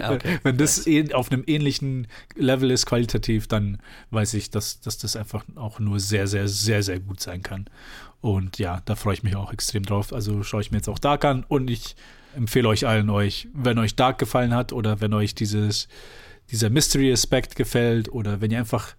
Ah, 0.00 0.12
okay. 0.14 0.38
Wenn 0.44 0.58
das 0.58 0.86
eh 0.86 1.12
auf 1.12 1.32
einem 1.32 1.42
ähnlichen 1.46 2.06
Level 2.36 2.70
ist, 2.70 2.86
qualitativ, 2.86 3.48
dann 3.48 3.78
weiß 4.10 4.34
ich, 4.34 4.50
dass, 4.50 4.80
dass 4.80 4.96
das 4.96 5.16
einfach 5.16 5.44
auch 5.56 5.80
nur 5.80 5.98
sehr, 5.98 6.28
sehr, 6.28 6.46
sehr, 6.46 6.84
sehr 6.84 7.00
gut 7.00 7.20
sein 7.20 7.42
kann. 7.42 7.68
Und 8.26 8.58
ja, 8.58 8.82
da 8.86 8.96
freue 8.96 9.14
ich 9.14 9.22
mich 9.22 9.36
auch 9.36 9.52
extrem 9.52 9.84
drauf. 9.84 10.12
Also 10.12 10.42
schaue 10.42 10.60
ich 10.60 10.72
mir 10.72 10.78
jetzt 10.78 10.88
auch 10.88 10.98
Dark 10.98 11.24
an 11.24 11.44
und 11.46 11.70
ich 11.70 11.94
empfehle 12.34 12.66
euch 12.66 12.84
allen 12.84 13.08
euch, 13.08 13.46
wenn 13.54 13.78
euch 13.78 13.94
Dark 13.94 14.18
gefallen 14.18 14.52
hat 14.52 14.72
oder 14.72 15.00
wenn 15.00 15.14
euch 15.14 15.36
dieses, 15.36 15.86
dieser 16.50 16.68
Mystery-Aspekt 16.68 17.54
gefällt 17.54 18.08
oder 18.08 18.40
wenn 18.40 18.50
ihr 18.50 18.58
einfach 18.58 18.96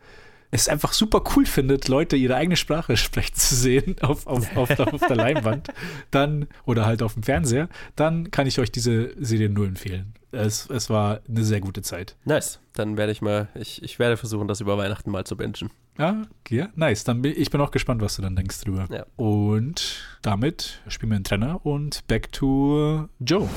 es 0.50 0.70
einfach 0.70 0.94
super 0.94 1.22
cool 1.36 1.46
findet, 1.46 1.90
Leute 1.90 2.16
ihre 2.16 2.36
eigene 2.36 2.56
Sprache 2.56 2.96
sprechen 2.98 3.36
zu 3.36 3.54
sehen 3.54 3.98
auf, 4.00 4.28
auf, 4.28 4.56
auf, 4.56 4.70
der, 4.74 4.94
auf 4.94 5.02
der 5.02 5.16
Leinwand, 5.18 5.74
dann 6.10 6.48
oder 6.64 6.86
halt 6.86 7.04
auf 7.04 7.16
dem 7.16 7.24
Fernseher, 7.24 7.68
dann 7.98 8.32
kann 8.32 8.48
ich 8.48 8.60
euch 8.60 8.72
diese 8.72 9.12
Serie 9.22 9.50
nur 9.50 9.68
empfehlen. 9.68 10.14
Es, 10.32 10.70
es 10.70 10.90
war 10.90 11.22
eine 11.28 11.44
sehr 11.44 11.62
gute 11.62 11.82
Zeit. 11.82 12.16
Nice. 12.26 12.60
Dann 12.74 12.98
werde 12.98 13.12
ich 13.14 13.22
mal, 13.22 13.48
ich, 13.56 13.82
ich 13.82 13.98
werde 13.98 14.18
versuchen, 14.18 14.48
das 14.48 14.60
über 14.60 14.78
Weihnachten 14.78 15.10
mal 15.10 15.24
zu 15.24 15.38
bingen. 15.38 15.72
Ja, 15.98 16.24
ja, 16.50 16.68
nice. 16.76 17.04
Dann 17.06 17.22
bin, 17.22 17.34
ich 17.36 17.50
bin 17.50 17.62
auch 17.62 17.72
gespannt, 17.72 18.02
was 18.02 18.18
du 18.18 18.22
dann 18.22 18.36
denkst 18.36 18.60
drüber. 18.62 18.88
Ja. 18.92 19.06
Und 19.16 20.04
damit 20.22 20.82
spielen 20.90 21.12
wir 21.12 21.16
einen 21.16 21.24
Trenner 21.24 21.66
und 21.66 22.06
back 22.08 22.32
to 22.34 23.08
Joe. 23.20 23.48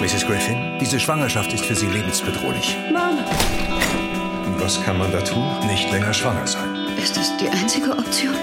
Mrs. 0.00 0.26
Griffin, 0.26 0.78
diese 0.80 1.00
Schwangerschaft 1.00 1.52
ist 1.52 1.64
für 1.64 1.74
Sie 1.74 1.86
lebensbedrohlich. 1.86 2.76
Mom, 2.92 3.18
Was 4.60 4.82
kann 4.82 4.98
man 4.98 5.10
da 5.12 5.20
tun? 5.20 5.44
Nicht 5.66 5.90
länger 5.90 6.12
schwanger 6.12 6.46
sein. 6.46 6.86
ist 7.02 7.16
das 7.16 7.36
die 7.38 7.48
einzige 7.48 7.90
Option? 7.92 8.34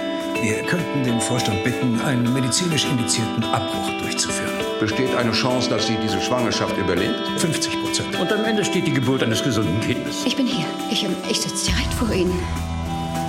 Wir 0.44 0.62
könnten 0.64 1.06
den 1.06 1.22
Vorstand 1.22 1.64
bitten, 1.64 2.02
einen 2.02 2.34
medizinisch 2.34 2.84
indizierten 2.84 3.46
Abbruch 3.46 3.90
durchzuführen. 4.02 4.52
Besteht 4.78 5.16
eine 5.16 5.32
Chance, 5.32 5.70
dass 5.70 5.88
sie 5.88 5.96
diese 6.04 6.20
Schwangerschaft 6.20 6.78
überlebt? 6.78 7.16
50 7.38 7.82
Prozent. 7.82 8.20
Und 8.20 8.30
am 8.30 8.44
Ende 8.44 8.66
steht 8.66 8.86
die 8.86 8.92
Geburt 8.92 9.24
eines 9.24 9.42
gesunden 9.42 9.80
Kindes. 9.80 10.26
Ich 10.26 10.36
bin 10.36 10.46
hier. 10.46 10.66
Ich, 10.92 11.06
ähm, 11.06 11.16
ich 11.30 11.40
sitze 11.40 11.72
direkt 11.72 11.94
vor 11.94 12.12
Ihnen. 12.12 12.38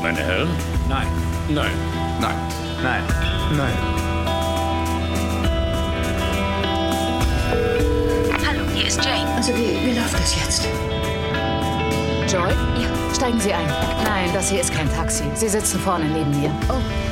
Meine 0.02 0.18
Herren? 0.18 0.48
Nein. 0.88 1.06
Nein. 1.50 1.70
Nein. 2.20 2.34
Nein. 2.82 3.02
Nein. 3.56 3.74
Hallo, 8.44 8.60
hier 8.74 8.88
ist 8.88 9.04
Jane. 9.04 9.30
Also, 9.36 9.52
wie, 9.52 9.86
wie 9.86 9.96
läuft 9.96 10.14
das 10.14 10.34
jetzt? 10.34 10.64
Joy? 12.26 12.50
Ja. 12.50 13.14
Steigen 13.14 13.38
Sie 13.38 13.52
ein. 13.52 13.66
Nein, 14.02 14.30
das 14.34 14.50
hier 14.50 14.60
ist 14.60 14.74
kein 14.74 14.92
Taxi. 14.92 15.22
Sie 15.34 15.48
sitzen 15.48 15.78
vorne 15.78 16.06
neben 16.06 16.30
mir. 16.40 16.50
Oh, 16.68 17.03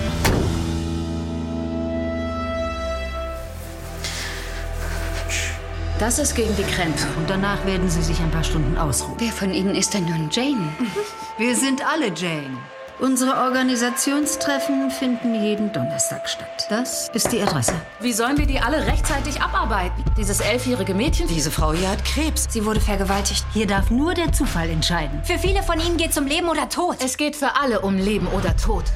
Das 6.03 6.19
ist 6.19 6.35
gegen 6.35 6.57
die 6.57 6.65
Krämpfe. 6.65 7.07
Und 7.17 7.31
danach 7.31 7.65
werden 7.65 7.89
Sie 7.89 8.03
sich 8.03 8.19
ein 8.19 8.31
paar 8.33 8.43
Stunden 8.43 8.77
ausruhen. 8.77 9.15
wer 9.21 9.31
von 9.31 9.55
Ihnen 9.55 9.77
ist 9.77 9.95
denn 9.95 10.05
nun 10.05 10.29
Jane? 10.33 10.69
Wir 11.39 11.55
sind 11.55 11.81
alle 11.87 12.07
Jane. 12.13 12.59
Unsere 12.99 13.37
Organisationstreffen 13.37 14.91
finden 14.91 15.33
jeden 15.41 15.73
Donnerstag 15.73 16.29
statt. 16.29 16.67
Das 16.69 17.09
ist 17.11 17.31
die 17.31 17.41
Adresse. 17.41 17.75
Wie 18.01 18.13
sollen 18.13 18.37
wir 18.37 18.47
die 18.47 18.59
alle 18.59 18.85
rechtzeitig 18.85 19.41
abarbeiten? 19.41 20.03
Dieses 20.17 20.41
elfjährige 20.41 20.93
Mädchen? 20.93 21.29
Diese 21.29 21.53
Frau 21.53 21.73
hier 21.73 21.91
hat 21.91 22.05
Krebs. 22.05 22.49
Sie 22.51 22.65
wurde 22.65 22.81
vergewaltigt. 22.81 23.47
Hier 23.53 23.69
darf 23.69 23.93
nur 23.93 24.13
der 24.15 24.33
Zufall 24.33 24.71
entscheiden. 24.71 25.23
Für 25.23 25.39
viele 25.39 25.63
von 25.63 25.79
ihnen 25.79 25.99
geht 25.99 26.11
es 26.11 26.19
um 26.19 26.27
Leben 26.27 26.49
oder 26.49 26.69
Tod. 26.69 26.97
Es 26.99 27.17
geht 27.17 27.37
für 27.37 27.55
alle 27.55 27.81
um 27.81 27.97
Leben 27.97 28.27
oder 28.27 28.57
Tod. 28.57 28.87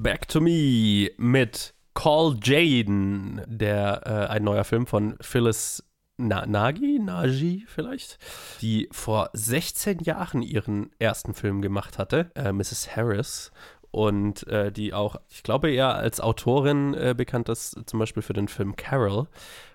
Back 0.00 0.28
to 0.28 0.40
Me 0.40 1.10
mit 1.18 1.74
Call 1.92 2.38
Jaden, 2.42 3.42
der 3.46 4.00
äh, 4.06 4.32
ein 4.32 4.44
neuer 4.44 4.64
Film 4.64 4.86
von 4.86 5.16
Phyllis 5.20 5.82
Na 6.16 6.46
Nagi, 6.46 7.00
Nagi 7.00 7.64
vielleicht, 7.66 8.18
die 8.60 8.88
vor 8.92 9.30
16 9.32 9.98
Jahren 10.00 10.42
ihren 10.42 10.90
ersten 11.00 11.34
Film 11.34 11.60
gemacht 11.60 11.98
hatte, 11.98 12.30
äh, 12.36 12.52
Mrs. 12.52 12.94
Harris 12.94 13.50
und 13.94 14.44
äh, 14.48 14.72
die 14.72 14.92
auch, 14.92 15.14
ich 15.30 15.44
glaube, 15.44 15.70
eher 15.70 15.94
als 15.94 16.20
Autorin 16.20 16.94
äh, 16.94 17.14
bekannt 17.16 17.48
ist, 17.48 17.78
zum 17.86 18.00
Beispiel 18.00 18.24
für 18.24 18.32
den 18.32 18.48
Film 18.48 18.74
Carol. 18.74 19.28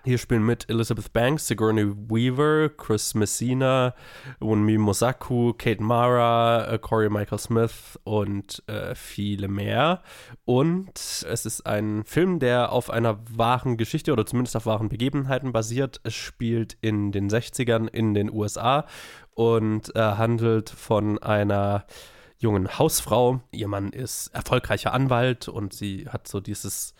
Hier 0.04 0.18
spielen 0.18 0.44
mit 0.44 0.68
Elizabeth 0.68 1.10
Banks, 1.14 1.46
Sigourney 1.46 1.86
Weaver, 1.86 2.68
Chris 2.68 3.14
Messina, 3.14 3.94
Wunmi 4.38 4.76
Mosaku, 4.76 5.54
Kate 5.54 5.82
Mara, 5.82 6.70
äh, 6.70 6.78
Corey 6.78 7.08
Michael 7.08 7.38
Smith 7.38 7.98
und 8.04 8.62
äh, 8.66 8.94
viele 8.94 9.48
mehr. 9.48 10.02
Und 10.44 10.98
es 10.98 11.46
ist 11.46 11.64
ein 11.64 12.04
Film, 12.04 12.40
der 12.40 12.72
auf 12.72 12.90
einer 12.90 13.20
wahren 13.34 13.78
Geschichte 13.78 14.12
oder 14.12 14.26
zumindest 14.26 14.54
auf 14.54 14.66
wahren 14.66 14.90
Begebenheiten 14.90 15.52
basiert. 15.52 15.98
Es 16.04 16.12
spielt 16.12 16.76
in 16.82 17.10
den 17.10 17.30
60ern 17.30 17.88
in 17.88 18.12
den 18.12 18.30
USA 18.30 18.84
und 19.34 19.96
äh, 19.96 20.00
handelt 20.00 20.68
von 20.68 21.16
einer 21.22 21.86
jungen 22.40 22.78
Hausfrau. 22.78 23.40
Ihr 23.52 23.68
Mann 23.68 23.90
ist 23.90 24.28
erfolgreicher 24.34 24.92
Anwalt 24.92 25.48
und 25.48 25.72
sie 25.72 26.08
hat 26.08 26.26
so 26.26 26.40
dieses 26.40 26.94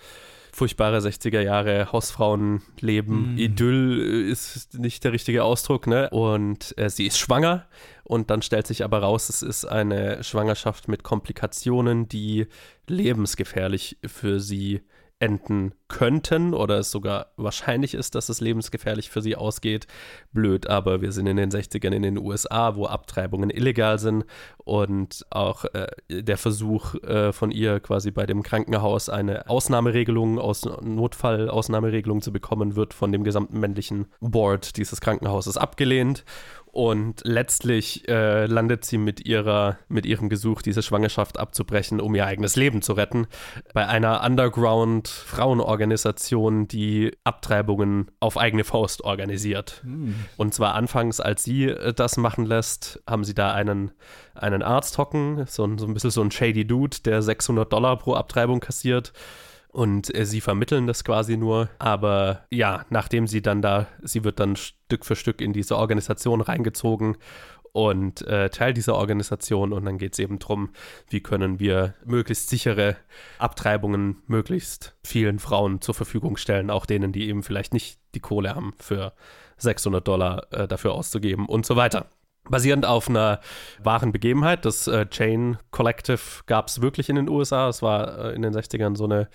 furchtbare 0.53 0.99
60er 0.99 1.41
Jahre 1.41 1.91
Hausfrauenleben. 1.93 3.35
Mm. 3.35 3.39
Idyll 3.39 4.29
ist 4.31 4.79
nicht 4.79 5.05
der 5.05 5.13
richtige 5.13 5.45
Ausdruck, 5.45 5.87
ne? 5.87 6.11
Und 6.11 6.77
äh, 6.77 6.91
sie 6.91 7.07
ist 7.07 7.19
schwanger 7.19 7.67
und 8.05 8.31
dann 8.31 8.43
stellt 8.43 8.67
sich 8.67 8.85
aber 8.85 8.99
raus, 8.99 9.29
es 9.29 9.43
ist 9.43 9.65
eine 9.65 10.23
Schwangerschaft 10.23 10.89
mit 10.89 11.03
Komplikationen, 11.03 12.09
die 12.09 12.47
lebensgefährlich 12.87 13.99
für 14.05 14.41
sie 14.41 14.77
ist 14.77 14.85
enden 15.21 15.75
könnten 15.87 16.55
oder 16.55 16.79
es 16.79 16.91
sogar 16.91 17.27
wahrscheinlich 17.37 17.95
ist, 17.95 18.15
dass 18.15 18.31
es 18.31 18.41
lebensgefährlich 18.41 19.11
für 19.11 19.21
sie 19.21 19.37
ausgeht. 19.37 19.87
Blöd, 20.33 20.67
aber 20.67 21.03
wir 21.03 21.13
sind 21.13 21.27
in 21.27 21.37
den 21.37 21.51
60ern 21.51 21.93
in 21.93 22.03
den 22.03 22.19
USA, 22.19 22.75
wo 22.75 22.87
Abtreibungen 22.87 23.51
illegal 23.51 23.99
sind 23.99 24.25
und 24.59 25.27
auch 25.31 25.67
äh, 25.67 25.89
der 26.09 26.39
Versuch 26.39 26.95
äh, 27.03 27.33
von 27.33 27.51
ihr 27.51 27.81
quasi 27.81 28.11
bei 28.11 28.25
dem 28.25 28.43
Krankenhaus 28.43 29.11
eine 29.11 29.49
Ausnahmeregelung, 29.49 30.39
aus 30.39 30.65
Notfall-Ausnahmeregelung 30.65 32.23
zu 32.23 32.33
bekommen, 32.33 32.75
wird 32.75 32.95
von 32.95 33.13
dem 33.13 33.23
gesamten 33.23 33.61
männlichen 33.61 34.07
Board 34.21 34.79
dieses 34.79 35.03
Krankenhauses 35.03 35.59
abgelehnt. 35.59 36.25
Und 36.73 37.23
letztlich 37.25 38.09
äh, 38.09 38.47
landet 38.47 38.85
sie 38.85 38.97
mit, 38.97 39.27
ihrer, 39.27 39.79
mit 39.89 40.07
ihrem 40.07 40.29
Gesuch, 40.29 40.63
diese 40.63 40.83
Schwangerschaft 40.83 41.37
abzubrechen, 41.39 42.01
um 42.01 42.15
ihr 42.15 42.27
eigenes 42.27 42.55
Leben 42.55 42.81
zu 42.81 42.93
retten, 42.93 43.27
bei 43.75 43.89
einer 43.89 44.23
Underground-Frauenorganisation, 44.25 46.69
die 46.69 47.11
Abtreibungen 47.25 48.13
auf 48.21 48.39
eigene 48.39 48.63
Faust 48.63 49.03
organisiert. 49.03 49.83
Mhm. 49.85 50.15
Und 50.37 50.55
zwar 50.55 50.77
anfangs, 50.77 51.19
als 51.21 51.43
sie 51.43 51.65
äh, 51.65 51.93
das 51.93 52.17
machen 52.17 52.47
lässt, 52.47 53.03
haben 53.09 53.25
sie 53.25 53.35
da 53.35 53.53
einen, 53.53 53.91
einen 54.35 54.63
Arzt 54.63 54.97
hocken, 54.97 55.47
so, 55.47 55.69
so 55.77 55.87
ein 55.87 55.95
bisschen 55.95 56.11
so 56.11 56.23
ein 56.23 56.31
shady 56.31 56.65
Dude, 56.67 56.99
der 57.05 57.23
600 57.23 57.73
Dollar 57.73 57.99
pro 57.99 58.15
Abtreibung 58.15 58.61
kassiert 58.61 59.13
und 59.73 60.15
äh, 60.15 60.27
sie 60.27 60.41
vermitteln 60.41 60.87
das 60.87 61.05
quasi 61.05 61.37
nur. 61.37 61.69
Aber 61.79 62.47
ja, 62.51 62.85
nachdem 62.91 63.27
sie 63.27 63.43
dann 63.43 63.63
da, 63.63 63.87
sie 64.03 64.25
wird 64.25 64.41
dann 64.41 64.57
Stück 64.57 65.05
für 65.05 65.17
Stück 65.17 65.41
in 65.41 65.53
diese 65.53 65.77
Organisation 65.77 66.41
reingezogen 66.41 67.17
und 67.73 68.23
äh, 68.27 68.51
Teil 68.51 68.73
dieser 68.73 68.97
Organisation 68.97 69.73
und 69.73 69.85
dann 69.85 69.99
geht 69.99 70.15
es 70.15 70.19
eben 70.19 70.39
darum, 70.39 70.71
wie 71.09 71.21
können 71.21 71.61
wir 71.61 71.95
möglichst 72.05 72.49
sichere 72.49 72.97
Abtreibungen 73.39 74.23
möglichst 74.27 74.97
vielen 75.05 75.39
Frauen 75.39 75.81
zur 75.81 75.95
Verfügung 75.95 76.37
stellen, 76.37 76.71
auch 76.71 76.87
denen, 76.87 77.13
die 77.13 77.29
eben 77.29 77.43
vielleicht 77.43 77.73
nicht 77.73 78.01
die 78.15 78.21
Kohle 78.21 78.55
haben 78.55 78.75
für 78.79 79.13
600 79.59 80.07
Dollar 80.07 80.47
äh, 80.53 80.67
dafür 80.67 80.93
auszugeben 80.95 81.47
und 81.47 81.65
so 81.65 81.77
weiter. 81.77 82.11
Basierend 82.49 82.87
auf 82.87 83.09
einer 83.09 83.41
wahren 83.83 84.13
Begebenheit. 84.13 84.65
Das 84.65 84.89
äh, 84.89 85.07
Chain 85.07 85.59
Collective 85.71 86.21
gab 86.47 86.69
es 86.69 86.81
wirklich 86.81 87.09
in 87.09 87.17
den 87.17 87.29
USA. 87.29 87.69
Es 87.69 87.83
war 87.83 88.19
äh, 88.19 88.35
in 88.35 88.43
den 88.43 88.55
60ern 88.55 88.97
so 88.97 89.05
eine 89.05 89.29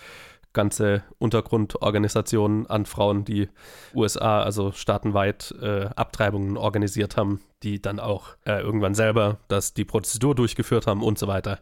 ganze 0.55 1.03
Untergrundorganisation 1.19 2.65
an 2.65 2.87
Frauen, 2.87 3.25
die 3.25 3.49
USA, 3.93 4.41
also 4.41 4.71
staatenweit, 4.71 5.53
äh, 5.61 5.89
Abtreibungen 5.95 6.57
organisiert 6.57 7.17
haben, 7.17 7.41
die 7.61 7.79
dann 7.79 7.99
auch 7.99 8.37
äh, 8.45 8.61
irgendwann 8.61 8.95
selber 8.95 9.37
das, 9.49 9.75
die 9.75 9.85
Prozedur 9.85 10.33
durchgeführt 10.33 10.87
haben 10.87 11.03
und 11.03 11.19
so 11.19 11.27
weiter. 11.27 11.59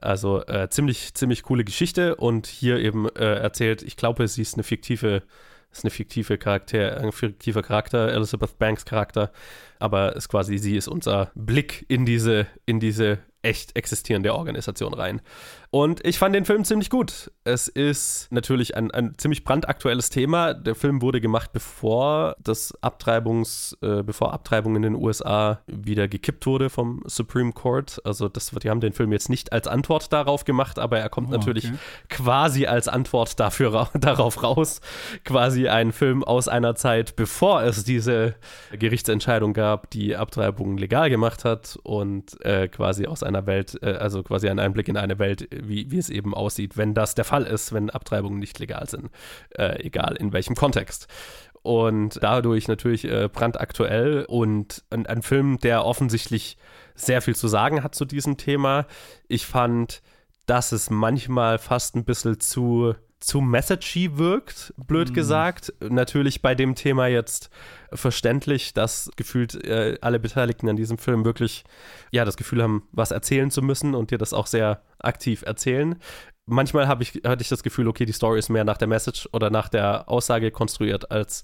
Also 0.00 0.46
äh, 0.46 0.68
ziemlich, 0.68 1.14
ziemlich 1.14 1.42
coole 1.42 1.64
Geschichte 1.64 2.14
und 2.16 2.46
hier 2.46 2.78
eben 2.78 3.08
äh, 3.16 3.34
erzählt, 3.34 3.82
ich 3.82 3.96
glaube, 3.96 4.28
sie 4.28 4.42
ist 4.42 4.54
eine 4.54 4.62
fiktive 4.62 5.22
ist 5.78 5.84
eine 5.84 5.90
fiktive 5.90 6.38
Charakter, 6.38 6.98
ein 6.98 7.12
fiktiver 7.12 7.62
Charakter, 7.62 8.12
Elizabeth 8.12 8.58
Banks 8.58 8.84
Charakter, 8.84 9.32
aber 9.78 10.16
ist 10.16 10.28
quasi, 10.28 10.58
sie 10.58 10.76
ist 10.76 10.88
unser 10.88 11.30
Blick 11.34 11.84
in 11.88 12.06
diese, 12.06 12.46
in 12.64 12.80
diese 12.80 13.18
echt 13.42 13.76
existierende 13.76 14.34
Organisation 14.34 14.94
rein. 14.94 15.20
Und 15.74 16.06
ich 16.06 16.20
fand 16.20 16.36
den 16.36 16.44
Film 16.44 16.64
ziemlich 16.64 16.88
gut. 16.88 17.32
Es 17.42 17.66
ist 17.66 18.28
natürlich 18.30 18.76
ein, 18.76 18.92
ein 18.92 19.14
ziemlich 19.18 19.42
brandaktuelles 19.42 20.08
Thema. 20.08 20.54
Der 20.54 20.76
Film 20.76 21.02
wurde 21.02 21.20
gemacht, 21.20 21.52
bevor 21.52 22.36
das 22.38 22.80
Abtreibungs, 22.80 23.76
äh, 23.82 24.04
bevor 24.04 24.32
Abtreibung 24.32 24.76
in 24.76 24.82
den 24.82 24.94
USA 24.94 25.62
wieder 25.66 26.06
gekippt 26.06 26.46
wurde 26.46 26.70
vom 26.70 27.02
Supreme 27.06 27.50
Court. 27.52 28.00
Also 28.04 28.28
das, 28.28 28.52
die 28.52 28.70
haben 28.70 28.78
den 28.78 28.92
Film 28.92 29.10
jetzt 29.10 29.28
nicht 29.28 29.52
als 29.52 29.66
Antwort 29.66 30.12
darauf 30.12 30.44
gemacht, 30.44 30.78
aber 30.78 31.00
er 31.00 31.08
kommt 31.08 31.30
oh, 31.30 31.32
natürlich 31.32 31.64
okay. 31.64 31.76
quasi 32.08 32.66
als 32.66 32.86
Antwort 32.86 33.40
dafür 33.40 33.90
darauf 33.98 34.44
raus. 34.44 34.80
Quasi 35.24 35.66
ein 35.66 35.90
Film 35.90 36.22
aus 36.22 36.46
einer 36.46 36.76
Zeit, 36.76 37.16
bevor 37.16 37.64
es 37.64 37.82
diese 37.82 38.36
Gerichtsentscheidung 38.70 39.54
gab, 39.54 39.90
die 39.90 40.14
Abtreibung 40.14 40.78
legal 40.78 41.10
gemacht 41.10 41.44
hat 41.44 41.76
und 41.82 42.40
äh, 42.44 42.68
quasi 42.68 43.06
aus 43.06 43.24
einer 43.24 43.48
Welt, 43.48 43.76
äh, 43.82 43.94
also 43.94 44.22
quasi 44.22 44.48
ein 44.48 44.60
Einblick 44.60 44.86
in 44.86 44.96
eine 44.96 45.18
Welt, 45.18 45.48
wie, 45.68 45.90
wie 45.90 45.98
es 45.98 46.10
eben 46.10 46.34
aussieht, 46.34 46.76
wenn 46.76 46.94
das 46.94 47.14
der 47.14 47.24
Fall 47.24 47.44
ist, 47.44 47.72
wenn 47.72 47.90
Abtreibungen 47.90 48.38
nicht 48.38 48.58
legal 48.58 48.88
sind, 48.88 49.10
äh, 49.50 49.84
egal 49.84 50.16
in 50.16 50.32
welchem 50.32 50.54
Kontext. 50.54 51.08
Und 51.62 52.22
dadurch 52.22 52.68
natürlich 52.68 53.04
äh, 53.04 53.28
brandaktuell 53.32 54.26
und 54.28 54.84
ein, 54.90 55.06
ein 55.06 55.22
Film, 55.22 55.58
der 55.58 55.84
offensichtlich 55.84 56.58
sehr 56.94 57.22
viel 57.22 57.34
zu 57.34 57.48
sagen 57.48 57.82
hat 57.82 57.94
zu 57.94 58.04
diesem 58.04 58.36
Thema. 58.36 58.86
Ich 59.28 59.46
fand, 59.46 60.02
dass 60.46 60.72
es 60.72 60.90
manchmal 60.90 61.58
fast 61.58 61.96
ein 61.96 62.04
bisschen 62.04 62.38
zu 62.38 62.94
zu 63.24 63.40
messagey 63.40 64.18
wirkt, 64.18 64.74
blöd 64.76 65.10
mm. 65.10 65.14
gesagt. 65.14 65.72
Natürlich 65.80 66.42
bei 66.42 66.54
dem 66.54 66.74
Thema 66.74 67.06
jetzt 67.06 67.48
verständlich, 67.90 68.74
dass 68.74 69.10
gefühlt 69.16 69.64
äh, 69.64 69.96
alle 70.02 70.20
Beteiligten 70.20 70.68
an 70.68 70.76
diesem 70.76 70.98
Film 70.98 71.24
wirklich 71.24 71.64
ja 72.10 72.26
das 72.26 72.36
Gefühl 72.36 72.62
haben, 72.62 72.86
was 72.92 73.12
erzählen 73.12 73.50
zu 73.50 73.62
müssen 73.62 73.94
und 73.94 74.10
dir 74.10 74.18
das 74.18 74.34
auch 74.34 74.46
sehr 74.46 74.82
aktiv 75.04 75.42
erzählen. 75.46 75.96
Manchmal 76.46 76.86
ich, 77.00 77.22
hatte 77.24 77.42
ich 77.42 77.48
das 77.48 77.62
Gefühl, 77.62 77.88
okay, 77.88 78.04
die 78.04 78.12
Story 78.12 78.38
ist 78.38 78.50
mehr 78.50 78.64
nach 78.64 78.76
der 78.76 78.88
Message 78.88 79.28
oder 79.32 79.48
nach 79.48 79.68
der 79.68 80.08
Aussage 80.10 80.50
konstruiert, 80.50 81.10
als 81.10 81.42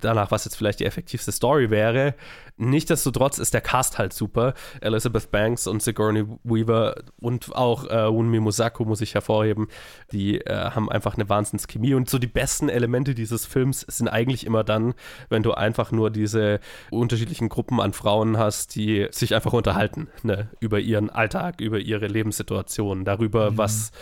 danach, 0.00 0.30
was 0.30 0.44
jetzt 0.44 0.56
vielleicht 0.56 0.80
die 0.80 0.86
effektivste 0.86 1.32
Story 1.32 1.70
wäre. 1.70 2.14
Nichtsdestotrotz 2.56 3.38
ist 3.38 3.54
der 3.54 3.62
Cast 3.62 3.98
halt 3.98 4.12
super. 4.12 4.52
Elizabeth 4.82 5.30
Banks 5.30 5.66
und 5.66 5.82
Sigourney 5.82 6.26
Weaver 6.44 6.94
und 7.18 7.54
auch 7.56 7.86
äh, 7.86 8.12
Wunmi 8.12 8.38
Musako 8.38 8.84
muss 8.84 9.00
ich 9.00 9.14
hervorheben. 9.14 9.68
Die 10.12 10.42
äh, 10.42 10.70
haben 10.70 10.90
einfach 10.90 11.14
eine 11.14 11.28
Wahnsinnschemie 11.28 11.94
und 11.94 12.10
so 12.10 12.18
die 12.18 12.26
besten 12.26 12.68
Elemente 12.68 13.14
dieses 13.14 13.46
Films 13.46 13.80
sind 13.88 14.08
eigentlich 14.08 14.44
immer 14.44 14.62
dann, 14.62 14.92
wenn 15.30 15.42
du 15.42 15.52
einfach 15.52 15.90
nur 15.90 16.10
diese 16.10 16.60
unterschiedlichen 16.90 17.48
Gruppen 17.48 17.80
an 17.80 17.94
Frauen 17.94 18.36
hast, 18.36 18.74
die 18.74 19.08
sich 19.10 19.34
einfach 19.34 19.54
unterhalten 19.54 20.08
ne? 20.22 20.50
über 20.60 20.80
ihren 20.80 21.08
Alltag, 21.08 21.62
über 21.62 21.78
ihre 21.78 22.08
Lebenssituation, 22.08 23.06
darüber, 23.06 23.52
mhm. 23.52 23.58
was, 23.58 23.92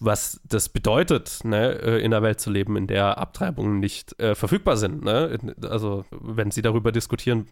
was 0.00 0.40
das 0.48 0.68
bedeutet, 0.68 1.40
ne? 1.44 1.80
Äh, 1.82 1.98
in 1.98 2.12
einer 2.12 2.22
Welt 2.22 2.40
zu 2.40 2.50
leben, 2.50 2.76
in 2.76 2.86
der 2.86 3.18
Abtreibungen 3.18 3.80
nicht 3.80 4.18
äh, 4.20 4.34
verfügbar 4.34 4.76
sind. 4.76 5.04
Ne? 5.04 5.38
Also 5.62 6.04
wenn 6.10 6.50
sie 6.50 6.62
darüber 6.62 6.92
diskutieren, 6.92 7.48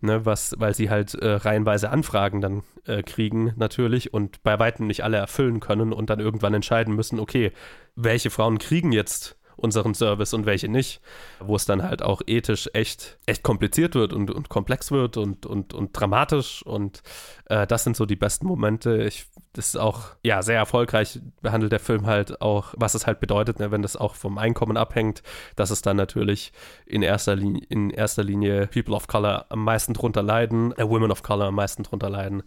ne, 0.00 0.24
was, 0.24 0.54
weil 0.58 0.74
sie 0.74 0.90
halt 0.90 1.14
äh, 1.14 1.32
reihenweise 1.32 1.90
Anfragen 1.90 2.40
dann 2.40 2.62
äh, 2.86 3.02
kriegen 3.02 3.52
natürlich 3.56 4.12
und 4.12 4.42
bei 4.42 4.58
weitem 4.58 4.86
nicht 4.86 5.04
alle 5.04 5.16
erfüllen 5.16 5.60
können 5.60 5.92
und 5.92 6.10
dann 6.10 6.20
irgendwann 6.20 6.54
entscheiden 6.54 6.94
müssen, 6.94 7.20
okay, 7.20 7.52
welche 7.94 8.30
Frauen 8.30 8.58
kriegen 8.58 8.92
jetzt 8.92 9.38
unseren 9.58 9.94
Service 9.94 10.34
und 10.34 10.46
welche 10.46 10.68
nicht, 10.68 11.00
wo 11.40 11.56
es 11.56 11.64
dann 11.64 11.82
halt 11.82 12.00
auch 12.00 12.22
ethisch 12.26 12.70
echt, 12.74 13.18
echt 13.26 13.42
kompliziert 13.42 13.94
wird 13.96 14.12
und, 14.12 14.30
und 14.30 14.48
komplex 14.48 14.92
wird 14.92 15.16
und, 15.16 15.46
und, 15.46 15.74
und 15.74 15.90
dramatisch 15.92 16.62
und 16.62 17.02
äh, 17.46 17.66
das 17.66 17.84
sind 17.84 17.96
so 17.96 18.06
die 18.06 18.16
besten 18.16 18.46
Momente. 18.46 19.02
Ich, 19.02 19.26
ist 19.58 19.76
auch, 19.76 20.02
ja, 20.22 20.42
sehr 20.42 20.56
erfolgreich 20.56 21.20
behandelt 21.42 21.72
der 21.72 21.80
Film 21.80 22.06
halt 22.06 22.40
auch, 22.40 22.74
was 22.76 22.94
es 22.94 23.06
halt 23.06 23.20
bedeutet, 23.20 23.58
ne, 23.58 23.70
wenn 23.70 23.82
das 23.82 23.96
auch 23.96 24.14
vom 24.14 24.38
Einkommen 24.38 24.76
abhängt, 24.76 25.22
dass 25.56 25.70
es 25.70 25.82
dann 25.82 25.96
natürlich 25.96 26.52
in 26.86 27.02
erster 27.02 27.36
Linie, 27.36 27.62
in 27.68 27.90
erster 27.90 28.24
Linie 28.24 28.68
People 28.68 28.94
of 28.94 29.06
Color 29.08 29.46
am 29.48 29.64
meisten 29.64 29.94
drunter 29.94 30.22
leiden, 30.22 30.72
äh, 30.78 30.88
Women 30.88 31.10
of 31.10 31.22
Color 31.22 31.46
am 31.46 31.56
meisten 31.56 31.82
drunter 31.82 32.08
leiden 32.08 32.42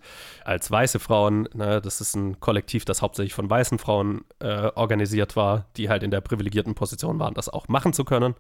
als 0.46 0.72
weiße 0.72 1.00
Frauen. 1.00 1.48
Ne, 1.54 1.82
das 1.82 2.02
ist 2.02 2.16
ein 2.16 2.40
Kollektiv, 2.40 2.86
das 2.86 3.02
hauptsächlich 3.02 3.34
von 3.34 3.50
weißen 3.50 3.78
Frauen 3.78 4.24
äh, 4.40 4.72
organisiert 4.76 5.36
war, 5.36 5.66
die 5.78 5.90
halt 5.90 6.04
in 6.04 6.12
der 6.12 6.22
privilegierten 6.22 6.76
Position 6.76 7.20
waren, 7.20 7.34
das 7.34 7.50
auch 7.50 7.68
machen 7.68 7.94
zu 7.94 8.06
können. 8.06 8.36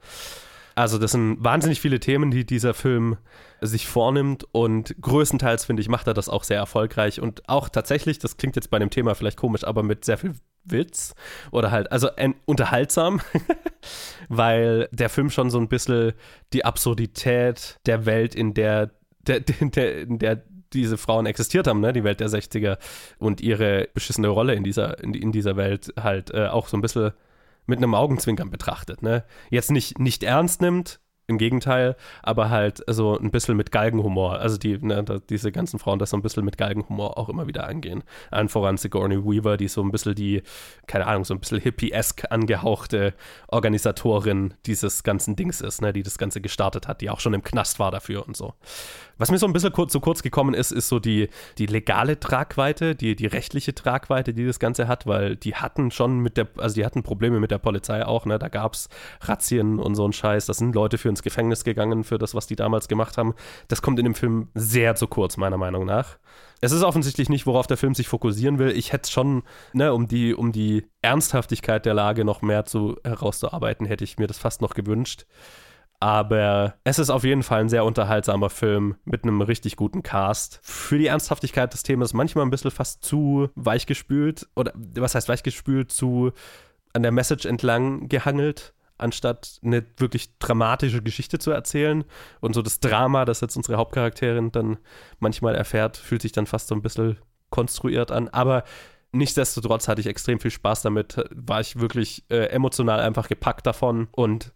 Also 0.75 0.97
das 0.97 1.11
sind 1.11 1.43
wahnsinnig 1.43 1.81
viele 1.81 1.99
Themen, 1.99 2.31
die 2.31 2.45
dieser 2.45 2.73
Film 2.73 3.17
sich 3.61 3.87
vornimmt 3.87 4.45
und 4.51 4.95
größtenteils, 5.01 5.65
finde 5.65 5.81
ich, 5.81 5.89
macht 5.89 6.07
er 6.07 6.13
das 6.13 6.29
auch 6.29 6.43
sehr 6.43 6.57
erfolgreich 6.57 7.21
und 7.21 7.47
auch 7.47 7.69
tatsächlich, 7.69 8.19
das 8.19 8.37
klingt 8.37 8.55
jetzt 8.55 8.71
bei 8.71 8.79
dem 8.79 8.89
Thema 8.89 9.13
vielleicht 9.13 9.37
komisch, 9.37 9.63
aber 9.63 9.83
mit 9.83 10.03
sehr 10.05 10.17
viel 10.17 10.33
Witz 10.63 11.13
oder 11.51 11.71
halt, 11.71 11.91
also 11.91 12.09
unterhaltsam, 12.45 13.21
weil 14.29 14.87
der 14.91 15.09
Film 15.09 15.29
schon 15.29 15.49
so 15.49 15.59
ein 15.59 15.67
bisschen 15.67 16.13
die 16.53 16.65
Absurdität 16.65 17.79
der 17.85 18.05
Welt, 18.05 18.35
in 18.35 18.53
der, 18.53 18.91
der, 19.27 19.39
der, 19.61 20.01
in 20.01 20.19
der 20.19 20.43
diese 20.73 20.97
Frauen 20.97 21.25
existiert 21.25 21.67
haben, 21.67 21.81
ne? 21.81 21.93
die 21.93 22.03
Welt 22.03 22.19
der 22.19 22.29
60er 22.29 22.77
und 23.19 23.41
ihre 23.41 23.89
beschissene 23.93 24.29
Rolle 24.29 24.55
in 24.55 24.63
dieser, 24.63 25.03
in, 25.03 25.13
in 25.13 25.31
dieser 25.31 25.57
Welt 25.57 25.93
halt 25.99 26.33
äh, 26.33 26.47
auch 26.47 26.67
so 26.67 26.77
ein 26.77 26.81
bisschen 26.81 27.11
mit 27.65 27.77
einem 27.77 27.95
Augenzwinkern 27.95 28.49
betrachtet. 28.49 29.01
Ne? 29.01 29.25
Jetzt 29.49 29.71
nicht, 29.71 29.99
nicht 29.99 30.23
ernst 30.23 30.61
nimmt, 30.61 30.99
im 31.31 31.37
Gegenteil, 31.39 31.95
aber 32.21 32.49
halt 32.49 32.83
so 32.87 33.17
ein 33.17 33.31
bisschen 33.31 33.57
mit 33.57 33.71
Galgenhumor. 33.71 34.39
Also 34.39 34.57
die, 34.57 34.77
ne, 34.77 35.03
diese 35.29 35.51
ganzen 35.51 35.79
Frauen 35.79 35.97
das 35.97 36.11
so 36.11 36.17
ein 36.17 36.21
bisschen 36.21 36.45
mit 36.45 36.57
Galgenhumor 36.57 37.17
auch 37.17 37.29
immer 37.29 37.47
wieder 37.47 37.67
angehen. 37.67 38.03
Allen 38.29 38.49
voran 38.49 38.77
Sigourney 38.77 39.17
Weaver, 39.17 39.57
die 39.57 39.67
so 39.67 39.81
ein 39.81 39.91
bisschen 39.91 40.15
die, 40.15 40.43
keine 40.87 41.07
Ahnung, 41.07 41.25
so 41.25 41.33
ein 41.33 41.39
bisschen 41.39 41.59
hippie-esque 41.59 42.29
angehauchte 42.29 43.13
Organisatorin 43.47 44.53
dieses 44.65 45.03
ganzen 45.03 45.35
Dings 45.35 45.61
ist, 45.61 45.81
ne, 45.81 45.93
die 45.93 46.03
das 46.03 46.17
Ganze 46.17 46.41
gestartet 46.41 46.87
hat, 46.87 47.01
die 47.01 47.09
auch 47.09 47.19
schon 47.19 47.33
im 47.33 47.43
Knast 47.43 47.79
war 47.79 47.91
dafür 47.91 48.27
und 48.27 48.37
so. 48.37 48.53
Was 49.17 49.29
mir 49.29 49.37
so 49.37 49.45
ein 49.45 49.53
bisschen 49.53 49.71
kurz, 49.71 49.91
zu 49.91 49.99
kurz 49.99 50.23
gekommen 50.23 50.55
ist, 50.55 50.71
ist 50.71 50.87
so 50.87 50.99
die, 50.99 51.29
die 51.59 51.67
legale 51.67 52.19
Tragweite, 52.19 52.95
die, 52.95 53.15
die 53.15 53.27
rechtliche 53.27 53.75
Tragweite, 53.75 54.33
die 54.33 54.47
das 54.47 54.59
Ganze 54.59 54.87
hat, 54.87 55.05
weil 55.05 55.35
die 55.35 55.53
hatten 55.53 55.91
schon 55.91 56.19
mit 56.19 56.37
der, 56.37 56.47
also 56.57 56.73
die 56.73 56.83
hatten 56.83 57.03
Probleme 57.03 57.39
mit 57.39 57.51
der 57.51 57.59
Polizei 57.59 58.03
auch, 58.03 58.25
ne? 58.25 58.39
Da 58.39 58.49
gab 58.49 58.73
es 58.73 58.89
Razzien 59.21 59.77
und 59.77 59.93
so 59.93 60.07
ein 60.07 60.13
Scheiß. 60.13 60.47
Da 60.47 60.55
sind 60.55 60.73
Leute 60.73 60.97
für 60.97 61.09
ins 61.09 61.20
Gefängnis 61.21 61.63
gegangen 61.63 62.03
für 62.03 62.17
das, 62.17 62.35
was 62.35 62.47
die 62.47 62.55
damals 62.55 62.87
gemacht 62.87 63.17
haben. 63.17 63.33
Das 63.67 63.81
kommt 63.81 63.99
in 63.99 64.05
dem 64.05 64.15
Film 64.15 64.49
sehr 64.53 64.95
zu 64.95 65.07
kurz, 65.07 65.37
meiner 65.37 65.57
Meinung 65.57 65.85
nach. 65.85 66.17
Es 66.61 66.71
ist 66.71 66.83
offensichtlich 66.83 67.29
nicht, 67.29 67.47
worauf 67.47 67.67
der 67.67 67.77
Film 67.77 67.95
sich 67.95 68.07
fokussieren 68.07 68.59
will. 68.59 68.71
Ich 68.71 68.93
hätte 68.93 69.09
schon, 69.09 69.43
ne, 69.73 69.93
um 69.93 70.07
die, 70.07 70.35
um 70.35 70.51
die 70.51 70.85
Ernsthaftigkeit 71.01 71.85
der 71.85 71.93
Lage 71.93 72.23
noch 72.23 72.41
mehr 72.41 72.65
zu 72.65 72.97
herauszuarbeiten, 73.03 73.85
hätte 73.85 74.03
ich 74.03 74.17
mir 74.17 74.27
das 74.27 74.37
fast 74.37 74.61
noch 74.61 74.73
gewünscht. 74.73 75.25
Aber 76.01 76.73
es 76.83 76.97
ist 76.97 77.11
auf 77.11 77.23
jeden 77.23 77.43
Fall 77.43 77.61
ein 77.61 77.69
sehr 77.69 77.85
unterhaltsamer 77.85 78.49
Film 78.49 78.95
mit 79.05 79.23
einem 79.23 79.41
richtig 79.41 79.75
guten 79.75 80.01
Cast. 80.01 80.59
Für 80.63 80.97
die 80.97 81.05
Ernsthaftigkeit 81.05 81.71
des 81.73 81.83
Themas 81.83 82.13
manchmal 82.13 82.43
ein 82.43 82.49
bisschen 82.49 82.71
fast 82.71 83.03
zu 83.03 83.49
weichgespült. 83.53 84.47
Oder 84.55 84.73
was 84.75 85.13
heißt 85.13 85.29
weichgespült? 85.29 85.91
Zu 85.91 86.31
an 86.93 87.03
der 87.03 87.11
Message 87.11 87.45
entlang 87.45 88.09
gehangelt 88.09 88.73
anstatt 89.01 89.59
eine 89.63 89.85
wirklich 89.97 90.37
dramatische 90.39 91.01
Geschichte 91.01 91.39
zu 91.39 91.51
erzählen. 91.51 92.03
Und 92.39 92.53
so 92.53 92.61
das 92.61 92.79
Drama, 92.79 93.25
das 93.25 93.41
jetzt 93.41 93.57
unsere 93.57 93.77
Hauptcharakterin 93.77 94.51
dann 94.51 94.77
manchmal 95.19 95.55
erfährt, 95.55 95.97
fühlt 95.97 96.21
sich 96.21 96.31
dann 96.31 96.45
fast 96.45 96.67
so 96.67 96.75
ein 96.75 96.81
bisschen 96.81 97.17
konstruiert 97.49 98.11
an. 98.11 98.29
Aber 98.29 98.63
nichtsdestotrotz 99.11 99.87
hatte 99.87 100.01
ich 100.01 100.07
extrem 100.07 100.39
viel 100.39 100.51
Spaß 100.51 100.81
damit, 100.81 101.23
war 101.31 101.61
ich 101.61 101.79
wirklich 101.79 102.23
äh, 102.29 102.45
emotional 102.45 102.99
einfach 102.99 103.27
gepackt 103.27 103.65
davon 103.65 104.07
und 104.11 104.53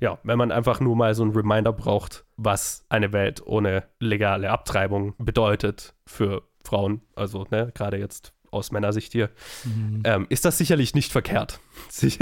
ja, 0.00 0.18
wenn 0.22 0.36
man 0.36 0.52
einfach 0.52 0.80
nur 0.80 0.96
mal 0.96 1.14
so 1.14 1.22
einen 1.22 1.32
Reminder 1.32 1.72
braucht, 1.72 2.26
was 2.36 2.84
eine 2.88 3.12
Welt 3.12 3.46
ohne 3.46 3.84
legale 4.00 4.50
Abtreibung 4.50 5.14
bedeutet 5.18 5.94
für 6.04 6.42
Frauen, 6.62 7.00
also 7.14 7.46
ne, 7.50 7.70
gerade 7.74 7.96
jetzt 7.96 8.33
aus 8.54 8.72
Männersicht 8.72 9.12
hier, 9.12 9.30
mhm. 9.64 10.02
ähm, 10.04 10.26
ist 10.28 10.44
das 10.44 10.58
sicherlich 10.58 10.94
nicht 10.94 11.12
verkehrt, 11.12 11.60
sich, 11.88 12.18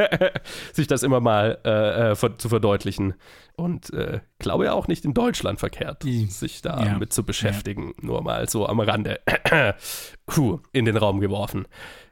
sich 0.72 0.86
das 0.86 1.02
immer 1.02 1.20
mal 1.20 1.58
äh, 1.64 2.12
äh 2.12 2.36
zu 2.38 2.48
verdeutlichen. 2.48 3.14
Und 3.56 3.90
äh, 3.94 4.20
glaube 4.38 4.66
ja 4.66 4.72
auch 4.74 4.86
nicht 4.86 5.06
in 5.06 5.14
Deutschland 5.14 5.58
verkehrt, 5.60 6.04
mhm. 6.04 6.28
sich 6.28 6.60
da 6.60 6.84
ja. 6.84 6.98
mit 6.98 7.12
zu 7.12 7.24
beschäftigen. 7.24 7.94
Ja. 7.98 8.06
Nur 8.06 8.22
mal 8.22 8.48
so 8.48 8.66
am 8.66 8.80
Rande 8.80 9.20
in 10.72 10.84
den 10.84 10.96
Raum 10.96 11.20
geworfen. 11.20 11.66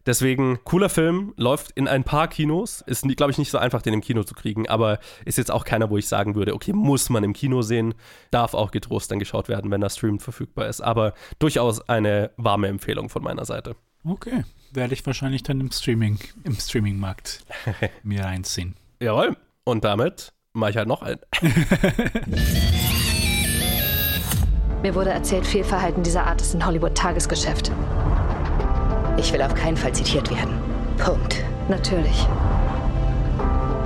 Deswegen, 0.07 0.59
cooler 0.65 0.89
Film, 0.91 1.33
läuft 1.37 1.71
in 1.73 1.89
ein 1.89 2.05
paar 2.05 2.29
Kinos. 2.29 2.83
Ist, 2.87 3.03
glaube 3.17 3.33
ich, 3.33 3.39
nicht 3.39 3.51
so 3.51 3.59
einfach, 3.59 3.81
den 3.81 3.95
im 3.95 4.01
Kino 4.03 4.23
zu 4.23 4.35
kriegen, 4.35 4.69
aber 4.69 4.99
ist 5.25 5.39
jetzt 5.39 5.51
auch 5.51 5.65
keiner, 5.65 5.89
wo 5.89 5.97
ich 5.97 6.09
sagen 6.09 6.35
würde, 6.35 6.55
okay, 6.55 6.73
muss 6.73 7.09
man 7.09 7.25
im 7.25 7.33
Kino 7.33 7.63
sehen. 7.63 7.95
Darf 8.31 8.53
auch 8.55 8.71
getrost 8.71 9.11
dann 9.11 9.19
geschaut 9.19 9.49
werden, 9.49 9.71
wenn 9.71 9.81
das 9.81 9.97
Stream 9.97 10.21
verfügbar 10.21 10.69
ist. 10.69 10.83
Aber 10.83 11.15
durchaus 11.39 11.89
eine 11.89 12.31
warme 12.37 12.69
Empfehlung 12.69 13.09
von 13.09 13.23
meiner 13.23 13.47
Seite. 13.47 13.77
Okay, 14.05 14.45
werde 14.73 14.93
ich 14.93 15.07
wahrscheinlich 15.07 15.43
dann 15.43 15.61
im 15.61 15.71
Streaming, 15.71 16.19
im 16.45 16.55
Streaming-Markt 16.55 17.47
mir 18.03 18.25
reinziehen. 18.25 18.77
Jawohl. 19.01 19.37
Und 19.65 19.85
damit 19.85 20.35
mache 20.53 20.73
ich 20.73 20.77
halt 20.77 20.89
noch 20.89 21.01
einen. 21.03 21.21
Mir 24.83 24.95
wurde 24.95 25.09
erzählt, 25.11 25.47
Fehlverhalten 25.47 26.03
dieser 26.03 26.27
Art 26.27 26.43
ist 26.43 26.53
in 26.53 26.67
Hollywood 26.67 26.95
Tagesgeschäft. 26.95 27.73
Ich 29.17 29.33
will 29.33 29.43
auf 29.43 29.55
keinen 29.55 29.77
Fall 29.77 29.93
zitiert 29.93 30.31
werden. 30.31 30.59
Punkt. 30.99 31.43
Natürlich. 31.69 32.27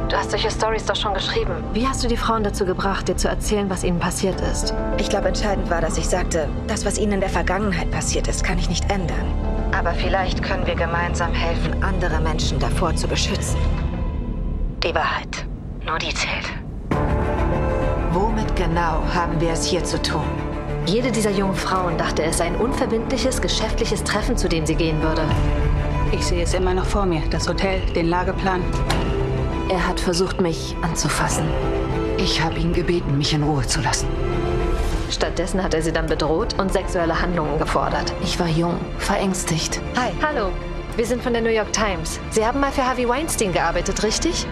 Du 0.08 0.16
hast 0.16 0.30
solche 0.30 0.50
Stories 0.50 0.86
doch 0.86 0.96
schon 0.96 1.12
geschrieben. 1.12 1.52
Wie 1.74 1.86
hast 1.86 2.02
du 2.02 2.08
die 2.08 2.16
Frauen 2.16 2.42
dazu 2.42 2.64
gebracht, 2.64 3.08
dir 3.08 3.16
zu 3.16 3.28
erzählen, 3.28 3.68
was 3.68 3.84
ihnen 3.84 3.98
passiert 3.98 4.40
ist? 4.40 4.74
Ich 4.96 5.10
glaube, 5.10 5.28
entscheidend 5.28 5.68
war, 5.68 5.82
dass 5.82 5.98
ich 5.98 6.08
sagte, 6.08 6.48
das, 6.66 6.86
was 6.86 6.98
ihnen 6.98 7.12
in 7.12 7.20
der 7.20 7.28
Vergangenheit 7.28 7.90
passiert 7.90 8.26
ist, 8.26 8.42
kann 8.42 8.58
ich 8.58 8.70
nicht 8.70 8.90
ändern. 8.90 9.32
Aber 9.76 9.92
vielleicht 9.92 10.42
können 10.42 10.66
wir 10.66 10.74
gemeinsam 10.74 11.32
helfen, 11.34 11.82
andere 11.82 12.20
Menschen 12.20 12.58
davor 12.58 12.96
zu 12.96 13.06
beschützen. 13.06 13.58
Die 14.82 14.94
Wahrheit. 14.94 15.46
Nur 15.86 15.98
die 15.98 16.14
zählt. 16.14 16.48
Womit 18.12 18.56
genau 18.56 19.02
haben 19.14 19.38
wir 19.40 19.50
es 19.50 19.64
hier 19.66 19.84
zu 19.84 20.00
tun? 20.00 20.24
Jede 20.88 21.12
dieser 21.12 21.30
jungen 21.30 21.54
Frauen 21.54 21.98
dachte, 21.98 22.22
es 22.22 22.38
sei 22.38 22.46
ein 22.46 22.56
unverbindliches, 22.56 23.42
geschäftliches 23.42 24.04
Treffen, 24.04 24.38
zu 24.38 24.48
dem 24.48 24.64
sie 24.64 24.74
gehen 24.74 25.02
würde. 25.02 25.20
Ich 26.12 26.24
sehe 26.24 26.42
es 26.42 26.54
immer 26.54 26.72
noch 26.72 26.86
vor 26.86 27.04
mir. 27.04 27.20
Das 27.28 27.46
Hotel, 27.46 27.82
den 27.94 28.06
Lageplan. 28.06 28.62
Er 29.68 29.86
hat 29.86 30.00
versucht, 30.00 30.40
mich 30.40 30.74
anzufassen. 30.80 31.44
Ich 32.16 32.40
habe 32.42 32.58
ihn 32.58 32.72
gebeten, 32.72 33.18
mich 33.18 33.34
in 33.34 33.42
Ruhe 33.42 33.66
zu 33.66 33.82
lassen. 33.82 34.08
Stattdessen 35.10 35.62
hat 35.62 35.74
er 35.74 35.82
sie 35.82 35.92
dann 35.92 36.06
bedroht 36.06 36.58
und 36.58 36.72
sexuelle 36.72 37.20
Handlungen 37.20 37.58
gefordert. 37.58 38.14
Ich 38.22 38.40
war 38.40 38.48
jung, 38.48 38.78
verängstigt. 38.96 39.82
Hi. 39.94 40.12
Hallo. 40.22 40.52
Wir 40.96 41.04
sind 41.04 41.22
von 41.22 41.34
der 41.34 41.42
New 41.42 41.50
York 41.50 41.70
Times. 41.74 42.18
Sie 42.30 42.46
haben 42.46 42.60
mal 42.60 42.72
für 42.72 42.86
Harvey 42.86 43.06
Weinstein 43.06 43.52
gearbeitet, 43.52 44.02
richtig? 44.02 44.46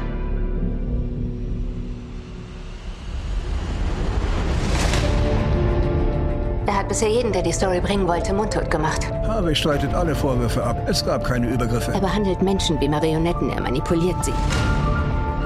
Hat 6.87 6.89
bisher 6.89 7.09
jeden, 7.09 7.33
der 7.33 7.43
die 7.43 7.53
Story 7.53 7.81
bringen 7.81 8.07
wollte, 8.07 8.33
mundtot 8.33 8.71
gemacht. 8.71 9.11
Harvey 9.27 9.55
streitet 9.57 9.93
alle 9.93 10.15
Vorwürfe 10.15 10.63
ab. 10.63 10.77
Es 10.87 11.05
gab 11.05 11.25
keine 11.25 11.49
Übergriffe. 11.49 11.93
Er 11.93 12.01
behandelt 12.01 12.41
Menschen 12.43 12.81
wie 12.81 12.89
Marionetten. 12.89 13.51
Er 13.51 13.61
manipuliert 13.61 14.25
sie. 14.25 14.33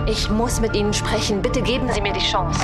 Ich 0.07 0.29
muss 0.29 0.61
mit 0.61 0.77
Ihnen 0.77 0.93
sprechen. 0.93 1.41
Bitte 1.41 1.63
geben 1.63 1.89
Sie 1.93 2.01
mir 2.03 2.13
die 2.13 2.21
Chance. 2.21 2.61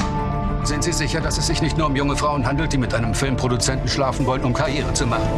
Sind 0.65 0.85
Sie 0.85 0.93
sicher, 0.93 1.21
dass 1.21 1.39
es 1.39 1.47
sich 1.47 1.63
nicht 1.63 1.79
nur 1.79 1.87
um 1.87 1.97
junge 1.97 2.17
Frauen 2.17 2.47
handelt, 2.47 2.73
die 2.73 2.79
mit 2.79 2.93
einem 2.93 3.15
Filmproduzenten 3.15 3.89
schlafen 3.89 4.27
wollen, 4.27 4.45
um 4.45 4.53
Karriere 4.53 4.93
zu 4.93 5.07
machen? 5.07 5.29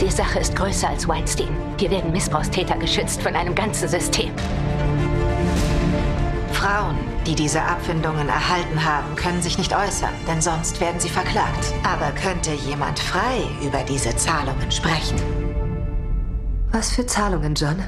Die 0.00 0.10
Sache 0.10 0.40
ist 0.40 0.56
größer 0.56 0.88
als 0.88 1.06
Weinstein. 1.06 1.56
Hier 1.78 1.90
werden 1.90 2.10
Missbrauchstäter 2.10 2.76
geschützt 2.78 3.22
von 3.22 3.36
einem 3.36 3.54
ganzen 3.54 3.86
System. 3.86 4.30
Frauen, 6.52 6.96
die 7.26 7.34
diese 7.34 7.62
Abfindungen 7.62 8.28
erhalten 8.28 8.84
haben, 8.84 9.16
können 9.16 9.42
sich 9.42 9.58
nicht 9.58 9.74
äußern, 9.74 10.12
denn 10.28 10.40
sonst 10.40 10.80
werden 10.80 11.00
sie 11.00 11.08
verklagt. 11.08 11.72
Aber 11.82 12.10
könnte 12.12 12.52
jemand 12.52 12.98
frei 12.98 13.42
über 13.62 13.82
diese 13.82 14.14
Zahlungen 14.16 14.70
sprechen? 14.70 15.16
Was 16.70 16.92
für 16.92 17.06
Zahlungen, 17.06 17.54
John? 17.54 17.82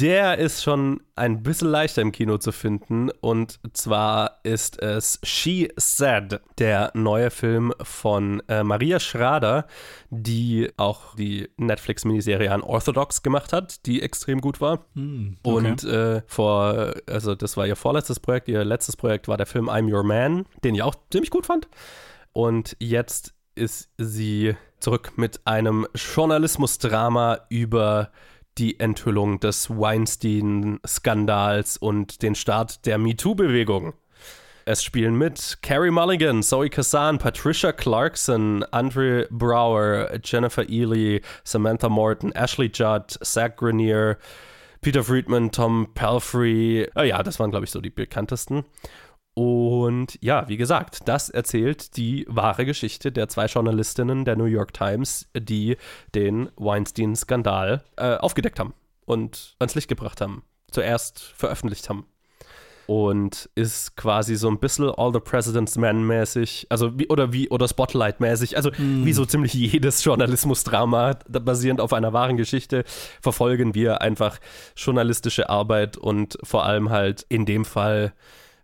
Der 0.00 0.36
ist 0.38 0.62
schon 0.62 1.00
ein 1.14 1.42
bisschen 1.42 1.68
leichter 1.68 2.02
im 2.02 2.12
Kino 2.12 2.36
zu 2.36 2.52
finden. 2.52 3.10
Und 3.20 3.58
zwar 3.72 4.40
ist 4.42 4.80
es 4.82 5.18
She 5.22 5.72
Said, 5.76 6.40
der 6.58 6.90
neue 6.94 7.30
Film 7.30 7.72
von 7.82 8.42
äh, 8.48 8.62
Maria 8.62 9.00
Schrader, 9.00 9.66
die 10.10 10.70
auch 10.76 11.14
die 11.14 11.48
Netflix-Miniserie 11.56 12.54
Unorthodox 12.54 13.22
gemacht 13.22 13.54
hat, 13.54 13.86
die 13.86 14.02
extrem 14.02 14.40
gut 14.40 14.60
war. 14.60 14.84
Hm, 14.94 15.38
okay. 15.42 15.56
Und 15.56 15.84
äh, 15.84 16.22
vor, 16.26 16.94
also 17.06 17.34
das 17.34 17.56
war 17.56 17.66
ihr 17.66 17.76
vorletztes 17.76 18.20
Projekt. 18.20 18.48
Ihr 18.48 18.64
letztes 18.64 18.96
Projekt 18.96 19.28
war 19.28 19.38
der 19.38 19.46
Film 19.46 19.70
I'm 19.70 19.90
Your 19.90 20.04
Man, 20.04 20.44
den 20.62 20.74
ich 20.74 20.82
auch 20.82 20.94
ziemlich 21.10 21.30
gut 21.30 21.46
fand. 21.46 21.68
Und 22.32 22.76
jetzt 22.80 23.32
ist 23.54 23.88
sie 23.96 24.54
zurück 24.78 25.12
mit 25.16 25.40
einem 25.46 25.86
Journalismusdrama 25.94 27.46
über 27.48 28.10
die 28.58 28.80
Enthüllung 28.80 29.40
des 29.40 29.70
Weinstein-Skandals 29.70 31.76
und 31.76 32.22
den 32.22 32.34
Start 32.34 32.86
der 32.86 32.98
MeToo-Bewegung. 32.98 33.92
Es 34.64 34.82
spielen 34.82 35.16
mit 35.16 35.58
Carrie 35.62 35.92
Mulligan, 35.92 36.42
Zoe 36.42 36.68
Kazan, 36.68 37.18
Patricia 37.18 37.70
Clarkson, 37.70 38.64
Andre 38.72 39.28
Brower, 39.30 40.18
Jennifer 40.24 40.68
Ely, 40.68 41.22
Samantha 41.44 41.88
Morton, 41.88 42.32
Ashley 42.32 42.68
Judd, 42.74 43.16
Zach 43.22 43.54
Grenier, 43.56 44.18
Peter 44.80 45.04
Friedman, 45.04 45.52
Tom 45.52 45.88
Pelfrey. 45.94 46.88
Ah 46.94 47.04
ja, 47.04 47.22
das 47.22 47.38
waren, 47.38 47.50
glaube 47.50 47.64
ich, 47.64 47.70
so 47.70 47.80
die 47.80 47.90
bekanntesten. 47.90 48.64
Und 49.38 50.16
ja, 50.22 50.48
wie 50.48 50.56
gesagt, 50.56 51.00
das 51.04 51.28
erzählt 51.28 51.98
die 51.98 52.24
wahre 52.26 52.64
Geschichte 52.64 53.12
der 53.12 53.28
zwei 53.28 53.44
Journalistinnen 53.44 54.24
der 54.24 54.34
New 54.34 54.46
York 54.46 54.72
Times, 54.72 55.28
die 55.38 55.76
den 56.14 56.48
Weinstein-Skandal 56.56 57.84
äh, 57.98 58.16
aufgedeckt 58.16 58.58
haben 58.58 58.72
und 59.04 59.54
ans 59.58 59.74
Licht 59.74 59.88
gebracht 59.88 60.22
haben, 60.22 60.42
zuerst 60.70 61.20
veröffentlicht 61.20 61.90
haben. 61.90 62.06
Und 62.86 63.50
ist 63.54 63.94
quasi 63.96 64.36
so 64.36 64.48
ein 64.48 64.58
bisschen 64.58 64.88
All 64.88 65.12
the 65.12 65.20
President's 65.20 65.76
Men 65.76 66.06
mäßig, 66.06 66.68
also 66.70 66.98
wie, 66.98 67.08
oder 67.08 67.34
wie, 67.34 67.50
oder 67.50 67.68
Spotlight 67.68 68.20
mäßig, 68.20 68.56
also 68.56 68.70
mm. 68.70 69.04
wie 69.04 69.12
so 69.12 69.26
ziemlich 69.26 69.52
jedes 69.52 70.02
Journalismusdrama, 70.02 71.18
basierend 71.28 71.82
auf 71.82 71.92
einer 71.92 72.14
wahren 72.14 72.38
Geschichte, 72.38 72.84
verfolgen 73.20 73.74
wir 73.74 74.00
einfach 74.00 74.38
journalistische 74.76 75.50
Arbeit 75.50 75.98
und 75.98 76.38
vor 76.42 76.64
allem 76.64 76.88
halt 76.88 77.26
in 77.28 77.44
dem 77.44 77.66
Fall 77.66 78.14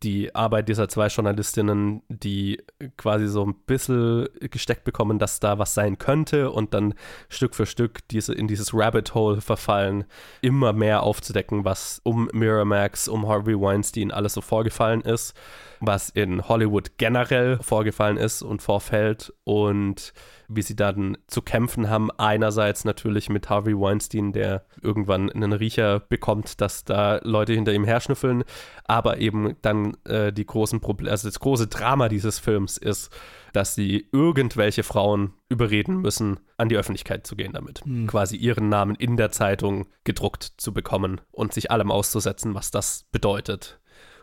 die 0.02 0.34
Arbeit 0.34 0.68
dieser 0.68 0.88
zwei 0.88 1.06
Journalistinnen, 1.06 2.02
die 2.08 2.62
quasi 2.96 3.28
so 3.28 3.44
ein 3.44 3.54
bisschen 3.66 4.28
gesteckt 4.40 4.84
bekommen, 4.84 5.18
dass 5.18 5.40
da 5.40 5.58
was 5.58 5.74
sein 5.74 5.98
könnte 5.98 6.50
und 6.50 6.74
dann 6.74 6.94
Stück 7.28 7.54
für 7.54 7.66
Stück 7.66 8.06
diese, 8.08 8.34
in 8.34 8.48
dieses 8.48 8.74
Rabbit 8.74 9.14
Hole 9.14 9.40
verfallen, 9.40 10.04
immer 10.40 10.72
mehr 10.72 11.02
aufzudecken, 11.02 11.64
was 11.64 12.00
um 12.04 12.28
Miramax, 12.32 13.08
um 13.08 13.28
Harvey 13.28 13.58
Weinstein 13.58 14.10
alles 14.10 14.34
so 14.34 14.40
vorgefallen 14.40 15.02
ist, 15.02 15.34
was 15.82 16.10
in 16.10 16.48
Hollywood 16.48 16.96
generell 16.96 17.58
vorgefallen 17.60 18.16
ist 18.16 18.42
und 18.42 18.62
vorfällt 18.62 19.32
und 19.44 20.14
wie 20.48 20.62
sie 20.62 20.76
dann 20.76 21.18
zu 21.26 21.42
kämpfen 21.42 21.90
haben. 21.90 22.10
Einerseits 22.12 22.84
natürlich 22.84 23.28
mit 23.28 23.50
Harvey 23.50 23.74
Weinstein, 23.74 24.32
der 24.32 24.64
irgendwann 24.80 25.30
einen 25.30 25.52
Riecher 25.52 26.00
bekommt, 26.00 26.60
dass 26.60 26.84
da 26.84 27.18
Leute 27.22 27.54
hinter 27.54 27.72
ihm 27.72 27.84
herschnüffeln, 27.84 28.44
aber 28.84 29.18
eben 29.18 29.56
dann 29.62 29.96
äh, 30.04 30.32
die 30.32 30.46
großen 30.46 30.80
Probleme, 30.80 31.10
also 31.10 31.28
das 31.28 31.40
große 31.40 31.66
Drama 31.66 32.08
dieses 32.08 32.38
Films 32.38 32.76
ist, 32.76 33.10
dass 33.52 33.74
sie 33.74 34.08
irgendwelche 34.12 34.84
Frauen 34.84 35.34
überreden 35.48 35.96
müssen, 35.96 36.38
an 36.56 36.68
die 36.68 36.76
Öffentlichkeit 36.76 37.26
zu 37.26 37.34
gehen 37.34 37.52
damit. 37.52 37.84
Mhm. 37.84 38.06
Quasi 38.06 38.36
ihren 38.36 38.68
Namen 38.68 38.94
in 38.94 39.16
der 39.16 39.30
Zeitung 39.30 39.88
gedruckt 40.04 40.52
zu 40.56 40.72
bekommen 40.72 41.20
und 41.32 41.52
sich 41.52 41.70
allem 41.70 41.90
auszusetzen, 41.90 42.54
was 42.54 42.70
das 42.70 43.04
bedeutet 43.10 43.80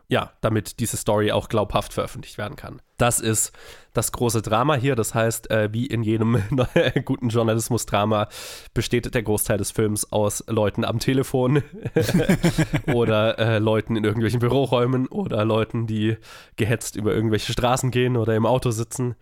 ja, 0.09 0.33
damit 0.41 0.79
diese 0.79 0.97
Story 0.97 1.31
auch 1.31 1.47
glaubhaft 1.47 1.93
veröffentlicht 1.93 2.37
werden 2.37 2.57
kann. 2.57 2.81
Das 2.99 3.19
ist 3.19 3.53
das 3.93 4.11
große 4.11 4.41
Drama 4.41 4.75
hier. 4.75 4.95
Das 4.95 5.15
heißt, 5.15 5.49
äh, 5.49 5.69
wie 5.71 5.87
in 5.87 6.03
jedem 6.03 6.41
guten 7.05 7.29
Journalismusdrama 7.29 8.27
besteht 8.73 9.13
der 9.13 9.23
Großteil 9.23 9.57
des 9.57 9.71
Films 9.71 10.11
aus 10.11 10.43
Leuten 10.47 10.85
am 10.85 10.99
Telefon 10.99 11.63
oder 12.93 13.39
äh, 13.39 13.57
Leuten 13.59 13.95
in 13.95 14.03
irgendwelchen 14.03 14.39
Büroräumen 14.39 15.07
oder 15.07 15.43
Leuten, 15.45 15.87
die 15.87 16.17
gehetzt 16.55 16.95
über 16.95 17.13
irgendwelche 17.13 17.51
Straßen 17.51 17.89
gehen 17.89 18.17
oder 18.17 18.35
im 18.35 18.45
Auto 18.45 18.71
sitzen. 18.71 19.15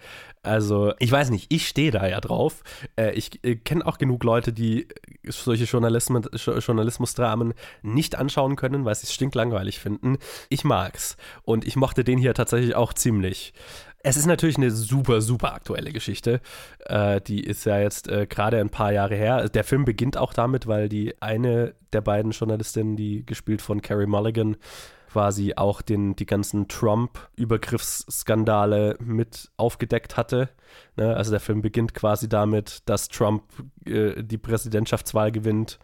Also, 0.44 0.94
ich 1.00 1.12
weiß 1.12 1.30
nicht, 1.30 1.52
ich 1.52 1.68
stehe 1.68 1.92
da 1.92 2.08
ja 2.08 2.22
drauf. 2.22 2.64
Äh, 2.96 3.14
ich 3.14 3.44
äh, 3.44 3.56
kenne 3.56 3.86
auch 3.86 3.98
genug 3.98 4.24
Leute, 4.24 4.54
die 4.54 4.88
solche 5.28 5.66
Journalismus, 5.66 6.26
Journalismusdramen 6.66 7.54
nicht 7.82 8.16
anschauen 8.16 8.56
können, 8.56 8.86
weil 8.86 8.96
sie 8.96 9.04
es 9.04 9.14
stinklangweilig 9.14 9.80
finden. 9.80 10.18
Ich 10.50 10.64
mag's. 10.64 11.18
Und 11.44 11.68
ich 11.68 11.76
mochte 11.76 12.06
den 12.06 12.18
hier 12.18 12.34
tatsächlich 12.34 12.76
auch 12.76 12.94
ziemlich. 12.94 13.54
Es 14.08 14.16
ist 14.16 14.26
natürlich 14.26 14.56
eine 14.56 14.72
super, 14.72 15.20
super 15.20 15.54
aktuelle 15.54 15.92
Geschichte. 15.92 16.40
Äh, 16.86 17.20
die 17.20 17.44
ist 17.44 17.66
ja 17.66 17.78
jetzt 17.78 18.08
äh, 18.08 18.26
gerade 18.26 18.58
ein 18.58 18.70
paar 18.70 18.94
Jahre 18.94 19.16
her. 19.16 19.50
Der 19.50 19.66
Film 19.66 19.84
beginnt 19.84 20.16
auch 20.16 20.32
damit, 20.32 20.66
weil 20.66 20.88
die 20.88 21.22
eine 21.22 21.76
der 21.92 22.00
beiden 22.00 22.32
Journalistinnen, 22.32 22.96
die 22.96 23.26
gespielt 23.26 23.62
von 23.62 23.82
Carrie 23.82 24.06
Mulligan, 24.06 24.56
quasi 25.12 25.56
auch 25.58 25.82
den, 25.82 26.16
die 26.16 26.26
ganzen 26.26 26.70
Trump-Übergriffsskandale 26.70 28.96
mit 29.00 29.52
aufgedeckt 29.58 30.16
hatte. 30.16 30.52
Ne? 30.96 31.14
Also 31.14 31.32
der 31.32 31.42
Film 31.42 31.62
beginnt 31.62 31.94
quasi 31.94 32.30
damit, 32.30 32.84
dass 32.86 33.10
Trump 33.10 33.44
äh, 33.86 34.24
die 34.24 34.38
Präsidentschaftswahl 34.38 35.34
gewinnt 35.34 35.80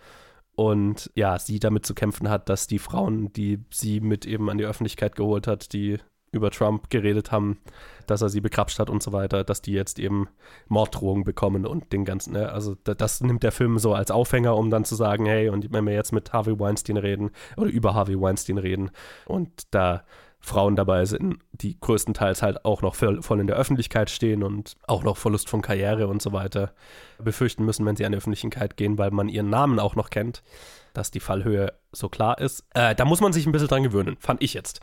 und 0.55 1.11
ja, 1.15 1.39
sie 1.39 1.59
damit 1.59 1.85
zu 1.85 1.93
kämpfen 1.93 2.29
hat, 2.29 2.47
dass 2.47 2.67
die 2.67 2.79
Frauen, 2.79 3.33
die 3.33 3.59
sie 3.69 3.99
mit 3.99 4.25
eben 4.25 4.49
an 4.49 4.57
die 4.57 4.65
Öffentlichkeit 4.65 5.17
geholt 5.17 5.45
hat, 5.45 5.73
die 5.73 5.97
über 6.33 6.51
Trump 6.51 6.89
geredet 6.89 7.31
haben, 7.31 7.59
dass 8.07 8.21
er 8.21 8.29
sie 8.29 8.41
bekrapscht 8.41 8.79
hat 8.79 8.89
und 8.89 9.01
so 9.01 9.13
weiter, 9.13 9.43
dass 9.43 9.61
die 9.61 9.71
jetzt 9.71 9.99
eben 9.99 10.27
Morddrohungen 10.67 11.23
bekommen 11.23 11.65
und 11.65 11.93
den 11.93 12.03
ganzen, 12.03 12.33
ne? 12.33 12.51
also 12.51 12.75
das, 12.83 12.97
das 12.97 13.21
nimmt 13.21 13.43
der 13.43 13.51
Film 13.51 13.77
so 13.77 13.93
als 13.93 14.11
Aufhänger, 14.11 14.57
um 14.57 14.69
dann 14.69 14.83
zu 14.83 14.95
sagen, 14.95 15.25
hey, 15.25 15.49
und 15.49 15.71
wenn 15.71 15.85
wir 15.85 15.93
jetzt 15.93 16.11
mit 16.11 16.33
Harvey 16.33 16.59
Weinstein 16.59 16.97
reden 16.97 17.31
oder 17.55 17.69
über 17.69 17.93
Harvey 17.93 18.19
Weinstein 18.19 18.57
reden 18.57 18.91
und 19.25 19.49
da 19.71 20.03
Frauen 20.45 20.75
dabei 20.75 21.05
sind, 21.05 21.37
die 21.53 21.79
größtenteils 21.79 22.41
halt 22.41 22.65
auch 22.65 22.81
noch 22.81 22.95
voll 22.95 23.39
in 23.39 23.47
der 23.47 23.55
Öffentlichkeit 23.55 24.09
stehen 24.09 24.43
und 24.43 24.75
auch 24.87 25.03
noch 25.03 25.15
Verlust 25.15 25.49
von 25.49 25.61
Karriere 25.61 26.07
und 26.07 26.21
so 26.21 26.33
weiter 26.33 26.73
befürchten 27.17 27.63
müssen, 27.63 27.85
wenn 27.85 27.95
sie 27.95 28.05
an 28.05 28.11
die 28.11 28.17
Öffentlichkeit 28.17 28.75
gehen, 28.75 28.97
weil 28.97 29.11
man 29.11 29.29
ihren 29.29 29.49
Namen 29.49 29.79
auch 29.79 29.95
noch 29.95 30.09
kennt, 30.09 30.43
dass 30.93 31.11
die 31.11 31.21
Fallhöhe 31.21 31.71
so 31.93 32.09
klar 32.09 32.39
ist. 32.39 32.63
Äh, 32.73 32.95
da 32.95 33.05
muss 33.05 33.21
man 33.21 33.33
sich 33.33 33.45
ein 33.45 33.51
bisschen 33.51 33.67
dran 33.67 33.83
gewöhnen, 33.83 34.17
fand 34.19 34.41
ich 34.41 34.53
jetzt. 34.53 34.81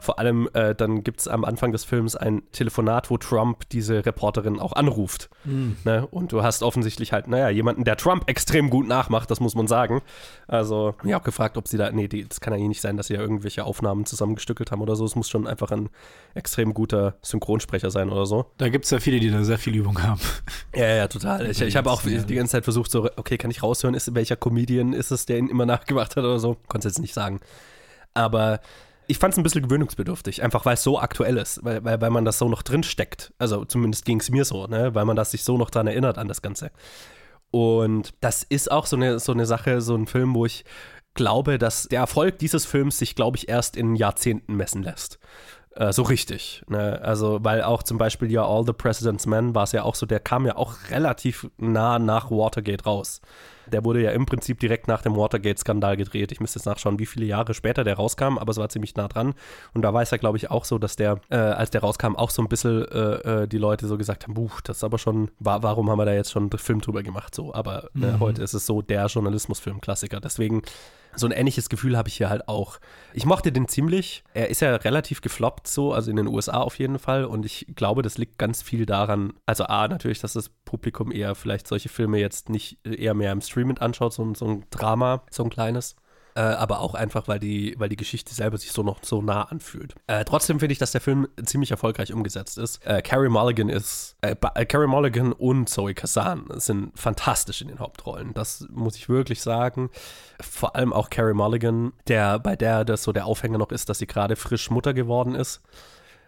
Vor 0.00 0.18
allem 0.18 0.48
äh, 0.54 0.74
dann 0.74 1.04
gibt 1.04 1.20
es 1.20 1.28
am 1.28 1.44
Anfang 1.44 1.72
des 1.72 1.84
Films 1.84 2.16
ein 2.16 2.42
Telefonat, 2.52 3.10
wo 3.10 3.18
Trump 3.18 3.68
diese 3.70 4.04
Reporterin 4.04 4.58
auch 4.58 4.72
anruft. 4.72 5.28
Mhm. 5.44 5.76
Ne? 5.84 6.06
Und 6.06 6.32
du 6.32 6.42
hast 6.42 6.62
offensichtlich 6.62 7.12
halt, 7.12 7.28
naja, 7.28 7.50
jemanden, 7.50 7.84
der 7.84 7.96
Trump 7.96 8.28
extrem 8.28 8.70
gut 8.70 8.88
nachmacht, 8.88 9.30
das 9.30 9.40
muss 9.40 9.54
man 9.54 9.66
sagen. 9.66 10.00
Also, 10.48 10.94
ich 11.04 11.12
habe 11.12 11.20
auch 11.20 11.24
gefragt, 11.24 11.56
ob 11.56 11.68
sie 11.68 11.76
da, 11.76 11.90
nee, 11.92 12.08
die, 12.08 12.26
das 12.26 12.40
kann 12.40 12.54
ja 12.54 12.58
eh 12.58 12.68
nicht 12.68 12.80
sein, 12.80 12.96
dass 12.96 13.08
sie 13.08 13.14
ja 13.14 13.20
irgendwelche 13.20 13.64
Aufnahmen 13.64 14.06
zusammengestückelt 14.06 14.70
haben 14.70 14.80
oder 14.80 14.96
so. 14.96 15.04
Es 15.04 15.14
muss 15.14 15.28
schon 15.28 15.46
einfach 15.46 15.70
ein 15.70 15.90
extrem 16.34 16.72
guter 16.74 17.16
Synchronsprecher 17.22 17.90
sein 17.90 18.10
oder 18.10 18.26
so. 18.26 18.46
Da 18.56 18.68
gibt 18.68 18.86
es 18.86 18.90
ja 18.90 19.00
viele, 19.00 19.20
die 19.20 19.30
da 19.30 19.44
sehr 19.44 19.58
viel 19.58 19.76
Übung 19.76 20.02
haben. 20.02 20.20
Ja, 20.74 20.86
ja, 20.86 21.08
total. 21.08 21.50
Ich, 21.50 21.60
ich 21.60 21.76
habe 21.76 21.90
auch 21.90 22.02
die 22.02 22.34
ganze 22.34 22.52
Zeit 22.52 22.64
versucht, 22.64 22.90
so, 22.90 23.08
okay, 23.16 23.36
kann 23.36 23.50
ich 23.50 23.62
raushören, 23.62 23.94
ist, 23.94 24.14
welcher 24.14 24.36
Comedian 24.36 24.92
ist 24.92 25.10
es, 25.10 25.26
der 25.26 25.38
ihn 25.38 25.48
immer 25.48 25.66
nachgemacht 25.66 26.14
hat 26.16 26.22
oder 26.22 26.38
so? 26.38 26.49
Konnte 26.68 26.88
jetzt 26.88 26.98
nicht 26.98 27.14
sagen. 27.14 27.40
Aber 28.14 28.60
ich 29.06 29.18
fand 29.18 29.34
es 29.34 29.38
ein 29.38 29.42
bisschen 29.42 29.62
gewöhnungsbedürftig, 29.62 30.42
einfach 30.42 30.64
weil 30.64 30.74
es 30.74 30.84
so 30.84 31.00
aktuell 31.00 31.36
ist, 31.36 31.64
weil, 31.64 31.84
weil, 31.84 32.00
weil 32.00 32.10
man 32.10 32.24
das 32.24 32.38
so 32.38 32.48
noch 32.48 32.62
drin 32.62 32.84
steckt. 32.84 33.32
Also 33.38 33.64
zumindest 33.64 34.04
ging 34.04 34.20
es 34.20 34.30
mir 34.30 34.44
so, 34.44 34.66
ne? 34.68 34.94
weil 34.94 35.04
man 35.04 35.16
das 35.16 35.32
sich 35.32 35.42
so 35.42 35.58
noch 35.58 35.70
dran 35.70 35.88
erinnert 35.88 36.16
an 36.16 36.28
das 36.28 36.42
Ganze. 36.42 36.70
Und 37.50 38.14
das 38.20 38.44
ist 38.44 38.70
auch 38.70 38.86
so 38.86 38.94
eine, 38.94 39.18
so 39.18 39.32
eine 39.32 39.46
Sache, 39.46 39.80
so 39.80 39.96
ein 39.96 40.06
Film, 40.06 40.34
wo 40.34 40.46
ich 40.46 40.64
glaube, 41.14 41.58
dass 41.58 41.88
der 41.88 42.00
Erfolg 42.00 42.38
dieses 42.38 42.66
Films 42.66 42.98
sich, 42.98 43.16
glaube 43.16 43.36
ich, 43.36 43.48
erst 43.48 43.76
in 43.76 43.96
Jahrzehnten 43.96 44.54
messen 44.54 44.84
lässt. 44.84 45.18
Äh, 45.80 45.94
so 45.94 46.02
richtig. 46.02 46.62
Ne? 46.68 47.00
Also, 47.02 47.38
weil 47.42 47.62
auch 47.62 47.82
zum 47.82 47.96
Beispiel 47.96 48.30
ja 48.30 48.44
All 48.44 48.66
the 48.66 48.74
President's 48.74 49.24
Men 49.24 49.54
war 49.54 49.62
es 49.62 49.72
ja 49.72 49.82
auch 49.82 49.94
so, 49.94 50.04
der 50.04 50.20
kam 50.20 50.44
ja 50.44 50.56
auch 50.56 50.74
relativ 50.90 51.48
nah 51.56 51.98
nach 51.98 52.30
Watergate 52.30 52.84
raus. 52.84 53.22
Der 53.66 53.82
wurde 53.82 54.02
ja 54.02 54.10
im 54.10 54.26
Prinzip 54.26 54.60
direkt 54.60 54.88
nach 54.88 55.00
dem 55.00 55.16
Watergate-Skandal 55.16 55.96
gedreht. 55.96 56.32
Ich 56.32 56.40
müsste 56.40 56.58
jetzt 56.58 56.66
nachschauen, 56.66 56.98
wie 56.98 57.06
viele 57.06 57.24
Jahre 57.24 57.54
später 57.54 57.82
der 57.82 57.94
rauskam, 57.94 58.36
aber 58.36 58.50
es 58.50 58.58
war 58.58 58.68
ziemlich 58.68 58.94
nah 58.96 59.08
dran. 59.08 59.32
Und 59.72 59.80
da 59.80 59.94
war 59.94 60.02
es 60.02 60.10
ja, 60.10 60.18
glaube 60.18 60.36
ich, 60.36 60.50
auch 60.50 60.66
so, 60.66 60.76
dass 60.78 60.96
der, 60.96 61.18
äh, 61.30 61.36
als 61.36 61.70
der 61.70 61.80
rauskam, 61.80 62.14
auch 62.14 62.30
so 62.30 62.42
ein 62.42 62.48
bisschen 62.48 62.84
äh, 62.88 63.42
äh 63.44 63.46
die 63.48 63.58
Leute 63.58 63.86
so 63.86 63.96
gesagt 63.96 64.24
haben, 64.24 64.34
buch, 64.34 64.60
das 64.60 64.78
ist 64.78 64.84
aber 64.84 64.98
schon, 64.98 65.30
wa 65.38 65.62
warum 65.62 65.88
haben 65.88 65.98
wir 65.98 66.04
da 66.04 66.12
jetzt 66.12 66.32
schon 66.32 66.50
einen 66.50 66.58
Film 66.58 66.82
drüber 66.82 67.02
gemacht? 67.02 67.34
So, 67.34 67.54
aber 67.54 67.88
ne, 67.94 68.08
mhm. 68.08 68.20
heute 68.20 68.42
ist 68.42 68.52
es 68.52 68.66
so 68.66 68.82
der 68.82 69.06
Journalismusfilm-Klassiker. 69.06 70.20
Deswegen 70.20 70.62
so 71.16 71.26
ein 71.26 71.32
ähnliches 71.32 71.68
Gefühl 71.68 71.96
habe 71.96 72.08
ich 72.08 72.16
hier 72.16 72.30
halt 72.30 72.48
auch. 72.48 72.78
Ich 73.12 73.26
mochte 73.26 73.52
den 73.52 73.68
ziemlich. 73.68 74.22
Er 74.34 74.48
ist 74.48 74.60
ja 74.60 74.74
relativ 74.76 75.20
gefloppt 75.20 75.66
so, 75.66 75.92
also 75.92 76.10
in 76.10 76.16
den 76.16 76.26
USA 76.26 76.58
auf 76.58 76.78
jeden 76.78 76.98
Fall. 76.98 77.24
Und 77.24 77.44
ich 77.44 77.66
glaube, 77.74 78.02
das 78.02 78.18
liegt 78.18 78.38
ganz 78.38 78.62
viel 78.62 78.86
daran, 78.86 79.32
also 79.46 79.64
A, 79.64 79.88
natürlich, 79.88 80.20
dass 80.20 80.34
das 80.34 80.48
Publikum 80.48 81.12
eher 81.12 81.34
vielleicht 81.34 81.66
solche 81.66 81.88
Filme 81.88 82.18
jetzt 82.18 82.48
nicht 82.48 82.78
eher 82.86 83.14
mehr 83.14 83.32
im 83.32 83.40
Streaming 83.40 83.78
anschaut, 83.78 84.12
so, 84.12 84.34
so 84.34 84.46
ein 84.46 84.64
Drama, 84.70 85.22
so 85.30 85.42
ein 85.42 85.50
kleines. 85.50 85.96
Äh, 86.40 86.54
aber 86.54 86.80
auch 86.80 86.94
einfach, 86.94 87.28
weil 87.28 87.38
die, 87.38 87.74
weil 87.76 87.90
die 87.90 87.96
Geschichte 87.96 88.32
selber 88.34 88.56
sich 88.56 88.72
so 88.72 88.82
noch 88.82 89.04
so 89.04 89.20
nah 89.20 89.42
anfühlt. 89.42 89.94
Äh, 90.06 90.24
trotzdem 90.24 90.58
finde 90.58 90.72
ich, 90.72 90.78
dass 90.78 90.90
der 90.90 91.02
Film 91.02 91.28
ziemlich 91.44 91.70
erfolgreich 91.70 92.14
umgesetzt 92.14 92.56
ist. 92.56 92.82
Äh, 92.86 93.02
Carrie 93.02 93.28
Mulligan 93.28 93.68
ist, 93.68 94.16
äh, 94.22 94.34
äh, 94.54 94.64
Carrie 94.64 94.86
Mulligan 94.86 95.34
und 95.34 95.68
Zoe 95.68 95.92
Kazan 95.92 96.46
sind 96.54 96.98
fantastisch 96.98 97.60
in 97.60 97.68
den 97.68 97.78
Hauptrollen. 97.78 98.32
Das 98.32 98.66
muss 98.70 98.96
ich 98.96 99.10
wirklich 99.10 99.42
sagen. 99.42 99.90
Vor 100.40 100.76
allem 100.76 100.94
auch 100.94 101.10
Carrie 101.10 101.34
Mulligan, 101.34 101.92
der, 102.08 102.38
bei 102.38 102.56
der 102.56 102.86
das 102.86 103.02
so 103.02 103.12
der 103.12 103.26
Aufhänger 103.26 103.58
noch 103.58 103.70
ist, 103.70 103.90
dass 103.90 103.98
sie 103.98 104.06
gerade 104.06 104.34
frisch 104.34 104.70
Mutter 104.70 104.94
geworden 104.94 105.34
ist. 105.34 105.60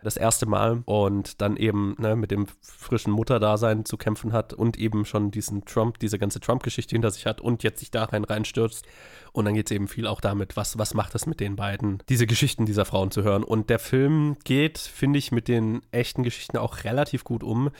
Das 0.03 0.17
erste 0.17 0.47
Mal 0.47 0.83
und 0.85 1.41
dann 1.41 1.57
eben 1.57 1.95
ne, 1.99 2.17
mit 2.17 2.31
dem 2.31 2.47
frischen 2.61 3.13
Mutterdasein 3.13 3.85
zu 3.85 3.97
kämpfen 3.97 4.33
hat 4.33 4.53
und 4.53 4.79
eben 4.79 5.05
schon 5.05 5.31
diesen 5.31 5.65
Trump, 5.65 5.99
diese 5.99 6.19
ganze 6.19 6.41
Trump-Geschichte 6.41 6.95
hinter 6.95 7.11
sich 7.11 7.27
hat 7.27 7.41
und 7.41 7.63
jetzt 7.63 7.81
sich 7.81 7.91
da 7.91 8.05
rein 8.05 8.25
reinstürzt. 8.25 8.87
Und 9.33 9.47
dann 9.47 9.55
geht 9.55 9.71
es 9.71 9.75
eben 9.75 9.89
viel 9.89 10.07
auch 10.07 10.21
damit, 10.21 10.57
was, 10.57 10.79
was 10.79 10.93
macht 10.93 11.15
es 11.15 11.27
mit 11.27 11.41
den 11.41 11.57
beiden, 11.57 12.03
diese 12.09 12.27
Geschichten 12.27 12.67
dieser 12.67 12.85
Frauen 12.85 13.11
zu 13.11 13.23
hören. 13.23 13.45
Und 13.45 13.71
der 13.71 13.79
Film 13.79 14.37
geht, 14.45 14.79
finde 14.79 15.19
ich, 15.19 15.33
mit 15.33 15.49
den 15.49 15.83
echten 15.91 16.23
Geschichten 16.23 16.59
auch 16.59 16.85
relativ 16.85 17.25
gut 17.25 17.43
um 17.43 17.71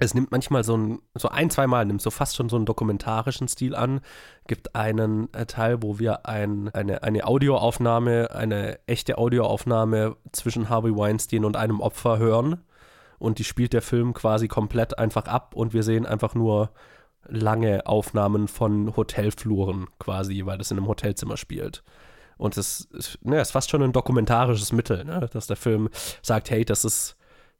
es 0.00 0.14
nimmt 0.14 0.30
manchmal 0.30 0.64
so 0.64 0.76
ein, 0.76 1.02
so 1.14 1.28
ein, 1.28 1.50
zwei 1.50 1.66
Mal, 1.66 1.84
nimmt 1.84 2.00
so 2.00 2.10
fast 2.10 2.34
schon 2.34 2.48
so 2.48 2.56
einen 2.56 2.64
dokumentarischen 2.64 3.48
Stil 3.48 3.74
an. 3.74 4.00
Gibt 4.46 4.74
einen 4.74 5.32
äh, 5.34 5.44
Teil, 5.44 5.82
wo 5.82 5.98
wir 5.98 6.26
ein, 6.26 6.70
eine, 6.70 7.02
eine 7.02 7.26
Audioaufnahme, 7.26 8.30
eine 8.30 8.78
echte 8.86 9.18
Audioaufnahme 9.18 10.16
zwischen 10.32 10.70
Harvey 10.70 10.96
Weinstein 10.96 11.44
und 11.44 11.54
einem 11.60 11.80
Opfer 11.80 12.18
hören. 12.18 12.64
Und 13.18 13.38
die 13.38 13.44
spielt 13.44 13.72
der 13.72 13.82
Film 13.82 14.14
quasi 14.14 14.48
komplett 14.48 14.98
einfach 14.98 15.26
ab 15.26 15.54
und 15.54 15.74
wir 15.74 15.82
sehen 15.82 16.06
einfach 16.06 16.34
nur 16.34 16.70
lange 17.28 17.86
Aufnahmen 17.86 18.48
von 18.48 18.96
Hotelfluren 18.96 19.86
quasi, 19.98 20.46
weil 20.46 20.58
das 20.58 20.70
in 20.70 20.78
einem 20.78 20.88
Hotelzimmer 20.88 21.36
spielt. 21.36 21.84
Und 22.38 22.56
es 22.56 22.88
ist, 22.92 23.18
ne, 23.22 23.40
ist 23.40 23.50
fast 23.50 23.68
schon 23.68 23.82
ein 23.82 23.92
dokumentarisches 23.92 24.72
Mittel, 24.72 25.04
ne, 25.04 25.28
dass 25.30 25.46
der 25.46 25.56
Film 25.56 25.90
sagt, 26.22 26.50
hey, 26.50 26.64
das 26.64 26.86
ist 26.86 27.16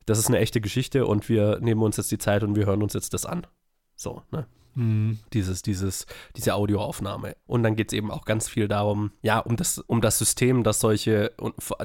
das 0.07 0.18
ist 0.18 0.28
eine 0.28 0.38
echte 0.38 0.61
Geschichte 0.61 1.07
und 1.07 1.28
wir 1.28 1.61
nehmen 1.61 1.82
uns 1.82 1.96
jetzt 1.96 2.11
die 2.11 2.18
Zeit 2.18 2.42
und 2.42 2.57
wir 2.57 2.66
hören 2.66 2.82
uns 2.82 2.94
jetzt 2.94 3.14
das 3.14 3.26
an. 3.26 3.46
So, 3.94 4.22
ne? 4.30 4.46
Mhm. 4.80 5.18
Dieses, 5.32 5.62
dieses, 5.62 6.06
diese 6.36 6.54
Audioaufnahme. 6.54 7.36
Und 7.46 7.62
dann 7.62 7.76
geht 7.76 7.92
es 7.92 7.96
eben 7.96 8.10
auch 8.10 8.24
ganz 8.24 8.48
viel 8.48 8.68
darum, 8.68 9.12
ja, 9.22 9.38
um 9.38 9.56
das, 9.56 9.78
um 9.78 10.00
das 10.00 10.18
System, 10.18 10.62
das 10.62 10.80
solche, 10.80 11.32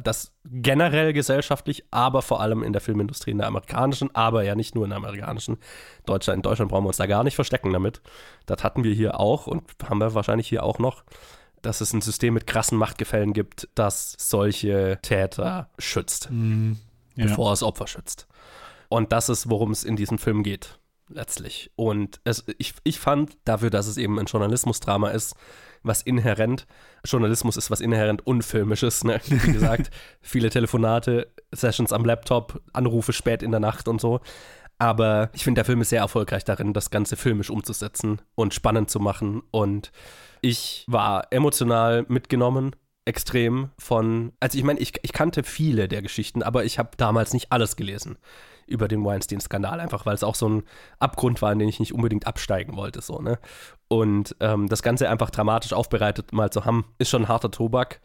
das 0.03 0.33
generell 0.45 1.13
gesellschaftlich, 1.13 1.85
aber 1.91 2.21
vor 2.21 2.41
allem 2.41 2.63
in 2.63 2.73
der 2.73 2.81
Filmindustrie, 2.81 3.31
in 3.31 3.39
der 3.39 3.47
amerikanischen, 3.47 4.13
aber 4.15 4.43
ja 4.43 4.55
nicht 4.55 4.75
nur 4.75 4.85
in 4.85 4.91
der 4.91 4.97
amerikanischen. 4.97 5.57
Deutschland, 6.05 6.37
in 6.37 6.41
Deutschland 6.43 6.71
brauchen 6.71 6.83
wir 6.83 6.89
uns 6.89 6.97
da 6.97 7.07
gar 7.07 7.23
nicht 7.23 7.35
verstecken 7.35 7.73
damit. 7.73 8.01
Das 8.45 8.63
hatten 8.63 8.83
wir 8.83 8.93
hier 8.93 9.19
auch 9.19 9.47
und 9.47 9.63
haben 9.87 9.99
wir 9.99 10.13
wahrscheinlich 10.13 10.47
hier 10.47 10.63
auch 10.63 10.79
noch 10.79 11.03
dass 11.61 11.81
es 11.81 11.93
ein 11.93 12.01
System 12.01 12.35
mit 12.35 12.45
krassen 12.45 12.77
Machtgefällen 12.77 13.33
gibt, 13.33 13.69
das 13.73 14.15
solche 14.19 14.99
Täter 15.01 15.71
schützt. 15.79 16.29
Mhm 16.29 16.77
ja. 17.15 17.25
bevor 17.25 17.53
es 17.53 17.63
Opfer 17.63 17.87
schützt. 17.87 18.27
Und 18.89 19.11
das 19.11 19.29
ist, 19.29 19.49
worum 19.49 19.71
es 19.71 19.83
in 19.83 19.95
diesem 19.95 20.17
Film 20.17 20.43
geht, 20.43 20.79
letztlich. 21.10 21.72
Und 21.76 22.20
es, 22.24 22.43
ich, 22.58 22.74
ich 22.84 22.99
fand 22.99 23.38
dafür, 23.45 23.70
dass 23.70 23.88
es 23.88 23.97
eben 23.97 24.20
ein 24.20 24.26
Journalismusdrama 24.26 25.10
ist, 25.10 25.36
was 25.84 26.01
inhärent, 26.01 26.66
Journalismus 27.06 27.58
ist 27.58 27.70
was 27.70 27.80
inhärent 27.80 28.26
Unfilmisches, 28.26 29.03
ne? 29.03 29.22
wie 29.28 29.53
gesagt, 29.53 29.91
viele 30.22 30.49
Telefonate, 30.49 31.32
Sessions 31.51 31.93
am 31.93 32.06
Laptop, 32.06 32.62
Anrufe 32.74 33.14
spät 33.14 33.43
in 33.43 33.51
der 33.51 33.60
Nacht 33.60 33.88
und 33.88 34.01
so. 34.01 34.22
Aber 34.78 35.30
ich 35.34 35.43
finde, 35.43 35.60
der 35.60 35.66
Film 35.66 35.82
ist 35.82 35.89
sehr 35.89 36.01
erfolgreich 36.01 36.43
darin, 36.43 36.74
das 36.74 36.89
Ganze 36.89 37.16
filmisch 37.16 37.49
umzusetzen 37.49 38.22
und 38.34 38.53
spannend 38.53 38.89
zu 38.89 38.99
machen. 38.99 39.41
Und 39.51 39.91
ich 40.41 40.84
war 40.88 41.32
emotional 41.32 42.06
mitgenommen 42.10 42.76
extrem 43.06 43.70
von, 43.78 44.34
also 44.39 44.58
ich 44.58 44.64
meine, 44.64 44.80
ich, 44.80 44.93
ich 45.03 45.14
kannte 45.14 45.43
viele 45.43 45.88
der 45.88 46.01
Geschichten, 46.01 46.41
aber 46.41 46.66
ich 46.66 46.80
habe 46.80 46.89
damals 46.97 47.34
nicht 47.34 47.51
alles 47.51 47.76
gelesen 47.76 48.18
über 48.68 48.88
den 48.88 49.03
Weinstein-Skandal, 49.05 49.80
einfach 49.80 50.05
weil 50.05 50.16
es 50.16 50.24
auch 50.24 50.36
so 50.36 50.49
ein 50.49 50.63
Abgrund 50.99 51.41
war, 51.41 51.51
in 51.51 51.59
den 51.59 51.70
ich 51.70 51.80
nicht 51.80 51.93
unbedingt 51.93 52.28
absteigen 52.28 52.76
wollte, 52.76 53.01
so, 53.01 53.20
ne? 53.20 53.39
Und 53.88 54.36
ähm, 54.39 54.68
das 54.68 54.82
Ganze 54.82 55.09
einfach 55.09 55.30
dramatisch 55.30 55.74
aufbereitet 55.74 56.34
mal 56.34 56.49
zu 56.49 56.66
haben, 56.66 56.86
ist 56.97 57.09
schon 57.09 57.24
ein 57.24 57.28
harter 57.28 57.51
Tobak, 57.51 58.01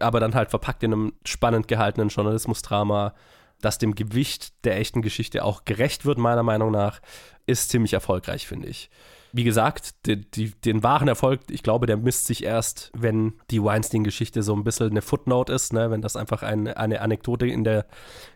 aber 0.00 0.20
dann 0.20 0.34
halt 0.34 0.50
verpackt 0.50 0.82
in 0.82 0.92
einem 0.92 1.12
spannend 1.24 1.66
gehaltenen 1.66 2.08
Journalismusdrama, 2.08 3.14
das 3.60 3.78
dem 3.78 3.94
Gewicht 3.94 4.64
der 4.64 4.78
echten 4.78 5.02
Geschichte 5.02 5.44
auch 5.44 5.64
gerecht 5.64 6.04
wird, 6.04 6.18
meiner 6.18 6.42
Meinung 6.42 6.70
nach, 6.70 7.00
ist 7.46 7.70
ziemlich 7.70 7.94
erfolgreich, 7.94 8.46
finde 8.46 8.68
ich 8.68 8.90
wie 9.36 9.42
gesagt, 9.42 10.06
die, 10.06 10.30
die, 10.30 10.52
den 10.52 10.84
wahren 10.84 11.08
Erfolg, 11.08 11.40
ich 11.50 11.64
glaube, 11.64 11.86
der 11.86 11.96
misst 11.96 12.26
sich 12.26 12.44
erst, 12.44 12.92
wenn 12.94 13.32
die 13.50 13.60
Weinstein-Geschichte 13.60 14.44
so 14.44 14.54
ein 14.54 14.62
bisschen 14.62 14.92
eine 14.92 15.02
Footnote 15.02 15.52
ist, 15.52 15.72
ne? 15.72 15.90
wenn 15.90 16.02
das 16.02 16.14
einfach 16.14 16.44
ein, 16.44 16.68
eine 16.68 17.00
Anekdote 17.00 17.48
in 17.48 17.64
der, 17.64 17.86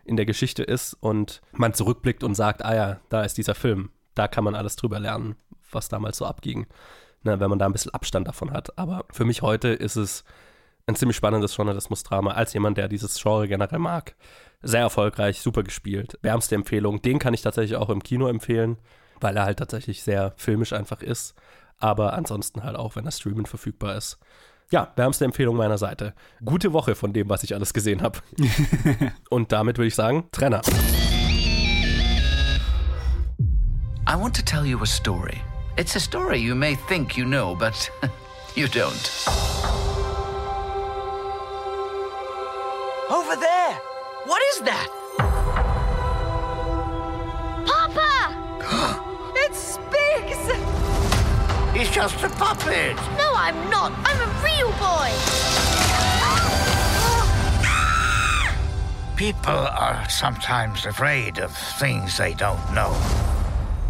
in 0.04 0.16
der 0.16 0.26
Geschichte 0.26 0.64
ist 0.64 0.94
und 0.94 1.40
man 1.52 1.72
zurückblickt 1.72 2.24
und 2.24 2.34
sagt, 2.34 2.64
ah 2.64 2.74
ja, 2.74 3.00
da 3.10 3.22
ist 3.22 3.38
dieser 3.38 3.54
Film, 3.54 3.90
da 4.16 4.26
kann 4.26 4.42
man 4.42 4.56
alles 4.56 4.74
drüber 4.74 4.98
lernen, 4.98 5.36
was 5.70 5.88
damals 5.88 6.16
so 6.16 6.26
abging, 6.26 6.66
ne? 7.22 7.38
wenn 7.38 7.48
man 7.48 7.60
da 7.60 7.66
ein 7.66 7.72
bisschen 7.72 7.94
Abstand 7.94 8.26
davon 8.26 8.50
hat. 8.50 8.76
Aber 8.76 9.04
für 9.12 9.24
mich 9.24 9.40
heute 9.40 9.68
ist 9.68 9.94
es 9.94 10.24
ein 10.88 10.96
ziemlich 10.96 11.16
spannendes 11.16 11.56
Journalismus-Drama, 11.56 12.32
als 12.32 12.54
jemand, 12.54 12.76
der 12.76 12.88
dieses 12.88 13.22
Genre 13.22 13.46
generell 13.46 13.78
mag. 13.78 14.16
Sehr 14.62 14.80
erfolgreich, 14.80 15.42
super 15.42 15.62
gespielt. 15.62 16.18
Wärmste 16.22 16.56
Empfehlung. 16.56 17.02
Den 17.02 17.20
kann 17.20 17.34
ich 17.34 17.42
tatsächlich 17.42 17.76
auch 17.76 17.88
im 17.88 18.02
Kino 18.02 18.26
empfehlen 18.26 18.78
weil 19.20 19.36
er 19.36 19.44
halt 19.44 19.58
tatsächlich 19.58 20.02
sehr 20.02 20.32
filmisch 20.36 20.72
einfach 20.72 21.02
ist. 21.02 21.34
Aber 21.78 22.14
ansonsten 22.14 22.64
halt 22.64 22.76
auch, 22.76 22.96
wenn 22.96 23.04
er 23.04 23.12
streamen 23.12 23.46
verfügbar 23.46 23.96
ist. 23.96 24.18
Ja, 24.70 24.92
wärmste 24.96 25.24
Empfehlung 25.24 25.56
meiner 25.56 25.78
Seite. 25.78 26.12
Gute 26.44 26.72
Woche 26.72 26.94
von 26.94 27.12
dem, 27.12 27.30
was 27.30 27.42
ich 27.42 27.54
alles 27.54 27.72
gesehen 27.72 28.02
habe. 28.02 28.18
Und 29.30 29.52
damit 29.52 29.78
würde 29.78 29.88
ich 29.88 29.94
sagen, 29.94 30.28
Trenner. 30.30 30.60
I 34.06 34.14
want 34.14 34.34
to 34.36 34.42
tell 34.42 34.64
you 34.64 34.78
a 34.82 34.86
story. 34.86 35.40
It's 35.76 35.94
a 35.96 36.00
story 36.00 36.38
you 36.38 36.54
may 36.54 36.76
think 36.88 37.16
you 37.16 37.24
know, 37.24 37.54
but 37.54 37.90
you 38.56 38.66
don't. 38.66 39.10
Over 43.10 43.36
there! 43.36 43.80
What 44.26 44.42
is 44.52 44.60
that? 44.64 44.97
He's 51.78 51.90
just 51.90 52.24
a 52.24 52.28
puppet. 52.28 52.96
No, 53.16 53.30
I'm 53.36 53.70
not. 53.70 53.92
I'm 54.04 54.18
a 54.18 54.26
real 54.42 54.72
boy. 54.82 55.12
People 59.16 59.52
are 59.52 60.08
sometimes 60.08 60.86
afraid 60.86 61.38
of 61.38 61.56
things 61.78 62.16
they 62.16 62.34
don't 62.34 62.58
know. 62.74 62.90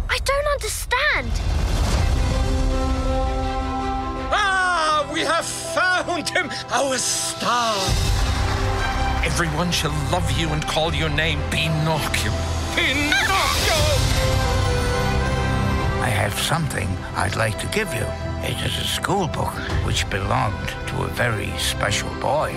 I 0.07 0.19
don't 0.23 0.47
understand. 0.53 1.31
Ah, 4.31 5.09
we 5.11 5.21
have 5.21 5.45
found 5.45 6.29
him, 6.29 6.51
our 6.69 6.95
star. 6.99 7.75
Everyone 9.25 9.71
shall 9.71 9.93
love 10.11 10.29
you 10.39 10.49
and 10.49 10.63
call 10.67 10.93
your 10.93 11.09
name 11.09 11.41
Pinocchio. 11.49 12.31
Pinocchio! 12.75 14.48
I 16.19 16.23
have 16.23 16.37
something 16.37 16.89
I'd 17.15 17.37
like 17.37 17.57
to 17.59 17.67
give 17.67 17.93
you. 17.93 18.05
It 18.43 18.57
is 18.65 18.77
a 18.77 18.83
school 18.83 19.29
book 19.29 19.53
which 19.85 20.03
belonged 20.09 20.67
to 20.87 21.03
a 21.03 21.07
very 21.07 21.49
special 21.57 22.09
boy. 22.15 22.51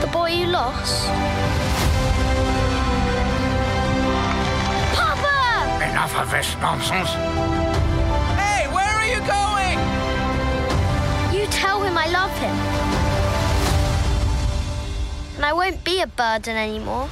The 0.00 0.06
boy 0.06 0.30
you 0.30 0.46
lost? 0.46 1.08
Papa! 4.94 5.82
Enough 5.90 6.14
of 6.16 6.30
this 6.30 6.54
nonsense. 6.60 7.10
Hey, 8.38 8.68
where 8.70 8.94
are 9.00 9.08
you 9.14 9.20
going? 9.26 9.78
You 11.34 11.44
tell 11.48 11.82
him 11.82 11.98
I 11.98 12.06
love 12.06 12.34
him. 12.38 12.56
And 15.34 15.44
I 15.44 15.52
won't 15.52 15.82
be 15.82 16.02
a 16.02 16.06
burden 16.06 16.56
anymore. 16.56 17.08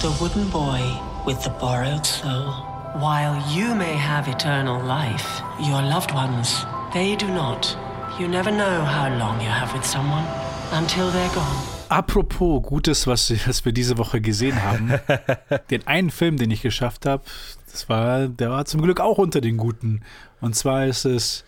The 0.00 0.10
wooden 0.20 0.48
boy 0.50 0.80
with 1.26 1.42
the 1.42 1.50
borrowed 1.50 2.06
soul. 2.06 2.52
While 3.00 3.34
you 3.52 3.74
may 3.74 3.94
have 3.96 4.28
eternal 4.28 4.80
life, 4.80 5.42
your 5.60 5.82
loved 5.82 6.12
ones, 6.14 6.64
they 6.92 7.16
do 7.16 7.26
not. 7.26 7.76
You 8.18 8.28
never 8.28 8.52
know 8.52 8.84
how 8.84 9.08
long 9.18 9.40
you 9.40 9.48
have 9.48 9.72
with 9.74 9.84
someone 9.84 10.24
until 10.72 11.10
they're 11.10 11.34
gone. 11.34 11.56
Apropos 11.90 12.60
Gutes, 12.60 13.06
was, 13.08 13.32
was 13.46 13.64
wir 13.64 13.72
diese 13.72 13.98
Woche 13.98 14.20
gesehen 14.20 14.62
haben. 14.62 15.00
den 15.70 15.84
einen 15.88 16.10
Film, 16.10 16.36
den 16.36 16.52
ich 16.52 16.62
geschafft 16.62 17.04
habe, 17.04 17.24
das 17.72 17.88
war, 17.88 18.28
der 18.28 18.50
war 18.50 18.66
zum 18.66 18.82
Glück 18.82 19.00
auch 19.00 19.18
unter 19.18 19.40
den 19.40 19.56
Guten. 19.56 20.02
Und 20.40 20.54
zwar 20.54 20.86
ist 20.86 21.06
es 21.06 21.44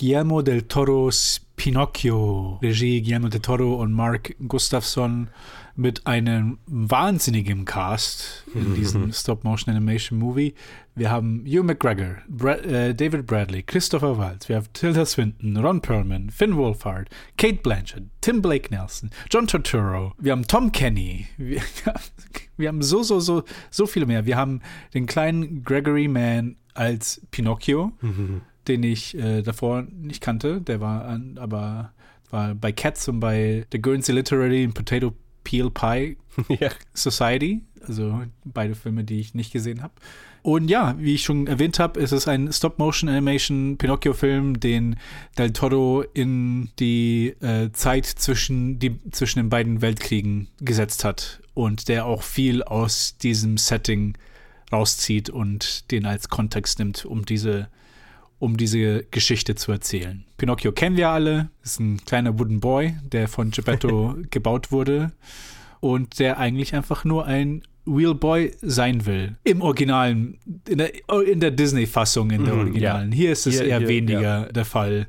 Guillermo 0.00 0.42
del 0.42 0.62
Toro's 0.62 1.42
Pinocchio. 1.54 2.58
Regie 2.60 3.02
Guillermo 3.02 3.28
del 3.28 3.40
Toro 3.40 3.74
und 3.74 3.92
Mark 3.92 4.34
Gustafsson 4.48 5.28
mit 5.76 6.06
einem 6.06 6.58
wahnsinnigen 6.66 7.64
Cast 7.64 8.44
in 8.54 8.70
mhm. 8.70 8.74
diesem 8.74 9.12
Stop-Motion-Animation-Movie. 9.12 10.54
Wir 10.94 11.10
haben 11.10 11.44
Hugh 11.46 11.64
McGregor, 11.64 12.18
Bra 12.28 12.54
äh, 12.54 12.94
David 12.94 13.26
Bradley, 13.26 13.62
Christopher 13.62 14.16
Waltz, 14.16 14.48
wir 14.48 14.56
haben 14.56 14.66
Tilda 14.72 15.04
Swinton, 15.04 15.56
Ron 15.56 15.80
Perlman, 15.80 16.30
Finn 16.30 16.56
Wolfhard, 16.56 17.08
Kate 17.36 17.58
Blanchett, 17.62 18.04
Tim 18.20 18.40
Blake 18.40 18.72
Nelson, 18.72 19.10
John 19.30 19.46
Turturro, 19.46 20.12
wir 20.18 20.32
haben 20.32 20.46
Tom 20.46 20.70
Kenny, 20.70 21.26
wir, 21.36 21.62
wir 22.56 22.68
haben 22.68 22.82
so, 22.82 23.02
so, 23.02 23.18
so, 23.18 23.42
so 23.70 23.86
viele 23.86 24.06
mehr. 24.06 24.26
Wir 24.26 24.36
haben 24.36 24.60
den 24.94 25.06
kleinen 25.06 25.64
Gregory 25.64 26.06
Mann 26.06 26.56
als 26.74 27.20
Pinocchio. 27.30 27.92
Mhm 28.00 28.42
den 28.66 28.82
ich 28.82 29.14
äh, 29.18 29.42
davor 29.42 29.82
nicht 29.82 30.22
kannte. 30.22 30.60
Der 30.60 30.80
war 30.80 31.04
an, 31.04 31.38
aber 31.38 31.92
war 32.30 32.54
bei 32.54 32.72
Cats 32.72 33.08
und 33.08 33.20
bei 33.20 33.66
The 33.70 33.80
Guernsey 33.80 34.14
Literary 34.14 34.64
and 34.64 34.74
Potato 34.74 35.12
Peel 35.44 35.70
Pie 35.70 36.16
ja. 36.60 36.70
Society. 36.94 37.62
Also 37.86 38.22
beide 38.44 38.74
Filme, 38.74 39.04
die 39.04 39.20
ich 39.20 39.34
nicht 39.34 39.52
gesehen 39.52 39.82
habe. 39.82 39.92
Und 40.42 40.68
ja, 40.68 40.94
wie 40.98 41.14
ich 41.14 41.22
schon 41.22 41.46
erwähnt 41.46 41.78
habe, 41.78 41.98
ist 41.98 42.12
es 42.12 42.28
ein 42.28 42.52
Stop-Motion-Animation-Pinocchio-Film, 42.52 44.60
den 44.60 44.96
Del 45.38 45.54
Toro 45.54 46.04
in 46.12 46.68
die 46.78 47.28
äh, 47.40 47.72
Zeit 47.72 48.04
zwischen, 48.04 48.78
die, 48.78 48.98
zwischen 49.10 49.38
den 49.38 49.48
beiden 49.48 49.80
Weltkriegen 49.80 50.48
gesetzt 50.60 51.02
hat 51.02 51.40
und 51.54 51.88
der 51.88 52.04
auch 52.04 52.22
viel 52.22 52.62
aus 52.62 53.16
diesem 53.16 53.56
Setting 53.56 54.18
rauszieht 54.70 55.30
und 55.30 55.90
den 55.90 56.04
als 56.04 56.28
Kontext 56.28 56.78
nimmt, 56.78 57.06
um 57.06 57.24
diese, 57.24 57.68
um 58.44 58.56
diese 58.56 59.04
Geschichte 59.10 59.54
zu 59.54 59.72
erzählen. 59.72 60.24
Pinocchio 60.36 60.72
kennen 60.72 60.96
wir 60.96 61.08
alle, 61.08 61.48
ist 61.62 61.80
ein 61.80 61.98
kleiner 62.04 62.38
Wooden 62.38 62.60
Boy, 62.60 62.94
der 63.10 63.26
von 63.28 63.50
Geppetto 63.50 64.16
gebaut 64.30 64.70
wurde 64.70 65.12
und 65.80 66.18
der 66.18 66.38
eigentlich 66.38 66.74
einfach 66.74 67.04
nur 67.04 67.24
ein 67.26 67.62
Wheelboy 67.86 68.52
sein 68.62 69.04
will. 69.06 69.36
Im 69.44 69.60
Originalen, 69.60 70.38
in 70.68 70.78
der, 70.78 70.92
in 71.26 71.40
der 71.40 71.50
Disney-Fassung, 71.50 72.30
in 72.30 72.44
der 72.44 72.54
Mhm, 72.54 72.60
Originalen. 72.60 73.12
Hier 73.12 73.32
ist 73.32 73.46
es 73.46 73.54
Hier- 73.56 73.66
eher 73.66 73.78
hier, 73.80 73.88
weniger 73.88 74.20
ja. 74.22 74.44
der 74.46 74.64
Fall. 74.64 75.06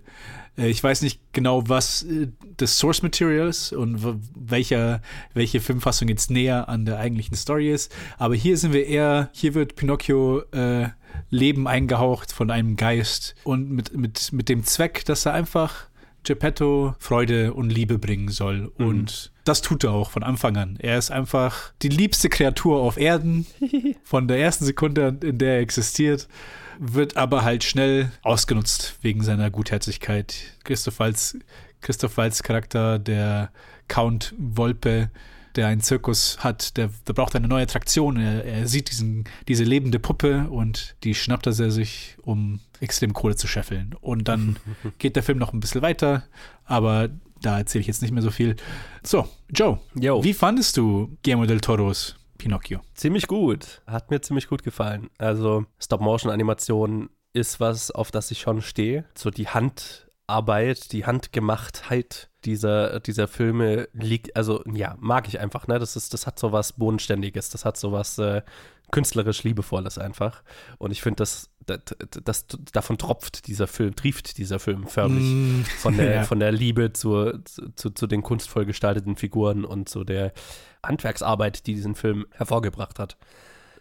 Äh, 0.57 0.67
Ich 0.69 0.83
weiß 0.83 1.01
nicht 1.01 1.19
genau, 1.33 1.63
was 1.69 2.03
äh, 2.03 2.27
das 2.57 2.77
Source 2.77 3.01
Material 3.01 3.47
ist 3.47 3.71
und 3.73 3.99
welcher, 4.35 5.01
welche 5.33 5.59
Filmfassung 5.61 6.07
jetzt 6.09 6.29
näher 6.31 6.67
an 6.69 6.85
der 6.85 6.99
eigentlichen 6.99 7.35
Story 7.37 7.71
ist. 7.71 7.93
Aber 8.17 8.35
hier 8.35 8.57
sind 8.57 8.73
wir 8.73 8.85
eher, 8.87 9.29
hier 9.33 9.53
wird 9.53 9.75
Pinocchio 9.77 10.41
äh, 10.51 10.87
Leben 11.29 11.67
eingehaucht 11.67 12.31
von 12.31 12.51
einem 12.51 12.75
Geist 12.75 13.35
und 13.43 13.69
mit, 13.71 13.95
mit, 13.95 14.31
mit 14.31 14.49
dem 14.49 14.63
Zweck, 14.63 15.05
dass 15.05 15.25
er 15.25 15.33
einfach 15.33 15.87
Geppetto 16.25 16.95
Freude 16.99 17.53
und 17.53 17.69
Liebe 17.69 17.97
bringen 17.97 18.29
soll. 18.29 18.71
Mhm. 18.77 18.85
Und 18.85 19.31
das 19.45 19.61
tut 19.61 19.83
er 19.83 19.91
auch 19.91 20.09
von 20.09 20.23
Anfang 20.23 20.57
an. 20.57 20.77
Er 20.79 20.97
ist 20.97 21.11
einfach 21.11 21.71
die 21.81 21.89
liebste 21.89 22.29
Kreatur 22.29 22.79
auf 22.81 22.97
Erden. 22.97 23.45
Von 24.03 24.27
der 24.27 24.39
ersten 24.39 24.65
Sekunde, 24.65 25.17
in 25.21 25.37
der 25.37 25.55
er 25.55 25.59
existiert, 25.59 26.27
wird 26.79 27.15
aber 27.15 27.43
halt 27.43 27.63
schnell 27.63 28.11
ausgenutzt 28.23 28.97
wegen 29.01 29.21
seiner 29.21 29.51
Gutherzigkeit. 29.51 30.35
Christoph 30.63 30.99
Waltz, 30.99 31.37
Christoph 31.81 32.17
Waltz 32.17 32.41
Charakter, 32.41 32.97
der 32.97 33.51
Count 33.87 34.33
Wolpe, 34.37 35.11
der 35.55 35.67
einen 35.67 35.81
Zirkus 35.81 36.37
hat, 36.39 36.77
der, 36.77 36.89
der 37.07 37.13
braucht 37.13 37.35
eine 37.35 37.47
neue 37.47 37.63
Attraktion. 37.63 38.17
Er, 38.17 38.45
er 38.45 38.67
sieht 38.67 38.91
diesen, 38.91 39.25
diese 39.47 39.63
lebende 39.63 39.99
Puppe 39.99 40.47
und 40.49 40.95
die 41.03 41.15
schnappt 41.15 41.47
er 41.47 41.53
sich, 41.53 42.17
um 42.21 42.59
extrem 42.79 43.13
Kohle 43.13 43.35
zu 43.35 43.47
scheffeln. 43.47 43.95
Und 44.01 44.27
dann 44.27 44.57
geht 44.97 45.15
der 45.15 45.23
Film 45.23 45.37
noch 45.37 45.53
ein 45.53 45.59
bisschen 45.59 45.81
weiter, 45.81 46.23
aber 46.65 47.09
da 47.41 47.59
erzähle 47.59 47.81
ich 47.81 47.87
jetzt 47.87 48.01
nicht 48.01 48.11
mehr 48.11 48.23
so 48.23 48.31
viel. 48.31 48.55
So, 49.03 49.27
Joe, 49.49 49.79
wie 50.23 50.33
fandest 50.33 50.77
du 50.77 51.17
Guillermo 51.23 51.45
del 51.45 51.61
Toros 51.61 52.15
Pinocchio? 52.37 52.81
Ziemlich 52.93 53.27
gut. 53.27 53.81
Hat 53.87 54.11
mir 54.11 54.21
ziemlich 54.21 54.47
gut 54.47 54.63
gefallen. 54.63 55.09
Also 55.17 55.65
Stop-Motion-Animation 55.79 57.09
ist 57.33 57.59
was, 57.59 57.91
auf 57.91 58.11
das 58.11 58.31
ich 58.31 58.39
schon 58.39 58.61
stehe. 58.61 59.05
So 59.13 59.29
die 59.29 59.47
Handarbeit, 60.27 60.91
die 60.91 61.05
Handgemachtheit 61.05 62.29
dieser, 62.45 62.99
dieser 62.99 63.27
Filme 63.27 63.87
liegt, 63.93 64.35
also 64.35 64.63
ja, 64.71 64.95
mag 64.99 65.27
ich 65.27 65.39
einfach, 65.39 65.67
ne? 65.67 65.79
Das 65.79 65.95
ist, 65.95 66.13
das 66.13 66.27
hat 66.27 66.39
so 66.39 66.51
was 66.51 66.73
Bodenständiges, 66.73 67.49
das 67.49 67.65
hat 67.65 67.77
so 67.77 67.91
was 67.91 68.17
äh, 68.17 68.41
künstlerisch 68.91 69.43
Liebevolles 69.43 69.97
einfach. 69.97 70.43
Und 70.77 70.91
ich 70.91 71.01
finde, 71.01 71.17
das, 71.17 71.49
das, 71.65 71.79
das, 72.23 72.45
davon 72.71 72.97
tropft 72.97 73.47
dieser 73.47 73.67
Film, 73.67 73.95
trieft 73.95 74.37
dieser 74.37 74.59
Film 74.59 74.87
förmlich 74.87 75.23
Mm, 75.23 75.63
von, 75.79 75.97
der, 75.97 76.11
ja. 76.15 76.23
von 76.23 76.39
der 76.39 76.51
Liebe 76.51 76.93
zur, 76.93 77.41
zu, 77.75 77.89
zu 77.89 78.07
den 78.07 78.21
kunstvoll 78.21 78.65
gestalteten 78.65 79.15
Figuren 79.15 79.65
und 79.65 79.89
zu 79.89 80.03
der 80.03 80.33
Handwerksarbeit, 80.83 81.65
die 81.65 81.73
diesen 81.73 81.95
Film 81.95 82.25
hervorgebracht 82.31 82.99
hat. 82.99 83.17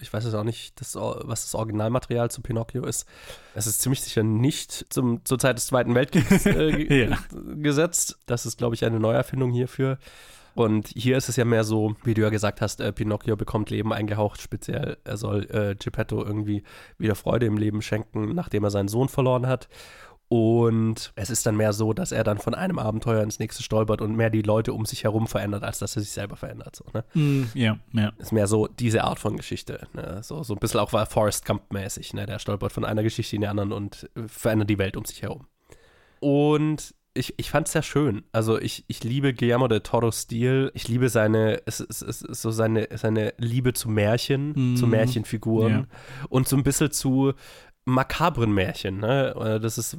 Ich 0.01 0.13
weiß 0.13 0.25
jetzt 0.25 0.35
auch 0.35 0.45
nicht, 0.45 0.81
das, 0.81 0.95
was 0.97 1.43
das 1.43 1.55
Originalmaterial 1.55 2.31
zu 2.31 2.43
Pinocchio 2.43 2.85
ist. 2.85 3.07
Es 3.55 3.67
ist 3.67 3.81
ziemlich 3.83 4.03
sicher 4.03 4.23
nicht 4.23 4.87
zum, 4.91 5.25
zur 5.25 5.39
Zeit 5.39 5.57
des 5.57 5.67
Zweiten 5.67 5.95
Weltkriegs 5.95 6.47
äh, 6.47 7.05
Ja. 7.09 7.19
gesetzt. 7.57 8.19
Das 8.27 8.47
ist, 8.47 8.59
glaube 8.59 8.75
ich, 8.75 8.85
eine 8.85 9.01
Neuerfindung 9.01 9.51
hierfür. 9.53 9.99
Und 10.55 10.89
hier 10.89 11.17
ist 11.17 11.29
es 11.29 11.35
ja 11.37 11.45
mehr 11.45 11.65
so, 11.65 11.97
wie 12.05 12.15
du 12.15 12.23
ja 12.23 12.29
gesagt 12.29 12.61
hast, 12.61 12.81
äh, 12.81 12.93
Pinocchio 12.93 13.35
bekommt 13.37 13.71
Leben 13.71 13.93
eingehaucht. 13.93 14.41
Speziell, 14.41 14.99
er 15.03 15.17
soll 15.17 15.45
äh, 15.51 15.75
Geppetto 15.75 16.25
irgendwie 16.25 16.63
wieder 16.97 17.17
Freude 17.17 17.47
im 17.47 17.57
Leben 17.57 17.83
schenken, 17.83 18.35
nachdem 18.35 18.63
er 18.63 18.71
seinen 18.71 18.89
Sohn 18.89 19.09
verloren 19.09 19.47
hat. 19.49 19.69
Und 20.37 21.12
es 21.14 21.30
ist 21.30 21.47
dann 21.47 21.57
mehr 21.57 21.72
so, 21.72 21.93
dass 21.93 22.11
er 22.11 22.24
dann 22.24 22.39
von 22.39 22.57
einem 22.57 22.80
Abenteuer 22.80 23.22
ins 23.22 23.39
nächste 23.39 23.62
stolpert 23.62 24.01
und 24.01 24.16
mehr 24.16 24.30
die 24.30 24.43
Leute 24.43 24.72
um 24.72 24.85
sich 24.85 25.05
herum 25.05 25.28
verändert, 25.28 25.62
als 25.62 25.78
dass 25.78 25.95
er 25.95 26.03
sich 26.03 26.11
selber 26.11 26.35
verändert. 26.35 26.74
So, 26.74 26.85
ne? 26.93 27.05
Mm, 27.14 27.45
ja, 27.55 27.78
ja. 27.93 28.12
Ist 28.18 28.32
mehr 28.32 28.49
so 28.49 28.66
diese 28.66 29.05
Art 29.05 29.20
von 29.20 29.37
Geschichte. 29.37 29.87
Ne? 29.93 30.20
So, 30.24 30.43
so 30.43 30.55
ein 30.55 30.59
bisschen 30.59 30.80
auch 30.80 30.93
war 30.93 31.07
Forrest 31.07 31.47
Gump-mäßig. 31.47 32.14
Ne? 32.14 32.26
Der 32.26 32.41
stolpert 32.41 32.72
von 32.72 32.85
einer 32.85 33.05
Geschichte 33.05 33.37
in 33.37 33.43
die 33.43 33.47
anderen 33.47 33.70
und 33.72 34.11
äh, 34.16 34.26
verändert 34.26 34.70
die 34.70 34.78
Welt 34.78 34.97
um 34.97 35.05
sich 35.05 35.22
herum. 35.22 35.47
Und 36.18 36.97
ich, 37.16 37.35
ich 37.37 37.51
fand 37.51 37.68
es 37.68 37.72
sehr 37.72 37.82
schön. 37.85 38.24
Also 38.32 38.59
ich, 38.61 38.85
ich 38.89 39.05
liebe 39.05 39.35
Guillermo 39.35 39.68
del 39.68 39.82
Toro's 39.82 40.22
Stil. 40.22 40.72
Ich 40.74 40.89
liebe 40.89 41.09
seine, 41.11 41.62
es, 41.64 41.78
es, 41.78 42.03
es 42.03 42.22
ist 42.22 42.43
so 42.43 42.51
seine, 42.51 42.89
seine 42.97 43.35
Liebe 43.39 43.72
zu 43.72 43.89
Märchen, 43.89 44.53
Mhm. 44.72 44.76
zu 44.76 44.89
Märchenfiguren 44.89 45.72
Ja. 45.72 45.85
und 46.28 46.49
so 46.49 46.57
ein 46.57 46.64
bisschen 46.64 46.91
zu 46.91 47.35
makabren 47.85 48.53
Märchen. 48.53 48.99
Ne? 48.99 49.35
Äh, 49.39 49.61
Das 49.61 49.78
ist 49.78 49.97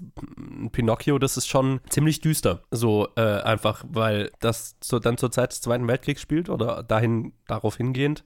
Pinocchio, 0.71 1.19
das 1.19 1.37
ist 1.37 1.47
schon 1.47 1.81
ziemlich 1.89 2.21
düster. 2.21 2.63
So 2.71 3.07
äh, 3.15 3.21
einfach, 3.21 3.83
weil 3.87 4.31
das 4.39 4.75
so 4.81 4.99
dann 4.99 5.17
zur 5.17 5.31
Zeit 5.31 5.51
des 5.51 5.61
Zweiten 5.61 5.87
Weltkriegs 5.87 6.21
spielt 6.21 6.49
oder 6.49 6.83
dahin 6.83 7.33
darauf 7.47 7.77
hingehend 7.77 8.23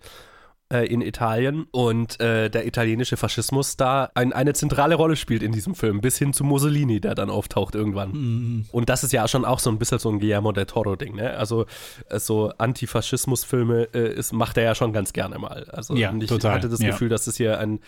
äh, 0.72 0.86
in 0.86 1.02
Italien 1.02 1.66
und 1.72 2.20
äh, 2.20 2.50
der 2.50 2.68
italienische 2.68 3.18
Faschismus 3.18 3.78
da 3.78 4.12
ein, 4.14 4.34
eine 4.34 4.54
zentrale 4.54 4.96
Rolle 4.96 5.16
spielt 5.16 5.42
in 5.42 5.52
diesem 5.52 5.76
Film, 5.76 6.02
bis 6.02 6.18
hin 6.18 6.34
zu 6.34 6.44
Mussolini, 6.44 7.00
der 7.02 7.16
dann 7.16 7.30
auftaucht 7.30 7.76
irgendwann. 7.76 8.12
Mhm. 8.12 8.66
Und 8.72 8.90
das 8.90 9.04
ist 9.04 9.12
ja 9.12 9.28
schon 9.28 9.46
auch 9.46 9.60
so 9.60 9.70
ein 9.72 9.80
bisschen 9.80 10.00
so 10.00 10.10
ein 10.10 10.20
Guillermo 10.20 10.52
del 10.52 10.66
Toro-Ding, 10.66 11.16
ne? 11.16 11.32
Also 11.38 11.66
äh, 12.10 12.20
so 12.20 12.52
Antifaschismus-Filme 12.58 13.90
äh, 13.94 14.14
ist, 14.14 14.32
macht 14.34 14.58
er 14.58 14.64
ja 14.64 14.76
schon 14.76 14.94
ganz 14.94 15.14
gerne 15.14 15.40
mal. 15.40 15.66
Also 15.72 15.96
Ja, 15.96 16.14
ich 16.14 16.28
total, 16.28 16.56
hatte 16.56 16.70
das 16.70 16.82
ja. 16.82 16.92
Gefühl, 16.92 17.10
dass 17.10 17.28
es 17.28 17.38
hier 17.38 17.60
ein 17.60 17.80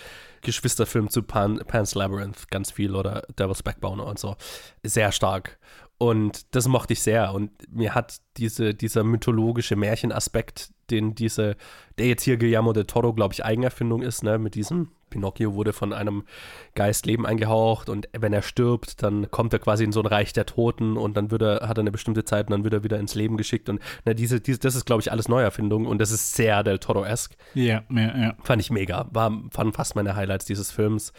Geschwisterfilm 0.42 1.10
zu 1.10 1.22
Pan, 1.24 1.60
Pan's 1.68 1.94
Labyrinth 1.94 2.50
ganz 2.50 2.72
viel 2.72 2.96
oder 2.96 3.24
Devil's 3.38 3.62
Backbone 3.62 4.04
und 4.04 4.18
so. 4.18 4.36
Sehr 4.84 5.12
stark. 5.12 5.60
Und 6.00 6.56
das 6.56 6.68
mochte 6.68 6.94
ich 6.94 7.02
sehr. 7.04 7.32
Und 7.32 7.52
mir 7.72 7.94
hat 7.94 8.18
diese, 8.38 8.74
dieser 8.74 9.04
mythologische 9.04 9.76
Märchenaspekt, 9.76 10.72
den 10.92 11.16
diese, 11.16 11.56
der 11.98 12.08
jetzt 12.08 12.24
hier 12.24 12.38
Guillermo 12.38 12.74
del 12.74 12.86
Toro, 12.86 13.14
glaube 13.14 13.34
ich, 13.34 13.44
Eigenerfindung 13.44 14.02
ist, 14.02 14.24
ne, 14.24 14.38
mit 14.38 14.56
diesem 14.56 14.90
Pinocchio 15.10 15.54
wurde 15.54 15.74
von 15.74 15.94
einem 15.94 16.24
Geist 16.74 17.06
Leben 17.06 17.26
eingehaucht 17.26 17.90
und 17.90 18.08
wenn 18.18 18.34
er 18.34 18.42
stirbt, 18.42 19.04
dann 19.04 19.30
kommt 19.30 19.54
er 19.54 19.60
quasi 19.60 19.84
in 19.84 19.92
so 19.92 20.00
ein 20.00 20.06
Reich 20.06 20.34
der 20.34 20.46
Toten 20.46 20.98
und 20.98 21.16
dann 21.16 21.32
wird 21.32 21.42
er, 21.42 21.68
hat 21.68 21.78
er 21.78 21.82
eine 21.82 21.92
bestimmte 21.92 22.24
Zeit 22.24 22.48
und 22.48 22.52
dann 22.52 22.64
wird 22.64 22.74
er 22.74 22.84
wieder 22.84 23.00
ins 23.00 23.14
Leben 23.14 23.38
geschickt 23.38 23.70
und 23.70 23.82
ne, 24.06 24.16
diese, 24.16 24.42
diese, 24.42 24.60
das 24.60 24.76
ist, 24.76 24.86
glaube 24.86 25.02
ich, 25.02 25.12
alles 25.12 25.28
Neuerfindung 25.28 25.86
und 25.86 26.00
das 26.00 26.12
ist 26.12 26.34
sehr 26.34 26.64
del 26.64 26.80
Toro-esque. 26.80 27.36
Ja, 27.54 27.84
ja, 27.90 28.18
ja. 28.18 28.36
Fand 28.44 28.62
ich 28.62 28.72
mega. 28.72 29.08
War, 29.12 29.32
waren 29.52 29.74
fast 29.74 29.96
meine 29.96 30.16
Highlights 30.16 30.46
dieses 30.46 30.72
Films. 30.72 31.14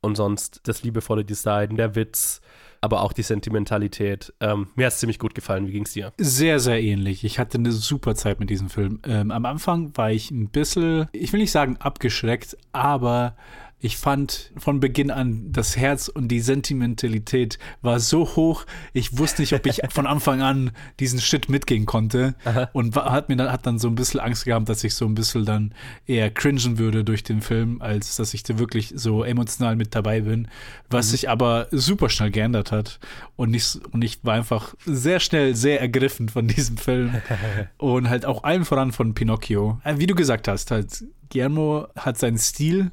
Und 0.00 0.14
sonst 0.16 0.60
das 0.68 0.84
liebevolle 0.84 1.24
Design, 1.24 1.74
der 1.76 1.96
Witz, 1.96 2.40
aber 2.80 3.02
auch 3.02 3.12
die 3.12 3.22
Sentimentalität. 3.22 4.32
Ähm, 4.40 4.68
mir 4.74 4.86
hat 4.86 4.92
es 4.92 4.98
ziemlich 4.98 5.18
gut 5.18 5.34
gefallen. 5.34 5.66
Wie 5.66 5.72
ging's 5.72 5.92
dir? 5.92 6.12
Sehr, 6.18 6.60
sehr 6.60 6.82
ähnlich. 6.82 7.24
Ich 7.24 7.38
hatte 7.38 7.58
eine 7.58 7.72
super 7.72 8.14
Zeit 8.14 8.40
mit 8.40 8.50
diesem 8.50 8.68
Film. 8.68 9.00
Ähm, 9.06 9.30
am 9.30 9.44
Anfang 9.44 9.96
war 9.96 10.10
ich 10.10 10.30
ein 10.30 10.48
bisschen, 10.48 11.08
ich 11.12 11.32
will 11.32 11.40
nicht 11.40 11.52
sagen 11.52 11.76
abgeschreckt, 11.78 12.56
aber 12.72 13.36
ich 13.80 13.96
fand 13.96 14.50
von 14.56 14.80
Beginn 14.80 15.10
an, 15.10 15.52
das 15.52 15.76
Herz 15.76 16.08
und 16.08 16.28
die 16.28 16.40
Sentimentalität 16.40 17.58
war 17.82 18.00
so 18.00 18.26
hoch, 18.36 18.64
ich 18.92 19.18
wusste 19.18 19.42
nicht, 19.42 19.52
ob 19.52 19.66
ich 19.66 19.80
von 19.90 20.06
Anfang 20.06 20.42
an 20.42 20.70
diesen 21.00 21.20
Shit 21.20 21.48
mitgehen 21.48 21.86
konnte. 21.86 22.34
Und 22.72 22.96
wa- 22.96 23.10
hat 23.12 23.28
mir 23.28 23.36
dann, 23.36 23.52
hat 23.52 23.66
dann 23.66 23.78
so 23.78 23.88
ein 23.88 23.94
bisschen 23.94 24.20
Angst 24.20 24.44
gehabt, 24.44 24.68
dass 24.68 24.82
ich 24.84 24.94
so 24.94 25.04
ein 25.06 25.14
bisschen 25.14 25.44
dann 25.44 25.74
eher 26.06 26.30
cringen 26.30 26.78
würde 26.78 27.04
durch 27.04 27.22
den 27.22 27.40
Film, 27.40 27.80
als 27.82 28.16
dass 28.16 28.34
ich 28.34 28.42
da 28.42 28.58
wirklich 28.58 28.92
so 28.96 29.22
emotional 29.22 29.76
mit 29.76 29.94
dabei 29.94 30.22
bin. 30.22 30.48
Was 30.90 31.06
Mhm. 31.06 31.10
sich 31.10 31.28
aber 31.30 31.68
super 31.70 32.08
schnell 32.08 32.30
geändert 32.30 32.72
hat. 32.72 32.98
Und 33.36 33.54
ich, 33.54 33.78
und 33.92 34.02
ich 34.02 34.24
war 34.24 34.34
einfach 34.34 34.74
sehr 34.86 35.20
schnell 35.20 35.54
sehr 35.54 35.80
ergriffen 35.80 36.28
von 36.28 36.48
diesem 36.48 36.76
Film. 36.78 37.12
und 37.78 38.08
halt 38.08 38.24
auch 38.26 38.44
allen 38.44 38.64
voran 38.64 38.92
von 38.92 39.14
Pinocchio. 39.14 39.80
Äh, 39.84 39.98
Wie 39.98 40.06
du 40.06 40.14
gesagt 40.14 40.48
hast, 40.48 40.70
halt, 40.70 41.04
Guillermo 41.30 41.86
hat 41.94 42.18
seinen 42.18 42.38
Stil, 42.38 42.90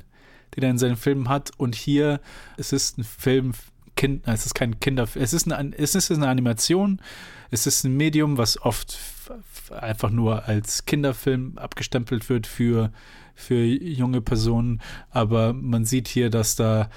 den 0.55 0.63
er 0.63 0.69
in 0.71 0.77
seinen 0.77 0.95
Filmen 0.97 1.29
hat. 1.29 1.51
Und 1.57 1.75
hier, 1.75 2.19
es 2.57 2.73
ist 2.73 2.97
ein 2.97 3.03
Film, 3.03 3.53
kind, 3.95 4.23
es 4.27 4.45
ist 4.45 4.55
kein 4.55 4.79
Kinder, 4.79 5.07
es 5.15 5.33
ist 5.33 5.51
eine, 5.51 5.77
es 5.77 5.95
ist 5.95 6.11
eine 6.11 6.27
Animation, 6.27 6.99
es 7.51 7.65
ist 7.67 7.83
ein 7.85 7.95
Medium, 7.95 8.37
was 8.37 8.61
oft 8.61 8.97
einfach 9.71 10.09
nur 10.09 10.45
als 10.45 10.85
Kinderfilm 10.85 11.57
abgestempelt 11.57 12.29
wird 12.29 12.45
für, 12.47 12.91
für 13.33 13.63
junge 13.63 14.21
Personen. 14.21 14.81
Aber 15.09 15.53
man 15.53 15.85
sieht 15.85 16.07
hier, 16.07 16.29
dass 16.29 16.55
da 16.55 16.89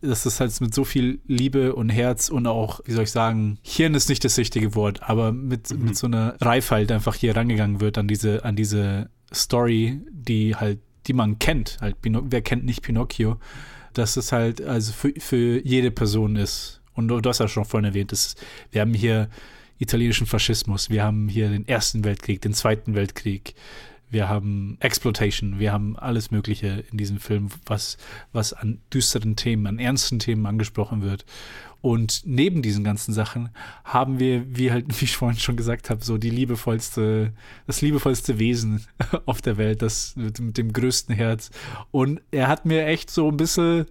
dass 0.00 0.24
das 0.24 0.38
halt 0.38 0.60
mit 0.60 0.74
so 0.74 0.84
viel 0.84 1.20
Liebe 1.26 1.74
und 1.74 1.88
Herz 1.88 2.28
und 2.28 2.46
auch, 2.46 2.80
wie 2.84 2.92
soll 2.92 3.04
ich 3.04 3.10
sagen, 3.10 3.58
Hirn 3.62 3.94
ist 3.94 4.10
nicht 4.10 4.22
das 4.22 4.36
richtige 4.36 4.74
Wort, 4.74 5.02
aber 5.02 5.32
mit, 5.32 5.70
Mhm. 5.70 5.82
mit 5.86 5.96
so 5.96 6.06
einer 6.06 6.36
Reifheit 6.42 6.92
einfach 6.92 7.14
hier 7.14 7.34
rangegangen 7.34 7.80
wird 7.80 7.96
an 7.96 8.06
diese, 8.06 8.44
an 8.44 8.54
diese 8.54 9.08
Story, 9.32 10.02
die 10.10 10.56
halt, 10.56 10.80
die 11.06 11.12
man 11.12 11.38
kennt. 11.38 11.78
Halt, 11.80 11.96
wer 12.02 12.42
kennt 12.42 12.64
nicht 12.64 12.82
Pinocchio? 12.82 13.38
Dass 13.92 14.16
es 14.16 14.32
halt 14.32 14.60
also 14.60 14.92
für, 14.92 15.12
für 15.18 15.64
jede 15.64 15.90
Person 15.90 16.36
ist. 16.36 16.80
Und 16.94 17.08
du, 17.08 17.20
hast 17.24 17.40
ja 17.40 17.48
schon 17.48 17.64
vorhin 17.64 17.88
erwähnt, 17.88 18.12
dass 18.12 18.36
wir 18.70 18.80
haben 18.80 18.94
hier 18.94 19.28
italienischen 19.78 20.26
Faschismus, 20.26 20.90
wir 20.90 21.02
haben 21.02 21.28
hier 21.28 21.48
den 21.48 21.66
Ersten 21.66 22.04
Weltkrieg, 22.04 22.40
den 22.40 22.54
Zweiten 22.54 22.94
Weltkrieg, 22.94 23.54
wir 24.10 24.28
haben 24.28 24.76
Exploitation, 24.80 25.58
wir 25.58 25.72
haben 25.72 25.96
alles 25.96 26.30
Mögliche 26.30 26.84
in 26.90 26.98
diesem 26.98 27.18
Film, 27.18 27.48
was, 27.66 27.96
was 28.32 28.52
an 28.52 28.78
düsteren 28.92 29.34
Themen, 29.34 29.66
an 29.66 29.80
ernsten 29.80 30.20
Themen 30.20 30.46
angesprochen 30.46 31.02
wird. 31.02 31.24
Und 31.84 32.22
neben 32.24 32.62
diesen 32.62 32.82
ganzen 32.82 33.12
Sachen 33.12 33.50
haben 33.84 34.18
wir, 34.18 34.56
wie 34.56 34.72
halt, 34.72 34.86
wie 35.00 35.04
ich 35.04 35.18
vorhin 35.18 35.38
schon 35.38 35.54
gesagt 35.54 35.90
habe, 35.90 36.02
so 36.02 36.16
die 36.16 36.30
liebevollste, 36.30 37.34
das 37.66 37.82
liebevollste 37.82 38.38
Wesen 38.38 38.86
auf 39.26 39.42
der 39.42 39.58
Welt, 39.58 39.82
das 39.82 40.16
mit, 40.16 40.40
mit 40.40 40.56
dem 40.56 40.72
größten 40.72 41.14
Herz. 41.14 41.50
Und 41.90 42.22
er 42.30 42.48
hat 42.48 42.64
mir 42.64 42.86
echt 42.86 43.10
so 43.10 43.28
ein 43.28 43.36
bisschen 43.36 43.84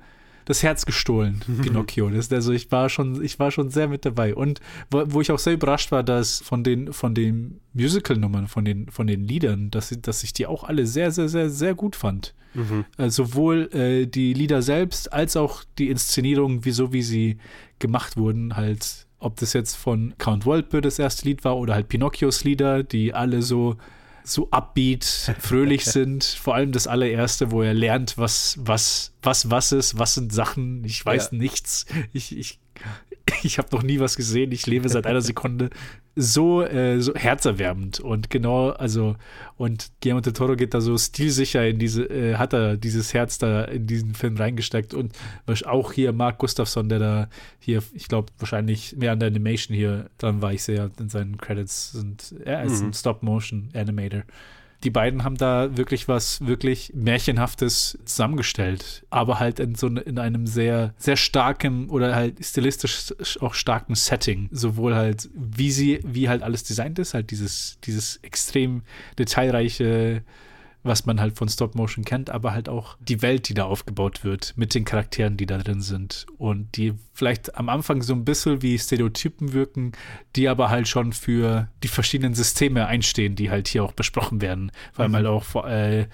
das 0.45 0.63
Herz 0.63 0.85
gestohlen, 0.85 1.41
Pinocchio. 1.61 2.09
Das, 2.09 2.31
also 2.31 2.51
ich 2.51 2.71
war 2.71 2.89
schon, 2.89 3.23
ich 3.23 3.39
war 3.39 3.51
schon 3.51 3.69
sehr 3.69 3.87
mit 3.87 4.05
dabei. 4.05 4.35
Und 4.35 4.59
wo, 4.89 5.03
wo 5.07 5.21
ich 5.21 5.31
auch 5.31 5.39
sehr 5.39 5.53
überrascht 5.53 5.91
war, 5.91 6.03
dass 6.03 6.39
von 6.39 6.63
den, 6.63 6.93
von 6.93 7.15
den 7.15 7.59
Musical-Nummern, 7.73 8.47
von 8.47 8.65
den, 8.65 8.89
von 8.89 9.07
den 9.07 9.23
Liedern, 9.23 9.71
dass, 9.71 9.89
dass 10.01 10.23
ich 10.23 10.33
die 10.33 10.47
auch 10.47 10.63
alle 10.63 10.85
sehr, 10.85 11.11
sehr, 11.11 11.29
sehr, 11.29 11.49
sehr 11.49 11.75
gut 11.75 11.95
fand. 11.95 12.33
Mhm. 12.53 12.85
Äh, 12.97 13.09
sowohl 13.09 13.69
äh, 13.73 14.05
die 14.05 14.33
Lieder 14.33 14.61
selbst 14.61 15.11
als 15.11 15.35
auch 15.35 15.63
die 15.77 15.89
Inszenierung, 15.89 16.65
wieso 16.65 16.93
wie 16.93 17.01
sie 17.01 17.37
gemacht 17.79 18.17
wurden, 18.17 18.55
halt, 18.55 19.07
ob 19.19 19.37
das 19.37 19.53
jetzt 19.53 19.75
von 19.75 20.13
Count 20.17 20.45
Wolpe 20.45 20.81
das 20.81 20.99
erste 20.99 21.27
Lied 21.27 21.43
war 21.43 21.57
oder 21.57 21.73
halt 21.73 21.89
Pinocchios 21.89 22.43
Lieder, 22.43 22.83
die 22.83 23.13
alle 23.13 23.41
so 23.41 23.77
so 24.23 24.47
upbeat, 24.51 25.03
fröhlich 25.39 25.85
sind. 25.85 26.23
Vor 26.23 26.55
allem 26.55 26.71
das 26.71 26.87
allererste, 26.87 27.51
wo 27.51 27.61
er 27.61 27.73
lernt, 27.73 28.17
was, 28.17 28.57
was, 28.59 29.13
was, 29.21 29.49
was 29.49 29.71
ist, 29.71 29.97
was 29.97 30.13
sind 30.15 30.33
Sachen. 30.33 30.83
Ich 30.85 31.05
weiß 31.05 31.29
Ja. 31.31 31.37
nichts. 31.37 31.85
Ich, 32.13 32.37
ich, 32.37 32.59
ich 33.43 33.57
habe 33.57 33.69
noch 33.71 33.83
nie 33.83 33.99
was 33.99 34.15
gesehen. 34.15 34.51
Ich 34.51 34.65
lebe 34.65 34.89
seit 34.89 35.05
einer 35.05 35.21
Sekunde. 35.21 35.69
So, 36.15 36.61
äh, 36.61 37.01
so 37.01 37.15
herzerwärmend 37.15 37.99
und 37.99 38.29
genau, 38.29 38.69
also 38.69 39.15
und 39.57 39.89
Guillermo 39.99 40.21
del 40.21 40.33
Toro 40.33 40.55
geht 40.55 40.75
da 40.75 40.79
so 40.81 40.95
stilsicher 40.95 41.67
in 41.67 41.79
diese, 41.79 42.03
äh, 42.03 42.35
hat 42.35 42.53
er 42.53 42.77
dieses 42.77 43.15
Herz 43.15 43.39
da 43.39 43.63
in 43.63 43.87
diesen 43.87 44.13
Film 44.13 44.37
reingesteckt 44.37 44.93
und 44.93 45.13
auch 45.65 45.91
hier 45.91 46.13
Mark 46.13 46.37
Gustafsson, 46.37 46.87
der 46.87 46.99
da 46.99 47.29
hier, 47.59 47.81
ich 47.95 48.07
glaube 48.07 48.31
wahrscheinlich 48.37 48.95
mehr 48.95 49.11
an 49.13 49.19
der 49.19 49.29
Animation 49.29 49.75
hier 49.75 50.09
dran 50.19 50.41
war, 50.43 50.53
ich 50.53 50.61
sehe 50.61 50.91
in 50.99 51.09
seinen 51.09 51.37
Credits 51.37 51.93
sind, 51.93 52.35
er 52.45 52.63
ist 52.63 52.81
Mhm. 52.81 52.89
ein 52.89 52.93
Stop-Motion-Animator. 52.93 54.21
Die 54.83 54.89
beiden 54.89 55.23
haben 55.23 55.37
da 55.37 55.77
wirklich 55.77 56.07
was 56.07 56.45
wirklich 56.45 56.91
Märchenhaftes 56.93 57.97
zusammengestellt, 58.05 59.05
aber 59.09 59.39
halt 59.39 59.59
in 59.59 59.75
so 59.75 59.87
in 59.87 60.19
einem 60.19 60.45
sehr, 60.45 60.93
sehr 60.97 61.15
starken 61.15 61.89
oder 61.89 62.15
halt 62.15 62.43
stilistisch 62.43 63.13
auch 63.41 63.53
starken 63.53 63.95
Setting. 63.95 64.49
Sowohl 64.51 64.95
halt, 64.95 65.29
wie 65.33 65.71
sie, 65.71 66.01
wie 66.03 66.27
halt 66.27 66.43
alles 66.43 66.63
designt 66.63 66.99
ist, 66.99 67.13
halt 67.13 67.31
dieses, 67.31 67.77
dieses 67.83 68.17
extrem 68.17 68.83
detailreiche, 69.17 70.23
was 70.83 71.05
man 71.05 71.19
halt 71.21 71.37
von 71.37 71.47
Stop 71.49 71.75
Motion 71.75 72.03
kennt, 72.05 72.29
aber 72.29 72.51
halt 72.53 72.67
auch 72.69 72.97
die 72.99 73.21
Welt, 73.21 73.47
die 73.49 73.53
da 73.53 73.63
aufgebaut 73.65 74.23
wird, 74.23 74.53
mit 74.57 74.75
den 74.75 74.83
Charakteren, 74.85 75.37
die 75.37 75.45
da 75.45 75.57
drin 75.57 75.81
sind 75.81 76.25
und 76.37 76.75
die 76.77 76.93
vielleicht 77.13 77.55
am 77.57 77.69
Anfang 77.69 78.01
so 78.01 78.13
ein 78.13 78.25
bisschen 78.25 78.61
wie 78.61 78.77
Stereotypen 78.77 79.53
wirken, 79.53 79.93
die 80.35 80.47
aber 80.49 80.69
halt 80.69 80.87
schon 80.87 81.13
für 81.13 81.69
die 81.83 81.87
verschiedenen 81.87 82.35
Systeme 82.35 82.85
einstehen, 82.87 83.35
die 83.35 83.49
halt 83.49 83.67
hier 83.67 83.83
auch 83.83 83.93
besprochen 83.93 84.41
werden, 84.41 84.71
weil 84.95 85.07
Mhm. 85.07 85.11
man 85.13 85.25
auch 85.27 85.43
vor- 85.43 85.67
äh, 85.69 86.07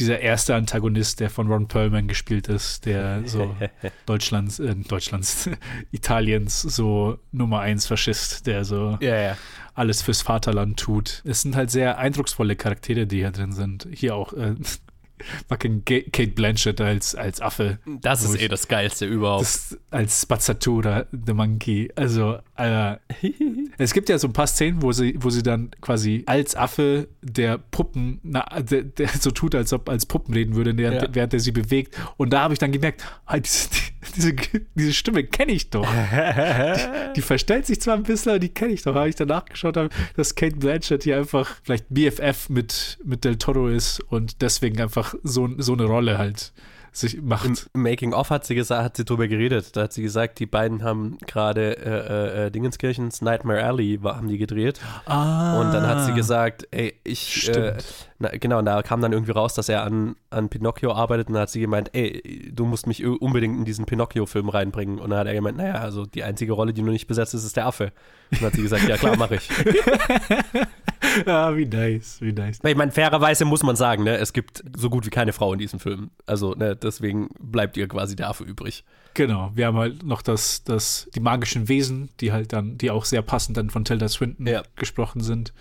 dieser 0.00 0.18
erste 0.20 0.54
Antagonist, 0.54 1.20
der 1.20 1.30
von 1.30 1.46
Ron 1.46 1.68
Perlman 1.68 2.08
gespielt 2.08 2.48
ist, 2.48 2.86
der 2.86 3.22
so 3.26 3.54
Deutschlands, 4.06 4.58
äh, 4.58 4.74
Deutschlands, 4.74 5.48
Italiens 5.92 6.62
so 6.62 7.18
Nummer 7.32 7.60
eins 7.60 7.86
Faschist, 7.86 8.46
der 8.46 8.64
so 8.64 8.98
Ja, 9.00 9.14
ja. 9.20 9.36
alles 9.74 10.02
fürs 10.02 10.22
Vaterland 10.22 10.78
tut. 10.80 11.22
Es 11.24 11.42
sind 11.42 11.54
halt 11.56 11.70
sehr 11.70 11.98
eindrucksvolle 11.98 12.56
Charaktere, 12.56 13.06
die 13.06 13.18
hier 13.18 13.30
drin 13.30 13.52
sind. 13.52 13.86
Hier 13.92 14.14
auch 14.16 14.32
äh, 14.32 14.54
fucking 15.48 15.84
Kate 15.84 16.28
Blanchett 16.28 16.80
als, 16.80 17.14
als 17.14 17.40
Affe. 17.40 17.78
Das 18.00 18.22
ist 18.24 18.34
ich- 18.36 18.42
eh 18.42 18.48
das 18.48 18.68
Geilste 18.68 19.04
überhaupt. 19.06 19.42
das, 19.42 19.78
als 19.90 20.22
Spazzatura, 20.22 21.06
The 21.12 21.34
Monkey. 21.34 21.90
Also, 21.94 22.38
äh, 22.60 22.98
es 23.78 23.92
gibt 23.92 24.08
ja 24.08 24.18
so 24.18 24.28
ein 24.28 24.32
paar 24.32 24.46
Szenen, 24.46 24.82
wo 24.82 24.92
sie, 24.92 25.14
wo 25.18 25.30
sie 25.30 25.42
dann 25.42 25.70
quasi 25.80 26.22
als 26.26 26.54
Affe 26.56 27.08
der 27.22 27.58
Puppen, 27.58 28.20
na, 28.22 28.44
der, 28.60 28.82
der 28.82 29.08
so 29.08 29.30
tut, 29.30 29.54
als 29.54 29.72
ob 29.72 29.88
als 29.88 30.06
Puppen 30.06 30.34
reden 30.34 30.54
würde, 30.54 30.76
während, 30.76 31.02
Ja. 31.02 31.08
während 31.12 31.34
er 31.34 31.40
sie 31.40 31.52
bewegt. 31.52 31.96
Und 32.16 32.32
da 32.32 32.40
habe 32.42 32.54
ich 32.54 32.58
dann 32.58 32.72
gemerkt, 32.72 33.04
ah, 33.26 33.38
diese, 33.38 33.68
diese, 34.16 34.34
diese 34.74 34.92
Stimme 34.92 35.24
kenne 35.24 35.52
ich 35.52 35.70
doch. 35.70 35.86
die, 35.86 37.12
die 37.16 37.22
verstellt 37.22 37.66
sich 37.66 37.80
zwar 37.80 37.96
ein 37.96 38.02
bisschen, 38.02 38.30
aber 38.30 38.38
die 38.38 38.48
kenne 38.48 38.72
ich 38.72 38.82
doch. 38.82 38.94
Habe 38.94 39.08
ich 39.08 39.16
danach 39.16 39.44
geschaut, 39.44 39.76
habe, 39.76 39.90
dass 40.16 40.34
Kate 40.34 40.56
Blanchett 40.56 41.04
hier 41.04 41.18
einfach 41.18 41.56
vielleicht 41.62 41.86
BFF 41.88 42.48
mit, 42.48 42.98
mit 43.04 43.24
Del 43.24 43.36
Toro 43.36 43.68
ist 43.68 44.00
und 44.00 44.42
deswegen 44.42 44.80
einfach 44.80 45.14
so, 45.22 45.48
so 45.58 45.72
eine 45.72 45.84
Rolle 45.84 46.18
halt 46.18 46.52
sich 46.92 47.20
macht. 47.22 47.68
Im 47.72 47.82
Making 47.82 48.12
of 48.12 48.30
hat 48.30 48.44
sie 48.44 48.54
gesagt, 48.54 48.84
hat 48.84 48.96
sie 48.96 49.04
drüber 49.04 49.28
geredet. 49.28 49.76
Da 49.76 49.82
hat 49.82 49.92
sie 49.92 50.02
gesagt, 50.02 50.38
die 50.38 50.46
beiden 50.46 50.82
haben 50.82 51.18
gerade 51.26 51.76
äh, 51.76 52.46
äh, 52.46 52.50
Dingenskirchens 52.50 53.22
Nightmare 53.22 53.62
Alley 53.62 54.02
war, 54.02 54.16
haben 54.16 54.28
die 54.28 54.38
gedreht. 54.38 54.80
Ah. 55.06 55.60
Und 55.60 55.72
dann 55.72 55.86
hat 55.86 56.04
sie 56.04 56.12
gesagt, 56.12 56.66
ey, 56.70 56.94
ich 57.04 57.48
äh, 57.48 57.52
Stimmt. 57.52 58.08
na, 58.18 58.28
genau, 58.30 58.58
und 58.58 58.64
da 58.64 58.82
kam 58.82 59.00
dann 59.00 59.12
irgendwie 59.12 59.32
raus, 59.32 59.54
dass 59.54 59.68
er 59.68 59.84
an, 59.84 60.16
an 60.30 60.48
Pinocchio 60.48 60.92
arbeitet 60.92 61.28
und 61.28 61.34
dann 61.34 61.42
hat 61.42 61.50
sie 61.50 61.60
gemeint, 61.60 61.90
ey, 61.92 62.50
du 62.52 62.64
musst 62.64 62.86
mich 62.86 63.04
unbedingt 63.04 63.56
in 63.56 63.64
diesen 63.64 63.86
Pinocchio-Film 63.86 64.48
reinbringen. 64.48 64.98
Und 64.98 65.10
dann 65.10 65.20
hat 65.20 65.26
er 65.26 65.34
gemeint, 65.34 65.56
naja, 65.56 65.74
also 65.74 66.06
die 66.06 66.24
einzige 66.24 66.52
Rolle, 66.52 66.72
die 66.72 66.82
noch 66.82 66.92
nicht 66.92 67.06
besetzt 67.06 67.34
ist, 67.34 67.44
ist 67.44 67.56
der 67.56 67.66
Affe. 67.66 67.92
Und 68.30 68.40
dann 68.40 68.48
hat 68.48 68.54
sie 68.54 68.62
gesagt, 68.62 68.88
ja 68.88 68.96
klar, 68.96 69.16
mache 69.16 69.36
ich. 69.36 69.48
ah, 71.26 71.56
wie 71.56 71.66
nice, 71.66 72.18
wie 72.20 72.32
nice. 72.32 72.58
Ich 72.64 72.76
meine, 72.76 72.92
fairerweise 72.92 73.44
muss 73.44 73.62
man 73.62 73.76
sagen, 73.76 74.04
ne, 74.04 74.16
es 74.18 74.32
gibt 74.32 74.62
so 74.76 74.90
gut 74.90 75.06
wie 75.06 75.10
keine 75.10 75.32
Frau 75.32 75.52
in 75.52 75.58
diesem 75.58 75.80
Film. 75.80 76.10
Also, 76.26 76.54
ne, 76.54 76.76
deswegen 76.76 77.28
bleibt 77.38 77.76
ihr 77.76 77.88
quasi 77.88 78.16
Affe 78.22 78.44
übrig. 78.44 78.84
Genau, 79.14 79.50
wir 79.54 79.66
haben 79.66 79.76
halt 79.76 80.02
noch 80.04 80.22
das, 80.22 80.62
das, 80.64 81.08
die 81.14 81.20
magischen 81.20 81.68
Wesen, 81.68 82.10
die 82.20 82.32
halt 82.32 82.52
dann, 82.52 82.78
die 82.78 82.90
auch 82.90 83.04
sehr 83.04 83.22
passend 83.22 83.56
dann 83.56 83.70
von 83.70 83.84
Tilda 83.84 84.08
Swinton 84.08 84.48
gesprochen 84.76 85.20
sind. 85.20 85.52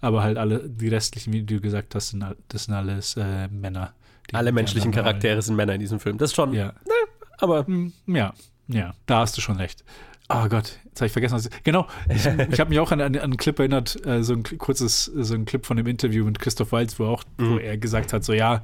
Aber 0.00 0.22
halt 0.22 0.36
alle, 0.38 0.68
die 0.68 0.88
restlichen, 0.88 1.32
wie 1.32 1.42
du 1.42 1.60
gesagt 1.60 1.94
hast, 1.94 2.10
sind, 2.10 2.22
all- 2.22 2.36
das 2.48 2.64
sind 2.64 2.74
alles 2.74 3.16
äh, 3.16 3.48
Männer. 3.48 3.92
Alle 4.32 4.52
menschlichen 4.52 4.90
Charaktere 4.90 5.40
sind 5.42 5.54
Männer 5.56 5.74
in 5.74 5.80
diesem 5.80 6.00
Film. 6.00 6.18
Das 6.18 6.30
ist 6.30 6.36
schon. 6.36 6.52
Ja. 6.54 6.66
Ne, 6.66 6.92
aber. 7.38 7.66
Ja, 8.06 8.32
ja, 8.68 8.94
da 9.06 9.18
hast 9.20 9.36
du 9.36 9.40
schon 9.42 9.56
recht. 9.56 9.84
Oh 10.28 10.48
Gott, 10.48 10.78
jetzt 10.86 11.00
habe 11.00 11.06
ich 11.06 11.12
vergessen. 11.12 11.34
Was 11.34 11.50
genau, 11.64 11.86
ich, 12.08 12.24
ich 12.50 12.60
habe 12.60 12.70
mich 12.70 12.78
auch 12.78 12.92
an, 12.92 13.00
an, 13.00 13.16
einen 13.16 13.36
Clip 13.36 13.58
erinnert, 13.58 14.04
äh, 14.06 14.22
so 14.22 14.34
ein 14.34 14.42
kurzes, 14.42 15.04
so 15.04 15.34
ein 15.34 15.44
Clip 15.44 15.64
von 15.64 15.76
dem 15.76 15.86
Interview 15.86 16.24
mit 16.24 16.38
Christoph 16.38 16.72
Waltz, 16.72 16.98
wo 16.98 17.06
auch, 17.06 17.24
wo 17.36 17.58
er 17.58 17.76
gesagt 17.76 18.12
hat, 18.12 18.24
so 18.24 18.32
ja, 18.32 18.62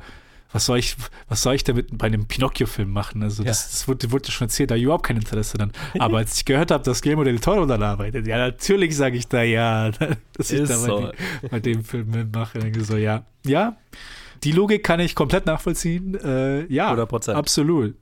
was 0.52 0.66
soll 0.66 0.78
ich, 0.78 0.96
was 1.28 1.42
soll 1.42 1.54
ich 1.54 1.64
damit 1.64 1.96
bei 1.96 2.06
einem 2.06 2.26
Pinocchio-Film 2.26 2.90
machen? 2.90 3.22
Also 3.22 3.44
das, 3.44 3.70
das 3.70 3.88
wurde, 3.88 4.10
wurde 4.10 4.32
schon 4.32 4.46
erzählt, 4.46 4.70
da 4.70 4.74
hab 4.74 4.78
ich 4.78 4.84
überhaupt 4.84 5.06
kein 5.06 5.16
Interesse 5.16 5.58
dann. 5.58 5.70
Aber 5.98 6.18
als 6.18 6.36
ich 6.38 6.44
gehört 6.44 6.70
habe, 6.70 6.82
dass 6.82 7.02
Guillermo 7.02 7.24
del 7.24 7.38
Toro 7.38 7.66
dann 7.66 7.82
arbeitet, 7.82 8.26
ja, 8.26 8.38
natürlich 8.38 8.96
sage 8.96 9.16
ich 9.16 9.28
da 9.28 9.42
ja, 9.42 9.90
dass 10.32 10.50
ich 10.50 10.60
Ist 10.60 10.70
da 10.70 10.78
bei, 10.78 10.86
so. 10.86 11.00
dem, 11.00 11.50
bei 11.50 11.60
dem 11.60 11.84
Film 11.84 12.10
mitmache. 12.10 12.58
Dann 12.58 12.84
so, 12.84 12.96
ja, 12.96 13.24
ja, 13.46 13.76
die 14.42 14.52
Logik 14.52 14.82
kann 14.82 14.98
ich 14.98 15.14
komplett 15.14 15.46
nachvollziehen. 15.46 16.14
Äh, 16.14 16.64
ja, 16.72 16.92
100%. 16.94 17.32
absolut. 17.32 17.94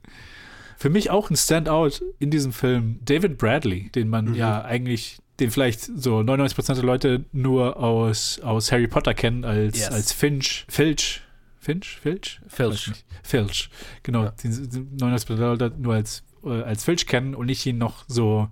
Für 0.79 0.89
mich 0.89 1.09
auch 1.11 1.29
ein 1.29 1.35
Standout 1.35 1.91
in 2.19 2.31
diesem 2.31 2.53
Film 2.53 2.99
David 3.03 3.37
Bradley, 3.37 3.89
den 3.89 4.07
man 4.07 4.29
Mhm. 4.29 4.35
ja 4.35 4.61
eigentlich, 4.63 5.19
den 5.41 5.51
vielleicht 5.51 5.81
so 5.81 6.23
99% 6.23 6.75
der 6.79 6.85
Leute 6.85 7.25
nur 7.33 7.75
aus, 7.77 8.39
aus 8.39 8.71
Harry 8.71 8.87
Potter 8.87 9.13
kennen, 9.13 9.43
als, 9.43 9.77
Yes. 9.77 9.89
als 9.91 10.13
Finch, 10.13 10.65
Filch, 10.69 11.21
Finch, 11.59 11.99
Filch? 12.01 12.39
Filch. 12.47 12.87
Nicht. 12.87 13.05
Filch, 13.23 13.69
genau. 14.03 14.29
Den, 14.41 14.69
den 14.69 14.97
99% 14.97 15.37
der 15.37 15.47
Leute 15.49 15.73
nur 15.77 15.95
als, 15.95 16.23
äh, 16.45 16.61
als 16.63 16.85
Filch 16.85 17.05
kennen 17.05 17.35
und 17.35 17.49
ich 17.49 17.65
ihn 17.65 17.77
noch 17.77 18.05
so 18.07 18.47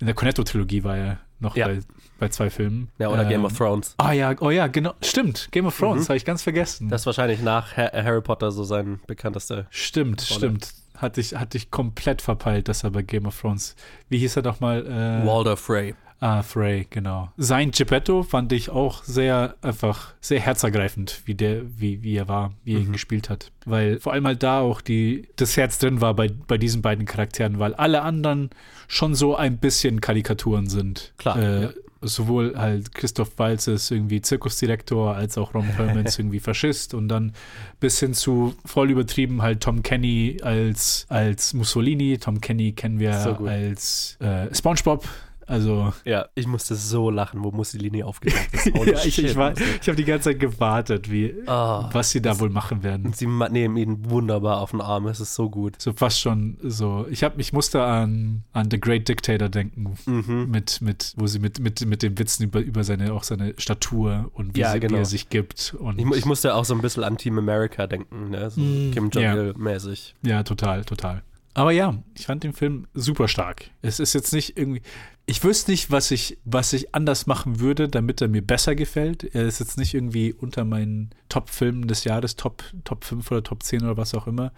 in 0.00 0.06
der 0.06 0.14
Cornetto-Trilogie 0.14 0.84
war 0.84 0.96
er 0.96 1.18
noch 1.40 1.56
Ja. 1.56 1.66
bei, 1.66 1.80
bei 2.20 2.28
zwei 2.28 2.50
Filmen. 2.50 2.88
Ja, 2.98 3.08
oder 3.08 3.24
Game 3.24 3.44
of 3.44 3.50
Ähm, 3.52 3.58
Thrones. 3.58 3.94
Ah 3.98 4.12
ja, 4.12 4.32
oh 4.40 4.50
ja, 4.50 4.68
genau. 4.68 4.94
Stimmt, 5.02 5.48
Game 5.50 5.66
of 5.66 5.76
Thrones, 5.76 6.04
Mhm. 6.04 6.08
habe 6.10 6.16
ich 6.18 6.24
ganz 6.24 6.42
vergessen. 6.42 6.88
Das 6.88 7.02
ist 7.02 7.06
wahrscheinlich 7.06 7.42
nach 7.42 7.76
Ha- 7.76 7.90
Harry 7.92 8.22
Potter 8.22 8.52
so 8.52 8.62
sein 8.62 9.00
bekanntester. 9.08 9.66
Stimmt, 9.70 10.24
Rolle. 10.30 10.38
stimmt. 10.38 10.68
Hatte 11.04 11.20
ich, 11.20 11.34
hatte 11.36 11.56
ich 11.58 11.70
komplett 11.70 12.22
verpeilt, 12.22 12.68
dass 12.68 12.82
er 12.82 12.90
bei 12.90 13.02
Game 13.02 13.26
of 13.26 13.38
Thrones. 13.40 13.76
Wie 14.08 14.18
hieß 14.18 14.36
er 14.36 14.42
doch 14.42 14.60
mal? 14.60 14.84
Äh, 14.86 15.26
Walder 15.26 15.56
Frey. 15.56 15.94
Ah, 16.20 16.42
Frey, 16.42 16.86
genau. 16.88 17.30
Sein 17.36 17.70
Geppetto 17.70 18.22
fand 18.22 18.50
ich 18.52 18.70
auch 18.70 19.02
sehr 19.02 19.56
einfach 19.60 20.14
sehr 20.22 20.40
herzergreifend, 20.40 21.20
wie 21.26 21.34
der, 21.34 21.62
wie, 21.78 22.02
wie 22.02 22.16
er 22.16 22.28
war, 22.28 22.52
wie 22.64 22.74
er 22.76 22.80
ihn 22.80 22.92
gespielt 22.92 23.28
hat. 23.28 23.52
Weil 23.66 24.00
vor 24.00 24.14
allem 24.14 24.26
halt 24.26 24.42
da 24.42 24.60
auch 24.60 24.80
die, 24.80 25.28
das 25.36 25.56
Herz 25.58 25.78
drin 25.78 26.00
war 26.00 26.14
bei, 26.14 26.30
bei 26.46 26.56
diesen 26.56 26.80
beiden 26.80 27.04
Charakteren, 27.04 27.58
weil 27.58 27.74
alle 27.74 28.00
anderen 28.00 28.48
schon 28.88 29.14
so 29.14 29.36
ein 29.36 29.58
bisschen 29.58 30.00
Karikaturen 30.00 30.66
sind. 30.68 31.12
Klar, 31.18 31.36
Äh, 31.38 31.62
ja. 31.64 31.70
Sowohl 32.06 32.54
halt 32.56 32.94
Christoph 32.94 33.38
Waltz 33.38 33.66
ist 33.66 33.90
irgendwie 33.90 34.20
Zirkusdirektor, 34.20 35.14
als 35.14 35.38
auch 35.38 35.54
Ron 35.54 35.68
Perlman 35.76 36.06
irgendwie 36.18 36.40
Faschist 36.40 36.94
und 36.94 37.08
dann 37.08 37.32
bis 37.80 38.00
hin 38.00 38.14
zu 38.14 38.54
voll 38.64 38.90
übertrieben 38.90 39.42
halt 39.42 39.60
Tom 39.60 39.82
Kenny 39.82 40.38
als, 40.42 41.06
als 41.08 41.54
Mussolini. 41.54 42.18
Tom 42.18 42.40
Kenny 42.40 42.72
kennen 42.72 42.98
wir 42.98 43.20
So 43.20 43.46
als 43.46 44.16
äh, 44.20 44.54
SpongeBob. 44.54 45.06
Also 45.46 45.92
Ja, 46.04 46.26
ich 46.34 46.46
musste 46.46 46.74
so 46.74 47.10
lachen, 47.10 47.44
wo 47.44 47.50
Mussolini 47.50 48.02
aufgetaucht 48.02 48.48
ist. 48.52 48.66
Holy 48.74 48.92
ja, 48.92 48.98
ich, 49.04 49.22
ich, 49.22 49.36
war, 49.36 49.52
ich 49.56 49.86
habe 49.88 49.96
die 49.96 50.04
ganze 50.04 50.30
Zeit 50.30 50.40
gewartet, 50.40 51.10
wie, 51.10 51.34
Ah, 51.46 51.90
was 51.92 52.10
sie 52.10 52.22
da 52.22 52.38
wohl 52.40 52.50
machen 52.50 52.82
werden. 52.82 53.12
Sie 53.12 53.26
ma- 53.26 53.48
nehmen 53.48 53.76
ihn 53.76 54.10
wunderbar 54.10 54.60
auf 54.60 54.70
den 54.70 54.80
Arm, 54.80 55.06
es 55.06 55.20
ist 55.20 55.34
so 55.34 55.50
gut. 55.50 55.80
So 55.80 55.92
fast 55.92 56.20
schon 56.20 56.56
so. 56.62 57.06
Ich 57.10 57.22
habe, 57.24 57.40
ich 57.40 57.52
musste 57.52 57.82
an, 57.82 58.44
an 58.52 58.70
The 58.70 58.80
Great 58.80 59.08
Dictator 59.08 59.48
denken, 59.48 59.94
Mhm. 60.06 60.50
mit, 60.50 60.80
mit, 60.80 61.12
wo 61.16 61.26
sie 61.26 61.38
mit, 61.38 61.58
mit, 61.60 61.84
mit 61.86 62.02
den 62.02 62.18
Witzen 62.18 62.44
über, 62.44 62.60
über 62.60 62.84
seine, 62.84 63.12
auch 63.12 63.22
seine 63.24 63.54
Statur 63.58 64.30
und 64.34 64.54
wie, 64.56 64.60
Ja, 64.60 64.70
sie, 64.70 64.76
wie 64.76 64.80
genau. 64.80 64.98
er 64.98 65.04
sich 65.04 65.28
gibt. 65.28 65.74
Und 65.78 65.98
Ich, 65.98 66.06
ich 66.18 66.24
musste 66.24 66.54
auch 66.54 66.64
so 66.64 66.74
ein 66.74 66.80
bisschen 66.80 67.04
an 67.04 67.16
Team 67.18 67.38
America 67.38 67.86
denken, 67.86 68.30
ne? 68.30 68.50
so 68.50 68.60
Mm, 68.60 68.90
Kim 68.92 69.10
ja. 69.14 69.34
Jong-il-mäßig. 69.34 70.14
Ja, 70.22 70.42
total, 70.42 70.84
total. 70.84 71.22
Aber 71.56 71.70
ja, 71.70 71.94
ich 72.18 72.26
fand 72.26 72.42
den 72.42 72.52
Film 72.52 72.86
super 72.94 73.28
stark. 73.28 73.70
Es 73.82 74.00
ist 74.00 74.12
jetzt 74.14 74.32
nicht 74.32 74.58
irgendwie. 74.58 74.82
Ich 75.26 75.42
wüsste 75.42 75.70
nicht, 75.70 75.90
was 75.90 76.10
ich, 76.10 76.38
was 76.44 76.72
ich 76.74 76.94
anders 76.94 77.26
machen 77.26 77.58
würde, 77.60 77.88
damit 77.88 78.20
er 78.20 78.28
mir 78.28 78.42
besser 78.42 78.74
gefällt. 78.74 79.24
Er 79.34 79.46
ist 79.46 79.58
jetzt 79.58 79.78
nicht 79.78 79.94
irgendwie 79.94 80.34
unter 80.34 80.64
meinen 80.64 81.10
Top-Filmen 81.30 81.88
des 81.88 82.04
Jahres, 82.04 82.36
Top, 82.36 82.62
Top 82.84 83.04
5 83.04 83.30
oder 83.30 83.42
Top 83.42 83.62
10 83.62 83.82
oder 83.84 83.96
was 83.96 84.14
auch 84.14 84.26
immer. 84.26 84.52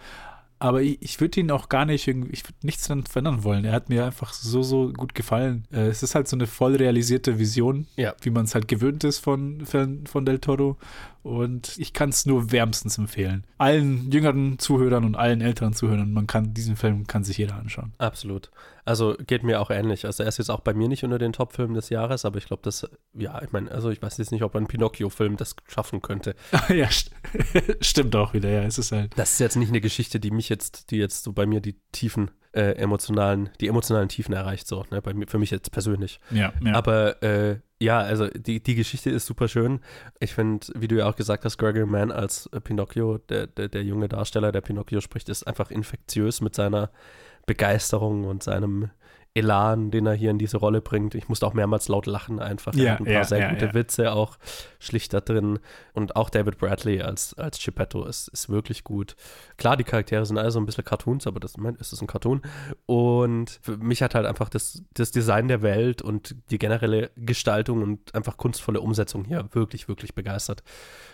Aber 0.59 0.81
ich, 0.81 1.01
ich 1.01 1.21
würde 1.21 1.39
ihn 1.39 1.51
auch 1.51 1.69
gar 1.69 1.85
nicht 1.85 2.07
irgendwie, 2.07 2.31
ich 2.31 2.43
würde 2.43 2.55
nichts 2.63 2.87
daran 2.87 3.05
verändern 3.05 3.43
wollen. 3.43 3.63
Er 3.63 3.73
hat 3.73 3.89
mir 3.89 4.05
einfach 4.05 4.33
so, 4.33 4.61
so 4.63 4.91
gut 4.91 5.13
gefallen. 5.15 5.65
Äh, 5.71 5.87
es 5.87 6.03
ist 6.03 6.15
halt 6.15 6.27
so 6.27 6.35
eine 6.35 6.47
voll 6.47 6.75
realisierte 6.75 7.37
Vision, 7.39 7.85
Ja. 7.95 8.15
wie 8.21 8.31
man 8.31 8.45
es 8.45 8.55
halt 8.55 8.67
gewöhnt 8.67 9.03
ist 9.05 9.19
von, 9.19 9.65
von 9.67 10.25
Del 10.25 10.39
Toro. 10.39 10.75
Und 11.27 11.77
ich 11.77 11.91
kann 11.91 12.07
es 12.07 12.25
nur 12.25 12.53
wärmstens 12.53 12.97
empfehlen. 12.97 13.45
Allen 13.57 14.09
jüngeren 14.11 14.59
Zuhörern 14.59 15.03
und 15.03 15.15
allen 15.15 15.41
älteren 15.41 15.73
Zuhörern, 15.73 16.13
man 16.13 16.25
kann 16.25 16.53
diesen 16.53 16.77
Film 16.77 17.05
kann 17.05 17.25
sich 17.25 17.37
jeder 17.37 17.55
anschauen. 17.55 17.91
Absolut. 17.97 18.49
Also 18.85 19.17
geht 19.27 19.43
mir 19.43 19.59
auch 19.59 19.69
ähnlich. 19.69 20.05
Also 20.05 20.23
er 20.23 20.29
ist 20.29 20.37
jetzt 20.37 20.49
auch 20.49 20.61
bei 20.61 20.73
mir 20.73 20.87
nicht 20.87 21.03
unter 21.03 21.17
den 21.17 21.33
Top-Filmen 21.33 21.73
des 21.73 21.89
Jahres, 21.89 22.23
aber 22.23 22.37
ich 22.37 22.45
glaube, 22.45 22.61
das, 22.63 22.89
ja, 23.13 23.41
ich 23.41 23.51
meine, 23.51 23.69
also 23.69 23.89
ich 23.89 24.01
weiß 24.01 24.17
jetzt 24.19 24.31
nicht, 24.31 24.43
ob 24.43 24.55
ein 24.55 24.67
Pinocchio-Film 24.67 25.35
das 25.35 25.57
schaffen 25.67 26.01
könnte. 26.01 26.33
ja, 26.69 26.89
st 26.89 27.11
stimmt 27.81 28.15
auch 28.15 28.33
wieder. 28.33 28.49
Ja, 28.49 28.63
es 28.63 28.77
ist 28.77 28.93
halt. 28.93 29.11
Das 29.17 29.33
ist 29.33 29.39
jetzt 29.39 29.57
nicht 29.57 29.67
eine 29.69 29.81
Geschichte, 29.81 30.21
die 30.21 30.31
mich 30.31 30.47
jetzt, 30.47 30.91
die 30.91 30.97
jetzt 30.97 31.25
so 31.25 31.33
bei 31.33 31.45
mir 31.45 31.59
die 31.59 31.75
tiefen 31.91 32.31
äh, 32.57 32.71
emotionalen, 32.71 33.49
die 33.61 33.67
emotionalen 33.67 34.09
Tiefen 34.09 34.33
erreicht, 34.33 34.67
so, 34.67 34.83
ne, 34.89 34.99
bei 34.99 35.13
mir, 35.13 35.27
für 35.27 35.37
mich 35.37 35.51
jetzt 35.51 35.71
persönlich. 35.71 36.19
Ja, 36.31 36.51
ja. 36.63 36.73
Aber 36.73 37.21
äh, 37.21 37.59
ja, 37.79 37.99
also 37.99 38.27
die, 38.29 38.61
die 38.61 38.73
Geschichte 38.73 39.11
ist 39.11 39.27
super 39.27 39.47
schön. 39.47 39.79
Ich 40.19 40.33
finde, 40.33 40.65
wie 40.75 40.87
du 40.87 40.95
ja 40.95 41.07
auch 41.07 41.15
gesagt 41.15 41.45
hast, 41.45 41.59
Gregory 41.59 41.85
Mann 41.85 42.11
als 42.11 42.47
äh, 42.47 42.59
Pinocchio, 42.59 43.19
der, 43.19 43.45
der, 43.45 43.67
der 43.67 43.83
junge 43.83 44.07
Darsteller, 44.07 44.51
der 44.51 44.61
Pinocchio 44.61 45.01
spricht, 45.01 45.29
ist 45.29 45.45
einfach 45.45 45.69
infektiös 45.69 46.41
mit 46.41 46.55
seiner 46.55 46.89
Begeisterung 47.45 48.25
und 48.25 48.41
seinem 48.41 48.89
Elan, 49.37 49.91
den 49.91 50.05
er 50.05 50.13
hier 50.13 50.31
in 50.31 50.39
diese 50.39 50.57
Rolle 50.57 50.81
bringt. 50.81 51.15
Ich 51.15 51.29
musste 51.29 51.45
auch 51.45 51.53
mehrmals 51.53 51.87
laut 51.87 52.05
lachen 52.05 52.39
einfach. 52.39 52.73
Er 52.73 52.79
Ja, 52.83 52.91
hat 52.93 52.99
ein 52.99 53.05
paar 53.05 53.13
ja, 53.13 53.23
sehr 53.23 53.39
ja, 53.39 53.49
gute. 53.49 53.73
Witze 53.73 54.11
auch 54.11 54.37
schlicht 54.79 55.13
da 55.13 55.21
drin. 55.21 55.59
Und 55.93 56.15
auch 56.15 56.29
David 56.29 56.57
Bradley 56.57 57.01
als, 57.01 57.33
als 57.35 57.63
Geppetto 57.63 58.05
ist, 58.05 58.27
ist 58.29 58.49
wirklich 58.49 58.83
gut. 58.83 59.15
Klar, 59.57 59.77
die 59.77 59.83
Charaktere 59.83 60.25
sind 60.25 60.37
alle 60.37 60.51
so 60.51 60.59
ein 60.59 60.65
bisschen 60.65 60.83
Cartoons, 60.83 61.27
aber 61.27 61.39
das 61.39 61.57
mein, 61.57 61.75
ist 61.75 61.93
es 61.93 62.01
ein 62.01 62.07
Cartoon. 62.07 62.41
Und 62.85 63.59
für 63.61 63.77
mich 63.77 64.01
hat 64.01 64.15
halt 64.15 64.25
einfach 64.25 64.49
das, 64.49 64.83
das 64.93 65.11
Design 65.11 65.47
der 65.47 65.61
Welt 65.61 66.01
und 66.01 66.35
die 66.49 66.57
generelle 66.57 67.11
Gestaltung 67.15 67.83
und 67.83 68.15
einfach 68.15 68.37
kunstvolle 68.37 68.81
Umsetzung 68.81 69.25
hier 69.25 69.47
wirklich, 69.53 69.87
wirklich 69.87 70.15
begeistert. 70.15 70.63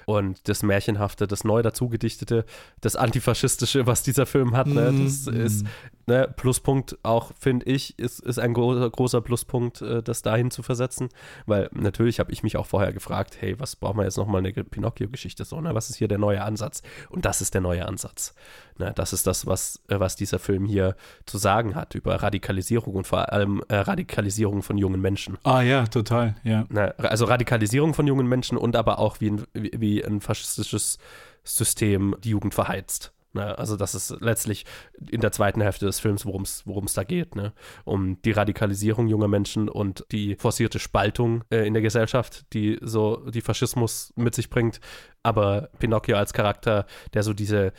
Und 0.06 0.48
das 0.48 0.64
Märchenhafte, 0.64 1.28
das 1.28 1.44
neu 1.44 1.62
dazugedichtete, 1.62 2.46
das 2.82 2.96
Antifaschistische, 2.96 3.88
was 3.88 4.04
dieser 4.04 4.26
Film 4.26 4.56
hat, 4.56 4.68
ne, 4.68 4.94
das 5.04 5.26
Mm. 5.26 5.36
ist 5.36 5.66
ne, 6.06 6.34
Pluspunkt 6.36 6.98
auch, 7.04 7.32
finde 7.40 7.66
ich, 7.66 7.98
ist, 8.00 8.20
ist 8.20 8.40
ein 8.40 8.54
großer, 8.54 8.90
großer 8.90 9.22
Pluspunkt, 9.22 9.82
äh, 9.82 10.04
das 10.04 10.22
dahin 10.22 10.52
zu 10.52 10.64
versetzen. 10.64 11.10
Weil 11.46 11.70
natürlich 11.74 12.20
habe 12.20 12.32
ich 12.32 12.44
mich 12.44 12.58
auch 12.58 12.66
vorher 12.66 12.94
gefragt, 12.94 13.38
hey, 13.40 13.60
was 13.60 13.76
brauchen 13.76 13.98
wir 13.98 14.04
jetzt 14.04 14.18
nochmal 14.18 14.40
eine 14.40 14.52
Pinocchio-Geschichte 14.52 15.46
so, 15.46 15.62
ne? 15.62 15.74
Was 15.76 15.90
ist 15.90 15.98
hier 15.98 16.08
der 16.08 16.18
neue 16.18 16.44
Ansatz? 16.44 16.82
Und 17.10 17.26
das 17.26 17.42
ist 17.42 17.54
der 17.54 17.62
neue 17.62 17.86
Ansatz. 17.88 18.34
Ne? 18.78 18.92
Das 18.96 19.14
ist 19.14 19.28
das, 19.28 19.46
was, 19.46 19.82
äh, 19.88 20.00
was 20.00 20.16
dieser 20.16 20.40
Film 20.40 20.66
hier 20.66 20.96
zu 21.26 21.38
sagen 21.38 21.76
hat 21.76 21.96
über 21.96 22.16
Radikalisierung 22.16 22.96
und 22.96 23.08
vor 23.08 23.32
allem 23.32 23.62
äh, 23.68 23.76
Radikalisierung 23.76 24.64
von 24.64 24.78
jungen 24.78 25.02
Menschen. 25.02 25.38
Ah 25.44 25.62
ja, 25.62 25.86
total, 25.86 26.36
ja. 26.44 26.66
Ne, 26.70 26.94
also 26.98 27.26
Radikalisierung 27.26 27.94
von 27.94 28.08
jungen 28.08 28.28
Menschen 28.28 28.58
und 28.58 28.76
aber 28.76 29.00
auch 29.00 29.22
wie 29.22 29.34
wie, 29.54 29.93
wie 29.94 30.04
ein 30.04 30.22
faschistisches 30.22 30.98
System 31.44 32.16
die 32.24 32.30
Jugend 32.30 32.54
verheizt. 32.54 33.14
Ne, 33.36 33.58
also 33.58 33.76
das 33.76 33.96
ist 33.96 34.16
letztlich 34.22 34.64
in 35.10 35.20
der 35.20 35.32
zweiten 35.32 35.60
Hälfte 35.60 35.88
des 35.88 36.00
Films, 36.00 36.26
worum 36.26 36.44
es 36.44 36.94
da 36.94 37.04
geht. 37.04 37.36
Ne? 37.36 37.54
Um 37.84 38.22
die 38.22 38.32
Radikalisierung 38.32 39.08
junger 39.08 39.28
Menschen 39.28 39.70
und 39.70 40.06
die 40.12 40.36
forcierte 40.36 40.78
Spaltung 40.78 41.44
äh, 41.50 41.66
in 41.66 41.74
der 41.74 41.82
Gesellschaft, 41.82 42.46
die 42.54 42.78
so 42.82 43.28
die 43.32 43.42
Faschismus 43.42 44.14
mit 44.16 44.36
sich 44.36 44.52
bringt. 44.52 44.80
Aber 45.24 45.70
Pinocchio 45.80 46.16
als 46.16 46.34
Charakter, 46.34 46.86
der 47.16 47.24
so 47.24 47.34
diese 47.34 47.74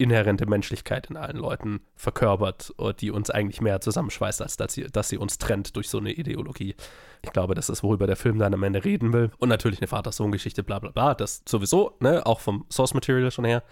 inhärente 0.00 0.46
Menschlichkeit 0.46 1.10
in 1.10 1.16
allen 1.16 1.36
Leuten 1.36 1.80
verkörpert, 1.96 2.72
und 2.76 3.00
die 3.00 3.10
uns 3.10 3.30
eigentlich 3.30 3.60
mehr 3.60 3.80
zusammenschweißt, 3.80 4.42
als 4.42 4.56
dass 4.56 4.74
sie, 4.74 4.84
dass 4.84 5.08
sie 5.08 5.18
uns 5.18 5.38
trennt 5.38 5.76
durch 5.76 5.88
so 5.88 5.98
eine 5.98 6.12
Ideologie. 6.12 6.74
Ich 7.22 7.32
glaube, 7.32 7.54
das 7.54 7.68
ist, 7.68 7.82
worüber 7.82 8.06
der 8.06 8.16
Film 8.16 8.38
dann 8.38 8.54
am 8.54 8.62
Ende 8.62 8.84
reden 8.84 9.12
will. 9.12 9.30
Und 9.38 9.48
natürlich 9.48 9.80
eine 9.80 9.88
Vater-Sohn-Geschichte, 9.88 10.62
bla 10.62 10.78
bla 10.78 10.90
bla, 10.90 11.14
das 11.14 11.42
sowieso, 11.48 11.96
ne, 12.00 12.24
auch 12.24 12.40
vom 12.40 12.64
Source-Material 12.70 13.30
schon 13.30 13.44
her. 13.44 13.62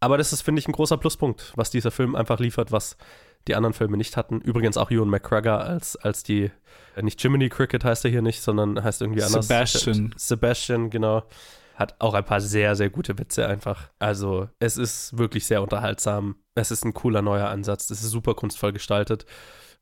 Aber 0.00 0.18
das 0.18 0.32
ist, 0.32 0.42
finde 0.42 0.60
ich, 0.60 0.68
ein 0.68 0.72
großer 0.72 0.96
Pluspunkt, 0.96 1.52
was 1.56 1.70
dieser 1.70 1.90
Film 1.90 2.14
einfach 2.14 2.38
liefert, 2.38 2.70
was 2.70 2.96
die 3.46 3.54
anderen 3.54 3.74
Filme 3.74 3.96
nicht 3.96 4.16
hatten. 4.16 4.40
Übrigens 4.40 4.76
auch 4.76 4.90
Ewan 4.90 5.08
McGregor 5.08 5.60
als, 5.60 5.96
als 5.96 6.22
die, 6.22 6.50
äh, 6.96 7.02
nicht 7.02 7.22
Jiminy 7.22 7.48
Cricket 7.48 7.84
heißt 7.84 8.04
er 8.04 8.10
hier 8.10 8.22
nicht, 8.22 8.42
sondern 8.42 8.82
heißt 8.82 9.00
irgendwie 9.00 9.22
anders. 9.22 9.48
Sebastian. 9.48 10.14
Sebastian, 10.16 10.90
genau. 10.90 11.24
Hat 11.78 11.94
auch 12.00 12.14
ein 12.14 12.24
paar 12.24 12.40
sehr, 12.40 12.74
sehr 12.74 12.90
gute 12.90 13.16
Witze 13.20 13.46
einfach. 13.46 13.90
Also, 14.00 14.48
es 14.58 14.76
ist 14.76 15.16
wirklich 15.16 15.46
sehr 15.46 15.62
unterhaltsam. 15.62 16.34
Es 16.56 16.72
ist 16.72 16.84
ein 16.84 16.92
cooler 16.92 17.22
neuer 17.22 17.50
Ansatz. 17.50 17.88
Es 17.90 18.02
ist 18.02 18.10
super 18.10 18.34
kunstvoll 18.34 18.72
gestaltet. 18.72 19.26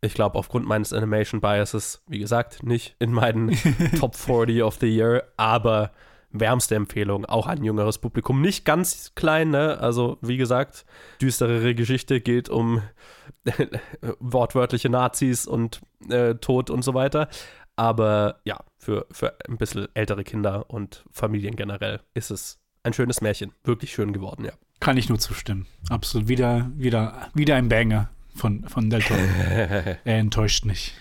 Ich 0.02 0.12
glaube, 0.12 0.38
aufgrund 0.38 0.66
meines 0.66 0.92
Animation 0.92 1.40
Biases, 1.40 2.02
wie 2.06 2.18
gesagt, 2.18 2.62
nicht 2.62 2.96
in 2.98 3.12
meinen 3.12 3.56
Top 3.98 4.14
40 4.14 4.62
of 4.62 4.76
the 4.78 4.94
Year, 4.94 5.24
aber 5.38 5.90
wärmste 6.30 6.74
Empfehlung, 6.74 7.24
auch 7.24 7.46
an 7.46 7.64
jüngeres 7.64 7.96
Publikum. 7.96 8.42
Nicht 8.42 8.66
ganz 8.66 9.12
klein, 9.14 9.48
ne? 9.48 9.78
Also, 9.80 10.18
wie 10.20 10.36
gesagt, 10.36 10.84
düsterere 11.22 11.74
Geschichte 11.74 12.20
geht 12.20 12.50
um 12.50 12.82
wortwörtliche 14.18 14.90
Nazis 14.90 15.46
und 15.46 15.80
äh, 16.10 16.34
Tod 16.34 16.68
und 16.68 16.82
so 16.82 16.92
weiter. 16.92 17.30
Aber 17.76 18.40
ja, 18.44 18.58
für, 18.78 19.06
für 19.10 19.36
ein 19.48 19.58
bisschen 19.58 19.88
ältere 19.94 20.24
Kinder 20.24 20.68
und 20.70 21.04
Familien 21.12 21.56
generell 21.56 22.00
ist 22.14 22.30
es 22.30 22.58
ein 22.82 22.92
schönes 22.92 23.20
Märchen. 23.20 23.52
Wirklich 23.64 23.92
schön 23.92 24.12
geworden, 24.12 24.44
ja. 24.44 24.52
Kann 24.80 24.96
ich 24.96 25.08
nur 25.08 25.18
zustimmen. 25.18 25.66
Absolut. 25.90 26.28
Wieder, 26.28 26.70
wieder, 26.74 27.28
wieder 27.34 27.56
ein 27.56 27.68
Banger 27.68 28.08
von, 28.34 28.68
von 28.68 28.88
Del 28.90 29.02
Toro. 29.02 29.18
er 29.48 29.98
enttäuscht 30.04 30.64
nicht. 30.64 30.94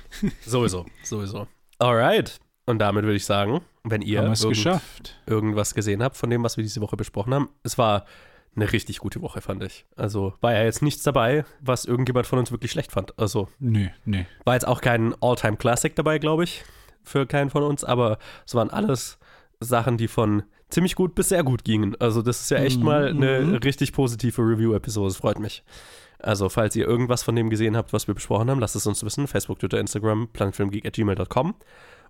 Sowieso, 0.45 0.85
sowieso. 1.03 1.47
Alright. 1.79 2.39
Und 2.65 2.79
damit 2.79 3.03
würde 3.03 3.15
ich 3.17 3.25
sagen, 3.25 3.61
wenn 3.83 4.01
ihr 4.01 4.21
irgend- 4.23 4.41
geschafft. 4.41 5.21
irgendwas 5.27 5.75
gesehen 5.75 6.01
habt 6.01 6.17
von 6.17 6.29
dem, 6.29 6.43
was 6.43 6.57
wir 6.57 6.63
diese 6.63 6.81
Woche 6.81 6.97
besprochen 6.97 7.33
haben, 7.33 7.49
es 7.63 7.77
war 7.77 8.05
eine 8.55 8.71
richtig 8.71 8.99
gute 8.99 9.21
Woche, 9.21 9.41
fand 9.41 9.63
ich. 9.63 9.85
Also 9.95 10.33
war 10.41 10.53
ja 10.53 10.63
jetzt 10.63 10.81
nichts 10.81 11.03
dabei, 11.03 11.45
was 11.61 11.85
irgendjemand 11.85 12.27
von 12.27 12.39
uns 12.39 12.51
wirklich 12.51 12.71
schlecht 12.71 12.91
fand. 12.91 13.17
Also 13.19 13.49
Nö, 13.59 13.87
nee. 14.05 14.25
war 14.43 14.53
jetzt 14.53 14.67
auch 14.67 14.81
kein 14.81 15.13
All-Time-Classic 15.21 15.95
dabei, 15.95 16.19
glaube 16.19 16.43
ich, 16.43 16.63
für 17.03 17.25
keinen 17.25 17.49
von 17.49 17.63
uns, 17.63 17.83
aber 17.83 18.17
es 18.45 18.55
waren 18.55 18.69
alles 18.69 19.17
Sachen, 19.59 19.97
die 19.97 20.07
von 20.07 20.43
ziemlich 20.69 20.95
gut 20.95 21.15
bis 21.15 21.29
sehr 21.29 21.43
gut 21.43 21.63
gingen. 21.63 21.95
Also 21.99 22.21
das 22.21 22.41
ist 22.41 22.51
ja 22.51 22.57
echt 22.57 22.79
Mhm, 22.79 22.85
mal 22.85 23.07
eine 23.09 23.63
richtig 23.63 23.93
positive 23.93 24.41
Review-Episode. 24.41 25.09
Es 25.09 25.17
freut 25.17 25.39
mich. 25.39 25.63
Also, 26.17 26.49
falls 26.49 26.75
ihr 26.75 26.87
irgendwas 26.87 27.23
von 27.23 27.35
dem 27.35 27.49
gesehen 27.49 27.77
habt, 27.77 27.93
was 27.93 28.07
wir 28.07 28.15
besprochen 28.15 28.49
haben, 28.49 28.59
lasst 28.59 28.75
es 28.75 28.87
uns 28.87 29.03
wissen. 29.03 29.27
Facebook, 29.27 29.59
Twitter, 29.59 29.79
Instagram, 29.79 30.29
planetfilmgeek.gmail.com. 30.29 31.53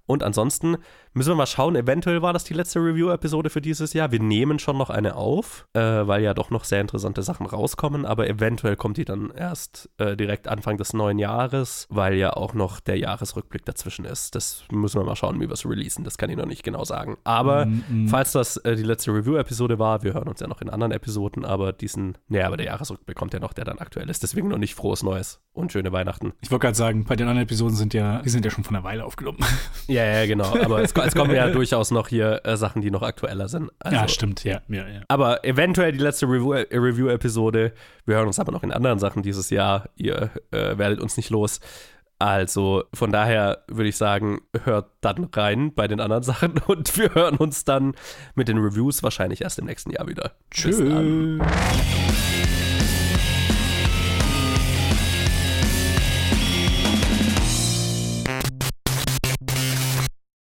Und 0.06 0.24
ansonsten 0.24 0.78
müssen 1.14 1.30
wir 1.30 1.36
mal 1.36 1.46
schauen, 1.46 1.76
eventuell 1.76 2.22
war 2.22 2.34
das 2.34 2.44
die 2.44 2.54
letzte 2.54 2.80
Review-Episode 2.80 3.50
für 3.50 3.62
dieses 3.62 3.94
Jahr. 3.94 4.12
Wir 4.12 4.20
nehmen 4.22 4.60
schon 4.60 4.78
noch 4.78 4.90
eine 4.90 5.16
auf, 5.16 5.68
äh, 5.74 5.80
weil 5.80 6.24
ja 6.24 6.34
doch 6.34 6.50
noch 6.50 6.64
sehr 6.64 6.82
interessante 6.82 7.24
Sachen 7.24 7.46
rauskommen, 7.46 8.06
aber 8.06 8.28
eventuell 8.28 8.76
kommt 8.76 8.98
die 8.98 9.06
dann 9.06 9.32
erst 9.32 9.90
äh, 9.98 10.16
direkt 10.16 10.48
Anfang 10.48 10.78
des 10.78 10.94
neuen 10.94 11.20
Jahres, 11.20 11.88
weil 11.90 12.16
ja 12.16 12.34
auch 12.34 12.54
noch 12.54 12.80
der 12.80 12.98
Jahresrückblick 12.98 13.66
dazwischen 13.66 14.06
ist. 14.06 14.36
Das 14.36 14.64
müssen 14.72 15.00
wir 15.00 15.06
mal 15.06 15.16
schauen, 15.16 15.40
wie 15.40 15.48
wir 15.48 15.54
es 15.54 15.66
releasen. 15.66 16.04
Das 16.04 16.18
kann 16.18 16.30
ich 16.30 16.38
noch 16.38 16.46
nicht 16.46 16.64
genau 16.64 16.84
sagen. 16.84 17.18
Aber 17.24 17.66
Mm, 17.66 18.06
mm. 18.06 18.08
falls 18.08 18.32
das 18.32 18.58
äh, 18.58 18.76
die 18.76 18.84
letzte 18.84 19.12
Review-Episode 19.12 19.80
war, 19.80 20.04
wir 20.04 20.14
hören 20.14 20.28
uns 20.28 20.40
ja 20.40 20.48
noch 20.48 20.62
in 20.62 20.70
anderen 20.70 20.92
Episoden, 20.92 21.46
aber 21.46 21.74
diesen, 21.74 22.18
naja, 22.28 22.48
aber 22.48 22.58
der 22.58 22.68
Jahresrückblick 22.68 23.18
kommt 23.18 23.34
ja 23.34 23.40
noch, 23.40 23.54
der 23.54 23.66
dann 23.66 23.80
aktuell 23.80 24.10
ist. 24.10 24.24
Deswegen 24.24 24.48
noch 24.48 24.58
nicht 24.58 24.76
frohes 24.76 25.04
Neues 25.04 25.42
und 25.54 25.72
schöne 25.72 25.92
Weihnachten. 25.92 26.34
Ich 26.42 26.52
wollte 26.52 26.64
gerade 26.64 26.78
sagen, 26.78 27.06
bei 27.06 27.16
den 27.16 27.28
anderen 27.28 27.46
Episoden 27.46 27.76
sind 27.76 27.94
ja, 27.94 28.22
die 28.22 28.30
sind 28.30 28.46
ja 28.46 28.52
schon 28.52 28.64
von 28.64 28.76
einer 28.76 28.84
Weile 28.84 29.06
aufgenommen. 29.06 29.40
Ja, 29.96 30.06
ja, 30.06 30.26
genau. 30.26 30.54
Aber 30.64 30.82
es, 30.82 30.92
es 30.92 31.16
kommen 31.16 31.34
ja 31.34 31.50
durchaus 31.52 31.92
noch 31.92 32.08
hier 32.10 32.42
äh, 32.44 32.58
Sachen, 32.58 32.82
die 32.82 32.92
noch 32.92 33.02
aktueller 33.02 33.48
sind. 33.48 33.72
Also, 33.80 33.96
ja, 33.96 34.08
stimmt, 34.08 34.44
ja, 34.44 34.62
ja, 34.68 34.88
ja. 34.88 35.02
Aber 35.08 35.46
eventuell 35.46 35.92
die 35.94 36.00
letzte 36.00 36.26
Review- 36.26 36.54
äh, 36.54 36.68
Review-Episode. 36.78 37.72
Wir 38.06 38.16
hören 38.16 38.28
uns 38.28 38.40
aber 38.40 38.52
noch 38.52 38.64
in 38.64 38.72
anderen 38.72 39.00
Sachen 39.00 39.24
dieses 39.24 39.50
Jahr. 39.50 39.90
Ihr 39.96 40.30
äh, 40.52 40.78
werdet 40.78 41.00
uns 41.00 41.18
nicht 41.18 41.30
los. 41.30 41.60
Also 42.18 42.86
von 42.94 43.12
daher 43.12 43.64
würde 43.68 43.90
ich 43.90 43.98
sagen, 43.98 44.40
hört 44.64 44.90
dann 45.02 45.26
rein 45.34 45.74
bei 45.74 45.88
den 45.88 46.00
anderen 46.00 46.24
Sachen 46.32 46.54
und 46.68 46.98
wir 46.98 47.14
hören 47.14 47.38
uns 47.38 47.66
dann 47.66 47.94
mit 48.36 48.48
den 48.48 48.58
Reviews 48.58 49.04
wahrscheinlich 49.04 49.42
erst 49.42 49.60
im 49.60 49.66
nächsten 49.66 49.92
Jahr 49.92 50.08
wieder. 50.08 50.32
Tschüss. 50.52 50.80